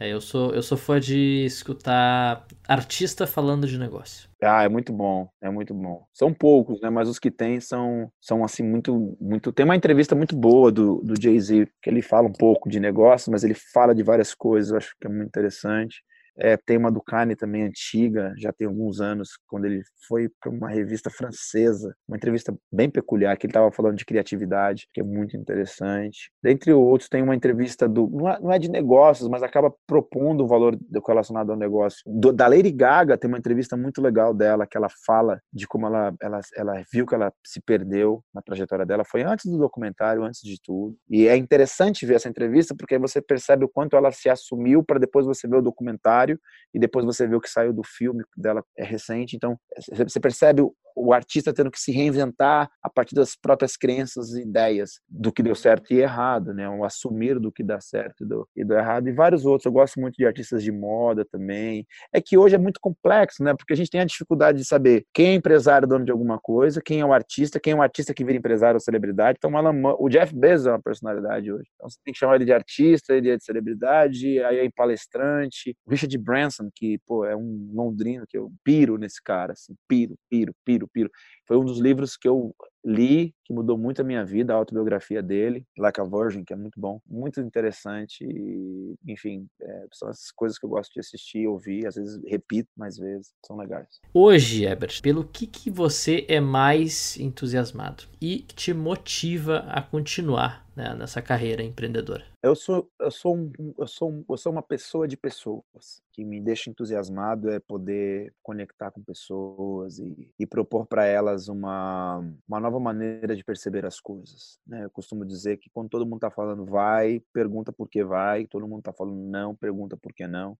É, 0.00 0.08
eu 0.08 0.20
sou 0.20 0.54
eu 0.54 0.62
sou 0.62 0.78
fã 0.78 0.98
de 0.98 1.44
escutar 1.44 2.46
artista 2.66 3.26
falando 3.26 3.66
de 3.66 3.78
negócio. 3.78 4.30
Ah, 4.42 4.62
é 4.62 4.68
muito 4.68 4.94
bom, 4.94 5.28
é 5.42 5.50
muito 5.50 5.74
bom. 5.74 6.06
São 6.14 6.32
poucos, 6.32 6.80
né? 6.80 6.88
Mas 6.88 7.06
os 7.06 7.18
que 7.18 7.30
tem 7.30 7.60
são, 7.60 8.10
são 8.18 8.42
assim 8.42 8.62
muito, 8.62 9.14
muito. 9.20 9.52
Tem 9.52 9.64
uma 9.64 9.76
entrevista 9.76 10.14
muito 10.14 10.34
boa 10.34 10.72
do, 10.72 11.02
do 11.02 11.20
Jay 11.20 11.38
Z 11.38 11.68
que 11.82 11.90
ele 11.90 12.00
fala 12.00 12.26
um 12.26 12.32
pouco 12.32 12.70
de 12.70 12.80
negócio, 12.80 13.30
mas 13.30 13.44
ele 13.44 13.52
fala 13.52 13.94
de 13.94 14.02
várias 14.02 14.34
coisas. 14.34 14.70
Eu 14.70 14.78
acho 14.78 14.94
que 14.98 15.06
é 15.06 15.10
muito 15.10 15.28
interessante. 15.28 16.02
É, 16.40 16.56
tem 16.56 16.78
uma 16.78 16.90
do 16.90 17.02
Kanye 17.02 17.36
também 17.36 17.62
antiga, 17.62 18.32
já 18.38 18.52
tem 18.52 18.66
alguns 18.66 19.00
anos, 19.00 19.30
quando 19.46 19.66
ele 19.66 19.82
foi 20.08 20.28
para 20.40 20.50
uma 20.50 20.70
revista 20.70 21.10
francesa, 21.10 21.94
uma 22.08 22.16
entrevista 22.16 22.56
bem 22.72 22.88
peculiar, 22.88 23.36
que 23.36 23.46
ele 23.46 23.50
estava 23.50 23.70
falando 23.70 23.96
de 23.96 24.06
criatividade, 24.06 24.88
que 24.92 25.00
é 25.00 25.04
muito 25.04 25.36
interessante. 25.36 26.30
Dentre 26.42 26.72
outros, 26.72 27.08
tem 27.08 27.22
uma 27.22 27.34
entrevista 27.34 27.86
do. 27.88 28.08
Não 28.08 28.52
é, 28.52 28.56
é 28.56 28.58
de 28.58 28.70
negócios, 28.70 29.28
mas 29.28 29.42
acaba 29.42 29.72
propondo 29.86 30.44
um 30.44 30.46
valor 30.46 30.78
relacionado 31.06 31.50
ao 31.50 31.58
negócio. 31.58 32.00
Do, 32.06 32.32
da 32.32 32.46
Lady 32.46 32.70
Gaga 32.70 33.18
tem 33.18 33.28
uma 33.28 33.38
entrevista 33.38 33.76
muito 33.76 34.00
legal 34.00 34.32
dela, 34.32 34.66
que 34.66 34.76
ela 34.76 34.88
fala 35.04 35.40
de 35.52 35.66
como 35.66 35.86
ela, 35.86 36.14
ela, 36.22 36.40
ela 36.56 36.82
viu 36.92 37.06
que 37.06 37.14
ela 37.14 37.32
se 37.44 37.60
perdeu 37.60 38.22
na 38.34 38.40
trajetória 38.40 38.86
dela. 38.86 39.04
Foi 39.04 39.22
antes 39.22 39.50
do 39.50 39.58
documentário, 39.58 40.24
antes 40.24 40.40
de 40.40 40.56
tudo. 40.62 40.96
E 41.08 41.28
é 41.28 41.36
interessante 41.36 42.06
ver 42.06 42.14
essa 42.14 42.28
entrevista, 42.28 42.74
porque 42.74 42.94
aí 42.94 43.00
você 43.00 43.20
percebe 43.20 43.64
o 43.64 43.68
quanto 43.68 43.96
ela 43.96 44.10
se 44.10 44.28
assumiu 44.28 44.82
para 44.82 44.98
depois 44.98 45.26
você 45.26 45.46
ver 45.46 45.56
o 45.56 45.62
documentário 45.62 46.29
e 46.74 46.78
depois 46.78 47.04
você 47.04 47.26
vê 47.26 47.34
o 47.34 47.40
que 47.40 47.48
saiu 47.48 47.72
do 47.72 47.82
filme 47.82 48.22
dela 48.36 48.64
é 48.76 48.84
recente. 48.84 49.36
Então 49.36 49.58
você 49.88 50.20
percebe 50.20 50.62
o, 50.96 51.12
artista 51.12 51.52
tendo 51.52 51.70
que 51.70 51.80
se 51.80 51.92
reinventar 51.92 52.68
a 52.82 52.88
partir 52.88 53.14
das 53.14 53.36
próprias 53.36 53.76
crenças 53.76 54.32
e 54.32 54.42
ideias 54.42 55.00
do 55.08 55.32
que 55.32 55.42
deu 55.42 55.54
certo 55.54 55.92
e 55.92 56.00
errado, 56.00 56.52
né? 56.54 56.68
O 56.68 56.84
assumir 56.84 57.38
do 57.38 57.52
que 57.52 57.62
dá 57.62 57.80
certo 57.80 58.24
e 58.24 58.26
do, 58.26 58.48
e 58.56 58.64
do 58.64 58.74
errado 58.74 59.08
e 59.08 59.12
vários 59.12 59.44
outros. 59.44 59.66
Eu 59.66 59.72
gosto 59.72 60.00
muito 60.00 60.16
de 60.16 60.26
artistas 60.26 60.62
de 60.62 60.72
moda 60.72 61.24
também. 61.24 61.86
É 62.12 62.20
que 62.20 62.38
hoje 62.38 62.54
é 62.54 62.58
muito 62.58 62.80
complexo, 62.80 63.42
né? 63.42 63.54
Porque 63.54 63.72
a 63.72 63.76
gente 63.76 63.90
tem 63.90 64.00
a 64.00 64.04
dificuldade 64.04 64.58
de 64.58 64.64
saber 64.64 65.04
quem 65.12 65.28
é 65.28 65.34
empresário 65.34 65.86
dono 65.86 66.04
de 66.04 66.12
alguma 66.12 66.38
coisa, 66.38 66.80
quem 66.82 67.00
é 67.00 67.04
o 67.04 67.12
artista, 67.12 67.60
quem 67.60 67.72
é 67.72 67.76
o 67.76 67.82
artista 67.82 68.14
que 68.14 68.24
vira 68.24 68.38
empresário 68.38 68.76
ou 68.76 68.80
celebridade. 68.80 69.38
Então, 69.38 69.52
o 69.98 70.08
Jeff 70.08 70.34
Bezos 70.34 70.66
é 70.66 70.70
uma 70.70 70.82
personalidade 70.82 71.52
hoje. 71.52 71.68
Então, 71.74 71.88
você 71.88 71.98
tem 72.04 72.12
que 72.12 72.18
chamar 72.18 72.36
ele 72.36 72.44
de 72.44 72.52
artista, 72.52 73.14
ele 73.14 73.30
é 73.30 73.36
de 73.36 73.44
celebridade, 73.44 74.42
aí 74.42 74.58
é 74.58 74.70
palestrante. 74.74 75.76
O 75.86 75.90
Richard 75.90 76.16
Branson 76.18 76.70
que, 76.74 76.98
pô, 77.06 77.24
é 77.24 77.36
um 77.36 77.70
londrino 77.72 78.24
que 78.28 78.36
eu 78.36 78.50
piro 78.64 78.96
nesse 78.96 79.22
cara, 79.22 79.52
assim, 79.52 79.74
piro, 79.88 80.14
piro, 80.28 80.54
piro, 80.64 80.79
piro. 80.88 81.10
Foi 81.50 81.56
um 81.56 81.64
dos 81.64 81.80
livros 81.80 82.16
que 82.16 82.28
eu 82.28 82.54
li, 82.84 83.34
que 83.44 83.52
mudou 83.52 83.76
muito 83.76 84.00
a 84.00 84.04
minha 84.04 84.24
vida, 84.24 84.52
a 84.52 84.56
autobiografia 84.56 85.20
dele, 85.20 85.66
Like 85.76 86.00
a 86.00 86.04
Virgin, 86.04 86.44
que 86.44 86.52
é 86.52 86.56
muito 86.56 86.78
bom, 86.78 87.00
muito 87.04 87.40
interessante. 87.40 88.24
E, 88.24 88.94
enfim, 89.08 89.48
é, 89.60 89.86
são 89.92 90.08
as 90.08 90.30
coisas 90.30 90.56
que 90.56 90.64
eu 90.64 90.70
gosto 90.70 90.92
de 90.92 91.00
assistir, 91.00 91.48
ouvir, 91.48 91.88
às 91.88 91.96
vezes 91.96 92.20
repito 92.24 92.70
mais 92.76 92.96
vezes, 92.96 93.32
são 93.44 93.56
legais. 93.56 94.00
Hoje, 94.14 94.64
Ebert, 94.64 95.02
pelo 95.02 95.24
que, 95.24 95.44
que 95.44 95.70
você 95.70 96.24
é 96.28 96.40
mais 96.40 97.18
entusiasmado 97.18 98.04
e 98.20 98.38
te 98.42 98.72
motiva 98.72 99.64
a 99.68 99.82
continuar 99.82 100.70
né, 100.76 100.94
nessa 100.94 101.20
carreira 101.20 101.62
empreendedora? 101.62 102.24
Eu 102.42 102.54
sou, 102.54 102.90
eu 102.98 103.10
sou, 103.10 103.36
um, 103.36 103.52
eu 103.78 103.86
sou, 103.86 104.10
um, 104.10 104.24
eu 104.28 104.36
sou 104.36 104.52
uma 104.52 104.62
pessoa 104.62 105.06
de 105.06 105.16
pessoas. 105.16 106.00
que 106.12 106.24
me 106.24 106.40
deixa 106.40 106.70
entusiasmado 106.70 107.50
é 107.50 107.58
poder 107.58 108.32
conectar 108.42 108.90
com 108.90 109.02
pessoas 109.02 109.98
e, 109.98 110.32
e 110.38 110.46
propor 110.46 110.86
para 110.86 111.04
elas 111.04 111.39
uma, 111.48 112.18
uma 112.48 112.60
nova 112.60 112.78
maneira 112.78 113.34
de 113.34 113.44
perceber 113.44 113.86
as 113.86 114.00
coisas. 114.00 114.58
Né? 114.66 114.84
Eu 114.84 114.90
costumo 114.90 115.24
dizer 115.24 115.56
que 115.56 115.70
quando 115.70 115.88
todo 115.88 116.04
mundo 116.04 116.16
está 116.16 116.30
falando 116.30 116.64
vai, 116.64 117.22
pergunta 117.32 117.72
por 117.72 117.88
que 117.88 118.04
vai, 118.04 118.46
todo 118.46 118.66
mundo 118.66 118.80
está 118.80 118.92
falando 118.92 119.16
não, 119.16 119.54
pergunta 119.54 119.96
por 119.96 120.12
que 120.12 120.26
não. 120.26 120.56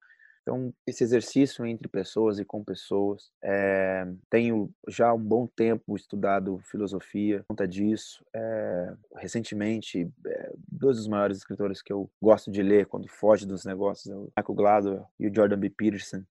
Então, 0.51 0.75
esse 0.85 1.05
exercício 1.05 1.65
entre 1.65 1.87
pessoas 1.87 2.41
e 2.41 2.45
com 2.45 2.65
pessoas, 2.65 3.31
é, 3.41 4.05
tenho 4.29 4.69
já 4.89 5.15
um 5.15 5.23
bom 5.23 5.47
tempo 5.47 5.95
estudado 5.95 6.59
filosofia, 6.65 7.45
conta 7.47 7.69
disso. 7.69 8.25
É, 8.35 8.93
recentemente, 9.15 10.11
é, 10.27 10.53
dois 10.67 10.97
dos 10.97 11.07
maiores 11.07 11.39
escritores 11.39 11.81
que 11.81 11.93
eu 11.93 12.11
gosto 12.21 12.51
de 12.51 12.65
ler 12.65 12.87
quando 12.87 13.07
foge 13.07 13.47
dos 13.47 13.65
negócios 13.65 14.13
é 14.13 14.17
o 14.17 14.29
Michael 14.37 14.57
Gladwell 14.57 15.07
e 15.21 15.29
o 15.29 15.33
Jordan 15.33 15.57
B. 15.57 15.71
Peterson. 15.71 16.25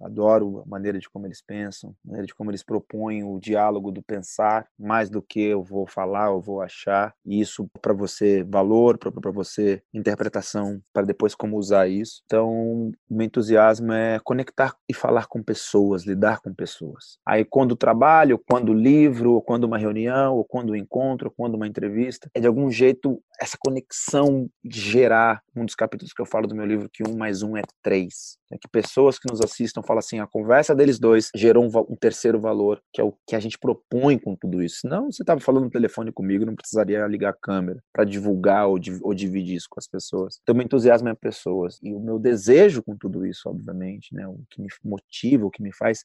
adoro 0.00 0.62
a 0.64 0.68
maneira 0.68 0.98
de 0.98 1.08
como 1.10 1.26
eles 1.26 1.42
pensam, 1.42 1.94
a 2.06 2.08
maneira 2.08 2.26
de 2.26 2.34
como 2.34 2.50
eles 2.50 2.62
propõem 2.62 3.22
o 3.22 3.38
diálogo 3.38 3.92
do 3.92 4.02
pensar, 4.02 4.66
mais 4.78 5.10
do 5.10 5.20
que 5.20 5.40
eu 5.40 5.62
vou 5.62 5.86
falar, 5.86 6.28
eu 6.28 6.40
vou 6.40 6.62
achar. 6.62 7.14
E 7.22 7.38
isso 7.38 7.68
para 7.82 7.92
você 7.92 8.42
valor, 8.44 8.96
para 8.96 9.30
você 9.30 9.82
interpretação, 9.92 10.80
para 10.90 11.04
depois 11.04 11.34
como 11.34 11.58
usar 11.58 11.86
isso. 11.86 12.22
Então, 12.24 12.92
me 13.10 13.26
entusiasmo 13.26 13.57
entusiasmo 13.58 13.92
é 13.92 14.18
conectar 14.20 14.74
e 14.88 14.94
falar 14.94 15.26
com 15.26 15.42
pessoas, 15.42 16.06
lidar 16.06 16.40
com 16.40 16.54
pessoas. 16.54 17.18
Aí, 17.26 17.44
quando 17.44 17.76
trabalho, 17.76 18.38
quando 18.38 18.72
livro, 18.72 19.32
ou 19.32 19.42
quando 19.42 19.64
uma 19.64 19.78
reunião, 19.78 20.34
ou 20.36 20.44
quando 20.44 20.70
um 20.70 20.76
encontro, 20.76 21.28
ou 21.28 21.34
quando 21.36 21.54
uma 21.54 21.66
entrevista, 21.66 22.30
é 22.34 22.40
de 22.40 22.46
algum 22.46 22.70
jeito 22.70 23.20
essa 23.40 23.56
conexão 23.58 24.48
gerar 24.64 25.42
um 25.54 25.64
dos 25.64 25.74
capítulos 25.74 26.12
que 26.12 26.20
eu 26.20 26.26
falo 26.26 26.46
do 26.46 26.54
meu 26.54 26.66
livro, 26.66 26.88
que 26.92 27.02
um 27.08 27.16
mais 27.16 27.42
um 27.42 27.56
é 27.56 27.62
três. 27.82 28.38
É 28.50 28.56
que 28.56 28.68
pessoas 28.68 29.18
que 29.18 29.30
nos 29.30 29.40
assistam 29.40 29.82
falam 29.82 29.98
assim, 29.98 30.20
a 30.20 30.26
conversa 30.26 30.74
deles 30.74 30.98
dois 30.98 31.30
gerou 31.34 31.64
um, 31.64 31.92
um 31.92 31.96
terceiro 31.96 32.40
valor, 32.40 32.82
que 32.92 33.00
é 33.00 33.04
o 33.04 33.12
que 33.26 33.36
a 33.36 33.40
gente 33.40 33.58
propõe 33.58 34.18
com 34.18 34.34
tudo 34.34 34.62
isso. 34.62 34.88
Não, 34.88 35.10
você 35.10 35.22
estava 35.22 35.40
falando 35.40 35.64
no 35.64 35.70
telefone 35.70 36.10
comigo, 36.10 36.46
não 36.46 36.54
precisaria 36.54 37.06
ligar 37.06 37.30
a 37.30 37.36
câmera 37.36 37.82
para 37.92 38.04
divulgar 38.04 38.66
ou, 38.66 38.78
ou 39.02 39.14
dividir 39.14 39.56
isso 39.56 39.68
com 39.70 39.78
as 39.78 39.86
pessoas. 39.86 40.38
Então, 40.42 40.54
meu 40.54 40.64
entusiasmo 40.64 41.08
é 41.08 41.14
pessoas. 41.14 41.78
E 41.82 41.94
o 41.94 42.00
meu 42.00 42.18
desejo 42.18 42.82
com 42.82 42.96
tudo 42.96 43.26
isso, 43.26 43.48
obviamente, 43.48 44.14
né, 44.14 44.26
o 44.26 44.40
que 44.50 44.62
me 44.62 44.68
motiva, 44.84 45.46
o 45.46 45.50
que 45.50 45.62
me 45.62 45.72
faz 45.74 46.02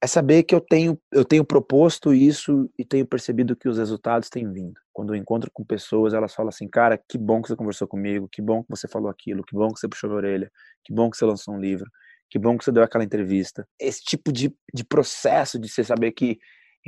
é 0.00 0.06
saber 0.06 0.44
que 0.44 0.54
eu 0.54 0.60
tenho, 0.60 0.98
eu 1.10 1.24
tenho 1.24 1.44
proposto 1.44 2.14
isso 2.14 2.70
e 2.78 2.84
tenho 2.84 3.04
percebido 3.06 3.56
que 3.56 3.68
os 3.68 3.78
resultados 3.78 4.28
têm 4.28 4.50
vindo. 4.50 4.80
Quando 4.92 5.12
eu 5.12 5.16
encontro 5.16 5.50
com 5.52 5.64
pessoas, 5.64 6.14
elas 6.14 6.34
falam 6.34 6.50
assim, 6.50 6.68
cara, 6.68 6.96
que 6.96 7.18
bom 7.18 7.42
que 7.42 7.48
você 7.48 7.56
conversou 7.56 7.88
comigo, 7.88 8.28
que 8.30 8.40
bom 8.40 8.62
que 8.62 8.70
você 8.70 8.86
falou 8.86 9.10
aquilo, 9.10 9.42
que 9.44 9.54
bom 9.54 9.72
que 9.72 9.80
você 9.80 9.88
puxou 9.88 10.10
a 10.12 10.14
orelha, 10.14 10.50
que 10.84 10.92
bom 10.92 11.10
que 11.10 11.16
você 11.16 11.24
lançou 11.24 11.54
um 11.54 11.60
livro, 11.60 11.90
que 12.30 12.38
bom 12.38 12.56
que 12.56 12.64
você 12.64 12.70
deu 12.70 12.82
aquela 12.82 13.02
entrevista. 13.02 13.66
Esse 13.78 14.02
tipo 14.02 14.32
de, 14.32 14.54
de 14.72 14.84
processo 14.84 15.58
de 15.58 15.68
você 15.68 15.82
saber 15.82 16.12
que 16.12 16.38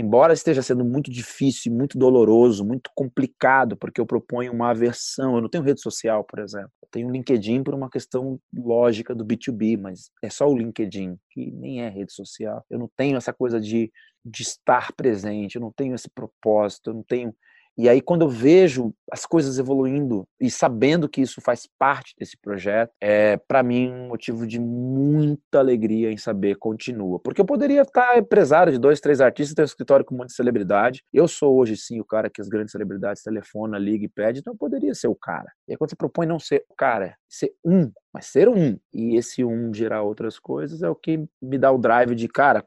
embora 0.01 0.33
esteja 0.33 0.63
sendo 0.63 0.85
muito 0.85 1.11
difícil, 1.11 1.73
muito 1.73 1.99
doloroso, 1.99 2.65
muito 2.65 2.91
complicado, 2.95 3.77
porque 3.77 4.01
eu 4.01 4.07
proponho 4.07 4.53
uma 4.53 4.71
aversão, 4.71 5.37
eu 5.37 5.43
não 5.43 5.49
tenho 5.49 5.65
rede 5.65 5.81
social, 5.81 6.25
por 6.25 6.39
exemplo. 6.39 6.71
Eu 6.83 6.89
tenho 6.91 7.11
LinkedIn 7.11 7.63
por 7.63 7.75
uma 7.75 7.91
questão 7.91 8.41
lógica 8.53 9.15
do 9.15 9.25
B2B, 9.25 9.79
mas 9.79 10.11
é 10.23 10.31
só 10.31 10.47
o 10.49 10.57
LinkedIn, 10.57 11.17
que 11.31 11.51
nem 11.53 11.83
é 11.83 11.89
rede 11.89 12.13
social. 12.13 12.65
Eu 12.69 12.79
não 12.79 12.91
tenho 12.97 13.17
essa 13.17 13.33
coisa 13.33 13.61
de, 13.61 13.93
de 14.25 14.43
estar 14.43 14.93
presente, 14.93 15.57
eu 15.57 15.61
não 15.61 15.73
tenho 15.73 15.95
esse 15.95 16.09
propósito, 16.11 16.91
eu 16.91 16.95
não 16.95 17.03
tenho 17.03 17.35
e 17.83 17.89
aí, 17.89 18.03
quando 18.03 18.23
eu 18.23 18.29
vejo 18.29 18.93
as 19.11 19.25
coisas 19.25 19.59
evoluindo 19.59 20.29
e 20.39 20.51
sabendo 20.51 21.09
que 21.09 21.23
isso 21.23 21.41
faz 21.41 21.67
parte 21.79 22.15
desse 22.19 22.37
projeto, 22.37 22.93
é 23.01 23.39
para 23.39 23.63
mim 23.63 23.91
um 23.91 24.09
motivo 24.09 24.47
de 24.47 24.61
muita 24.61 25.59
alegria 25.61 26.13
em 26.13 26.19
saber 26.19 26.57
continua. 26.57 27.19
Porque 27.19 27.41
eu 27.41 27.45
poderia 27.47 27.81
estar 27.81 28.19
empresário 28.19 28.71
de 28.71 28.79
dois, 28.79 29.01
três 29.01 29.21
artistas, 29.23 29.55
ter 29.55 29.63
um 29.63 29.65
escritório 29.65 30.05
com 30.05 30.15
um 30.15 30.19
monte 30.19 30.29
de 30.29 30.35
celebridade. 30.35 31.03
Eu 31.11 31.27
sou 31.27 31.57
hoje 31.57 31.75
sim 31.75 31.99
o 32.01 32.05
cara 32.05 32.29
que 32.29 32.43
as 32.43 32.49
grandes 32.49 32.73
celebridades 32.73 33.23
telefona, 33.23 33.79
liga 33.79 34.05
e 34.05 34.09
pede, 34.09 34.41
então 34.41 34.53
eu 34.53 34.59
poderia 34.59 34.95
ser 34.95 35.09
o 35.09 35.15
cara. 35.15 35.51
E 35.67 35.73
aí, 35.73 35.79
quando 35.79 35.89
você 35.89 35.97
propõe 35.97 36.27
não 36.27 36.39
ser 36.39 36.65
o 36.69 36.75
cara, 36.75 37.17
ser 37.27 37.51
um, 37.65 37.91
mas 38.13 38.27
ser 38.27 38.47
um, 38.47 38.77
e 38.93 39.17
esse 39.17 39.43
um 39.43 39.73
gerar 39.73 40.03
outras 40.03 40.39
coisas, 40.39 40.83
é 40.83 40.89
o 40.91 40.95
que 40.95 41.25
me 41.41 41.57
dá 41.57 41.73
o 41.73 41.79
drive 41.79 42.15
de, 42.15 42.29
cara, 42.29 42.63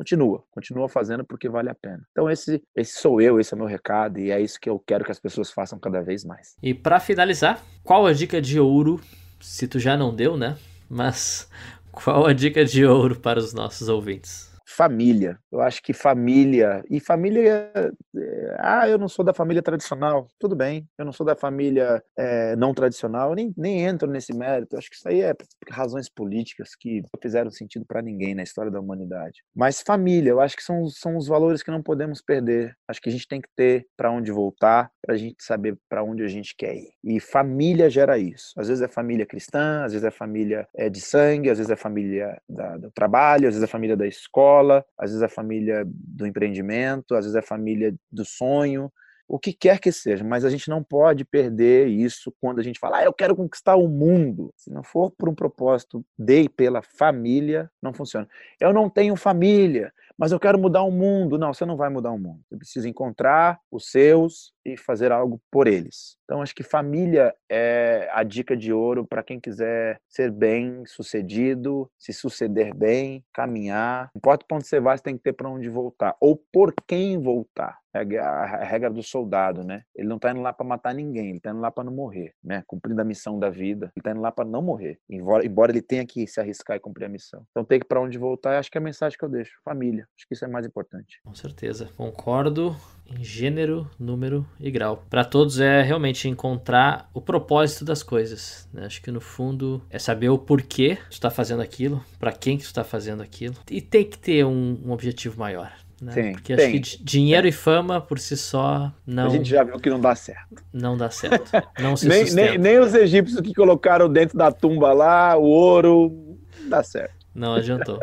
continua, 0.00 0.42
continua 0.50 0.88
fazendo 0.88 1.22
porque 1.22 1.46
vale 1.46 1.68
a 1.68 1.74
pena. 1.74 2.02
Então 2.10 2.30
esse, 2.30 2.62
esse 2.74 2.98
sou 2.98 3.20
eu, 3.20 3.38
esse 3.38 3.52
é 3.52 3.54
o 3.54 3.58
meu 3.58 3.68
recado 3.68 4.18
e 4.18 4.30
é 4.30 4.40
isso 4.40 4.58
que 4.58 4.70
eu 4.70 4.78
quero 4.78 5.04
que 5.04 5.12
as 5.12 5.20
pessoas 5.20 5.50
façam 5.50 5.78
cada 5.78 6.00
vez 6.00 6.24
mais. 6.24 6.56
E 6.62 6.72
para 6.72 6.98
finalizar, 6.98 7.62
qual 7.84 8.06
a 8.06 8.12
dica 8.14 8.40
de 8.40 8.58
ouro, 8.58 8.98
se 9.40 9.68
tu 9.68 9.78
já 9.78 9.98
não 9.98 10.14
deu, 10.14 10.38
né? 10.38 10.56
Mas 10.88 11.50
qual 11.92 12.26
a 12.26 12.32
dica 12.32 12.64
de 12.64 12.86
ouro 12.86 13.20
para 13.20 13.38
os 13.38 13.52
nossos 13.52 13.90
ouvintes? 13.90 14.49
Família. 14.70 15.38
Eu 15.50 15.60
acho 15.60 15.82
que 15.82 15.92
família. 15.92 16.82
E 16.88 17.00
família. 17.00 17.72
É, 17.74 18.56
ah, 18.58 18.88
eu 18.88 18.98
não 18.98 19.08
sou 19.08 19.24
da 19.24 19.34
família 19.34 19.62
tradicional. 19.62 20.28
Tudo 20.38 20.54
bem. 20.54 20.88
Eu 20.96 21.04
não 21.04 21.12
sou 21.12 21.26
da 21.26 21.34
família 21.34 22.02
é, 22.16 22.54
não 22.56 22.72
tradicional. 22.72 23.30
Eu 23.30 23.36
nem, 23.36 23.52
nem 23.56 23.82
entro 23.84 24.08
nesse 24.08 24.32
mérito. 24.32 24.74
Eu 24.74 24.78
acho 24.78 24.88
que 24.88 24.96
isso 24.96 25.08
aí 25.08 25.22
é 25.22 25.34
razões 25.70 26.08
políticas 26.08 26.74
que 26.74 27.00
não 27.00 27.20
fizeram 27.20 27.50
sentido 27.50 27.84
para 27.84 28.00
ninguém 28.00 28.34
na 28.34 28.42
história 28.42 28.70
da 28.70 28.80
humanidade. 28.80 29.42
Mas 29.54 29.80
família, 29.80 30.30
eu 30.30 30.40
acho 30.40 30.56
que 30.56 30.62
são, 30.62 30.86
são 30.86 31.16
os 31.16 31.26
valores 31.26 31.62
que 31.62 31.70
não 31.70 31.82
podemos 31.82 32.22
perder. 32.22 32.76
Acho 32.86 33.00
que 33.00 33.08
a 33.08 33.12
gente 33.12 33.26
tem 33.26 33.40
que 33.40 33.48
ter 33.56 33.86
para 33.96 34.10
onde 34.10 34.30
voltar, 34.30 34.90
para 35.02 35.14
a 35.14 35.18
gente 35.18 35.42
saber 35.42 35.76
para 35.88 36.02
onde 36.02 36.22
a 36.22 36.28
gente 36.28 36.54
quer 36.56 36.74
ir. 36.74 36.90
E 37.02 37.18
família 37.18 37.90
gera 37.90 38.18
isso. 38.18 38.52
Às 38.56 38.68
vezes 38.68 38.82
é 38.82 38.88
família 38.88 39.26
cristã, 39.26 39.84
às 39.84 39.92
vezes 39.92 40.06
é 40.06 40.10
família 40.10 40.68
é, 40.74 40.88
de 40.88 41.00
sangue, 41.00 41.50
às 41.50 41.58
vezes 41.58 41.70
é 41.70 41.76
família 41.76 42.40
da, 42.48 42.76
do 42.76 42.90
trabalho, 42.90 43.48
às 43.48 43.54
vezes 43.54 43.62
é 43.62 43.66
família 43.66 43.96
da 43.96 44.06
escola, 44.06 44.59
às 44.98 45.10
vezes 45.10 45.22
é 45.22 45.28
família 45.28 45.84
do 45.86 46.26
empreendimento, 46.26 47.14
às 47.14 47.24
vezes 47.24 47.36
é 47.36 47.42
família 47.42 47.94
do 48.10 48.24
sonho, 48.24 48.92
o 49.30 49.38
que 49.38 49.52
quer 49.52 49.78
que 49.78 49.92
seja, 49.92 50.24
mas 50.24 50.44
a 50.44 50.50
gente 50.50 50.68
não 50.68 50.82
pode 50.82 51.24
perder 51.24 51.86
isso 51.86 52.34
quando 52.40 52.58
a 52.58 52.64
gente 52.64 52.80
fala, 52.80 52.98
ah, 52.98 53.04
eu 53.04 53.12
quero 53.12 53.36
conquistar 53.36 53.76
o 53.76 53.86
mundo. 53.86 54.52
Se 54.56 54.72
não 54.72 54.82
for 54.82 55.12
por 55.12 55.28
um 55.28 55.34
propósito 55.34 56.04
de 56.18 56.42
e 56.42 56.48
pela 56.48 56.82
família, 56.82 57.70
não 57.80 57.92
funciona. 57.92 58.28
Eu 58.58 58.72
não 58.72 58.90
tenho 58.90 59.14
família, 59.14 59.92
mas 60.18 60.32
eu 60.32 60.40
quero 60.40 60.58
mudar 60.58 60.82
o 60.82 60.90
mundo. 60.90 61.38
Não, 61.38 61.54
você 61.54 61.64
não 61.64 61.76
vai 61.76 61.88
mudar 61.88 62.10
o 62.10 62.18
mundo. 62.18 62.40
Você 62.48 62.56
precisa 62.56 62.88
encontrar 62.88 63.60
os 63.70 63.88
seus 63.92 64.52
e 64.64 64.76
fazer 64.76 65.12
algo 65.12 65.40
por 65.50 65.66
eles. 65.66 66.16
Então, 66.24 66.42
acho 66.42 66.54
que 66.54 66.62
família 66.62 67.34
é 67.50 68.08
a 68.12 68.22
dica 68.22 68.56
de 68.56 68.72
ouro 68.72 69.06
para 69.06 69.22
quem 69.22 69.40
quiser 69.40 70.00
ser 70.08 70.30
bem 70.30 70.84
sucedido, 70.86 71.90
se 71.98 72.12
suceder 72.12 72.74
bem, 72.74 73.24
caminhar. 73.32 74.10
Não 74.14 74.18
importa 74.18 74.44
para 74.46 74.56
onde 74.56 74.66
você 74.66 74.80
vai, 74.80 74.96
você 74.96 75.02
tem 75.02 75.16
que 75.16 75.22
ter 75.22 75.32
para 75.32 75.50
onde 75.50 75.68
voltar. 75.68 76.16
Ou 76.20 76.36
por 76.52 76.72
quem 76.86 77.20
voltar. 77.20 77.78
É 77.92 78.18
a 78.18 78.62
regra 78.62 78.88
do 78.88 79.02
soldado, 79.02 79.64
né? 79.64 79.82
Ele 79.96 80.06
não 80.06 80.14
está 80.14 80.30
indo 80.30 80.40
lá 80.40 80.52
para 80.52 80.64
matar 80.64 80.94
ninguém, 80.94 81.30
ele 81.30 81.38
está 81.38 81.50
indo 81.50 81.58
lá 81.58 81.72
para 81.72 81.82
não 81.82 81.92
morrer, 81.92 82.34
né? 82.40 82.62
Cumprindo 82.64 83.00
a 83.00 83.04
missão 83.04 83.36
da 83.36 83.50
vida, 83.50 83.86
ele 83.86 84.00
está 84.00 84.12
indo 84.12 84.20
lá 84.20 84.30
para 84.30 84.44
não 84.44 84.62
morrer, 84.62 85.00
embora, 85.08 85.44
embora 85.44 85.72
ele 85.72 85.82
tenha 85.82 86.06
que 86.06 86.24
se 86.24 86.38
arriscar 86.38 86.76
e 86.76 86.80
cumprir 86.80 87.06
a 87.06 87.08
missão. 87.08 87.44
Então 87.50 87.64
tem 87.64 87.80
que 87.80 87.86
para 87.86 88.00
onde 88.00 88.16
voltar, 88.16 88.60
acho 88.60 88.70
que 88.70 88.78
é 88.78 88.80
a 88.80 88.84
mensagem 88.84 89.18
que 89.18 89.24
eu 89.24 89.28
deixo, 89.28 89.58
família. 89.64 90.06
Acho 90.16 90.28
que 90.28 90.34
isso 90.34 90.44
é 90.44 90.48
mais 90.48 90.64
importante. 90.64 91.20
Com 91.24 91.34
certeza, 91.34 91.90
concordo 91.96 92.76
em 93.18 93.24
gênero, 93.24 93.88
número 93.98 94.46
e 94.58 94.70
grau. 94.70 95.04
Para 95.10 95.24
todos 95.24 95.60
é 95.60 95.82
realmente 95.82 96.28
encontrar 96.28 97.10
o 97.12 97.20
propósito 97.20 97.84
das 97.84 98.02
coisas. 98.02 98.68
Né? 98.72 98.86
Acho 98.86 99.02
que 99.02 99.10
no 99.10 99.20
fundo 99.20 99.82
é 99.90 99.98
saber 99.98 100.28
o 100.28 100.38
porquê 100.38 100.98
tu 101.08 101.12
está 101.12 101.30
fazendo 101.30 101.62
aquilo, 101.62 102.02
para 102.18 102.32
quem 102.32 102.56
que 102.56 102.62
tu 102.62 102.66
está 102.66 102.84
fazendo 102.84 103.22
aquilo 103.22 103.54
e 103.70 103.80
tem 103.80 104.04
que 104.04 104.18
ter 104.18 104.44
um, 104.44 104.78
um 104.84 104.92
objetivo 104.92 105.38
maior. 105.38 105.72
Né? 106.00 106.12
Sim, 106.12 106.32
Porque 106.32 106.56
tem. 106.56 106.80
acho 106.80 106.96
que 106.96 107.04
dinheiro 107.04 107.46
e 107.46 107.52
fama 107.52 108.00
por 108.00 108.18
si 108.18 108.36
só 108.36 108.90
não. 109.06 109.26
A 109.26 109.28
gente 109.28 109.48
já 109.48 109.62
viu 109.62 109.78
que 109.78 109.90
não 109.90 110.00
dá 110.00 110.14
certo. 110.14 110.62
Não 110.72 110.96
dá 110.96 111.10
certo. 111.10 111.50
Não 111.78 111.94
se 111.94 112.08
nem, 112.08 112.24
nem, 112.32 112.58
nem, 112.58 112.78
os 112.78 112.94
egípcios 112.94 113.40
que 113.40 113.52
colocaram 113.52 114.10
dentro 114.10 114.38
da 114.38 114.50
tumba 114.50 114.94
lá 114.94 115.36
o 115.36 115.42
ouro, 115.42 116.38
não 116.58 116.70
dá 116.70 116.82
certo. 116.82 117.20
Não 117.34 117.54
adiantou. 117.54 117.98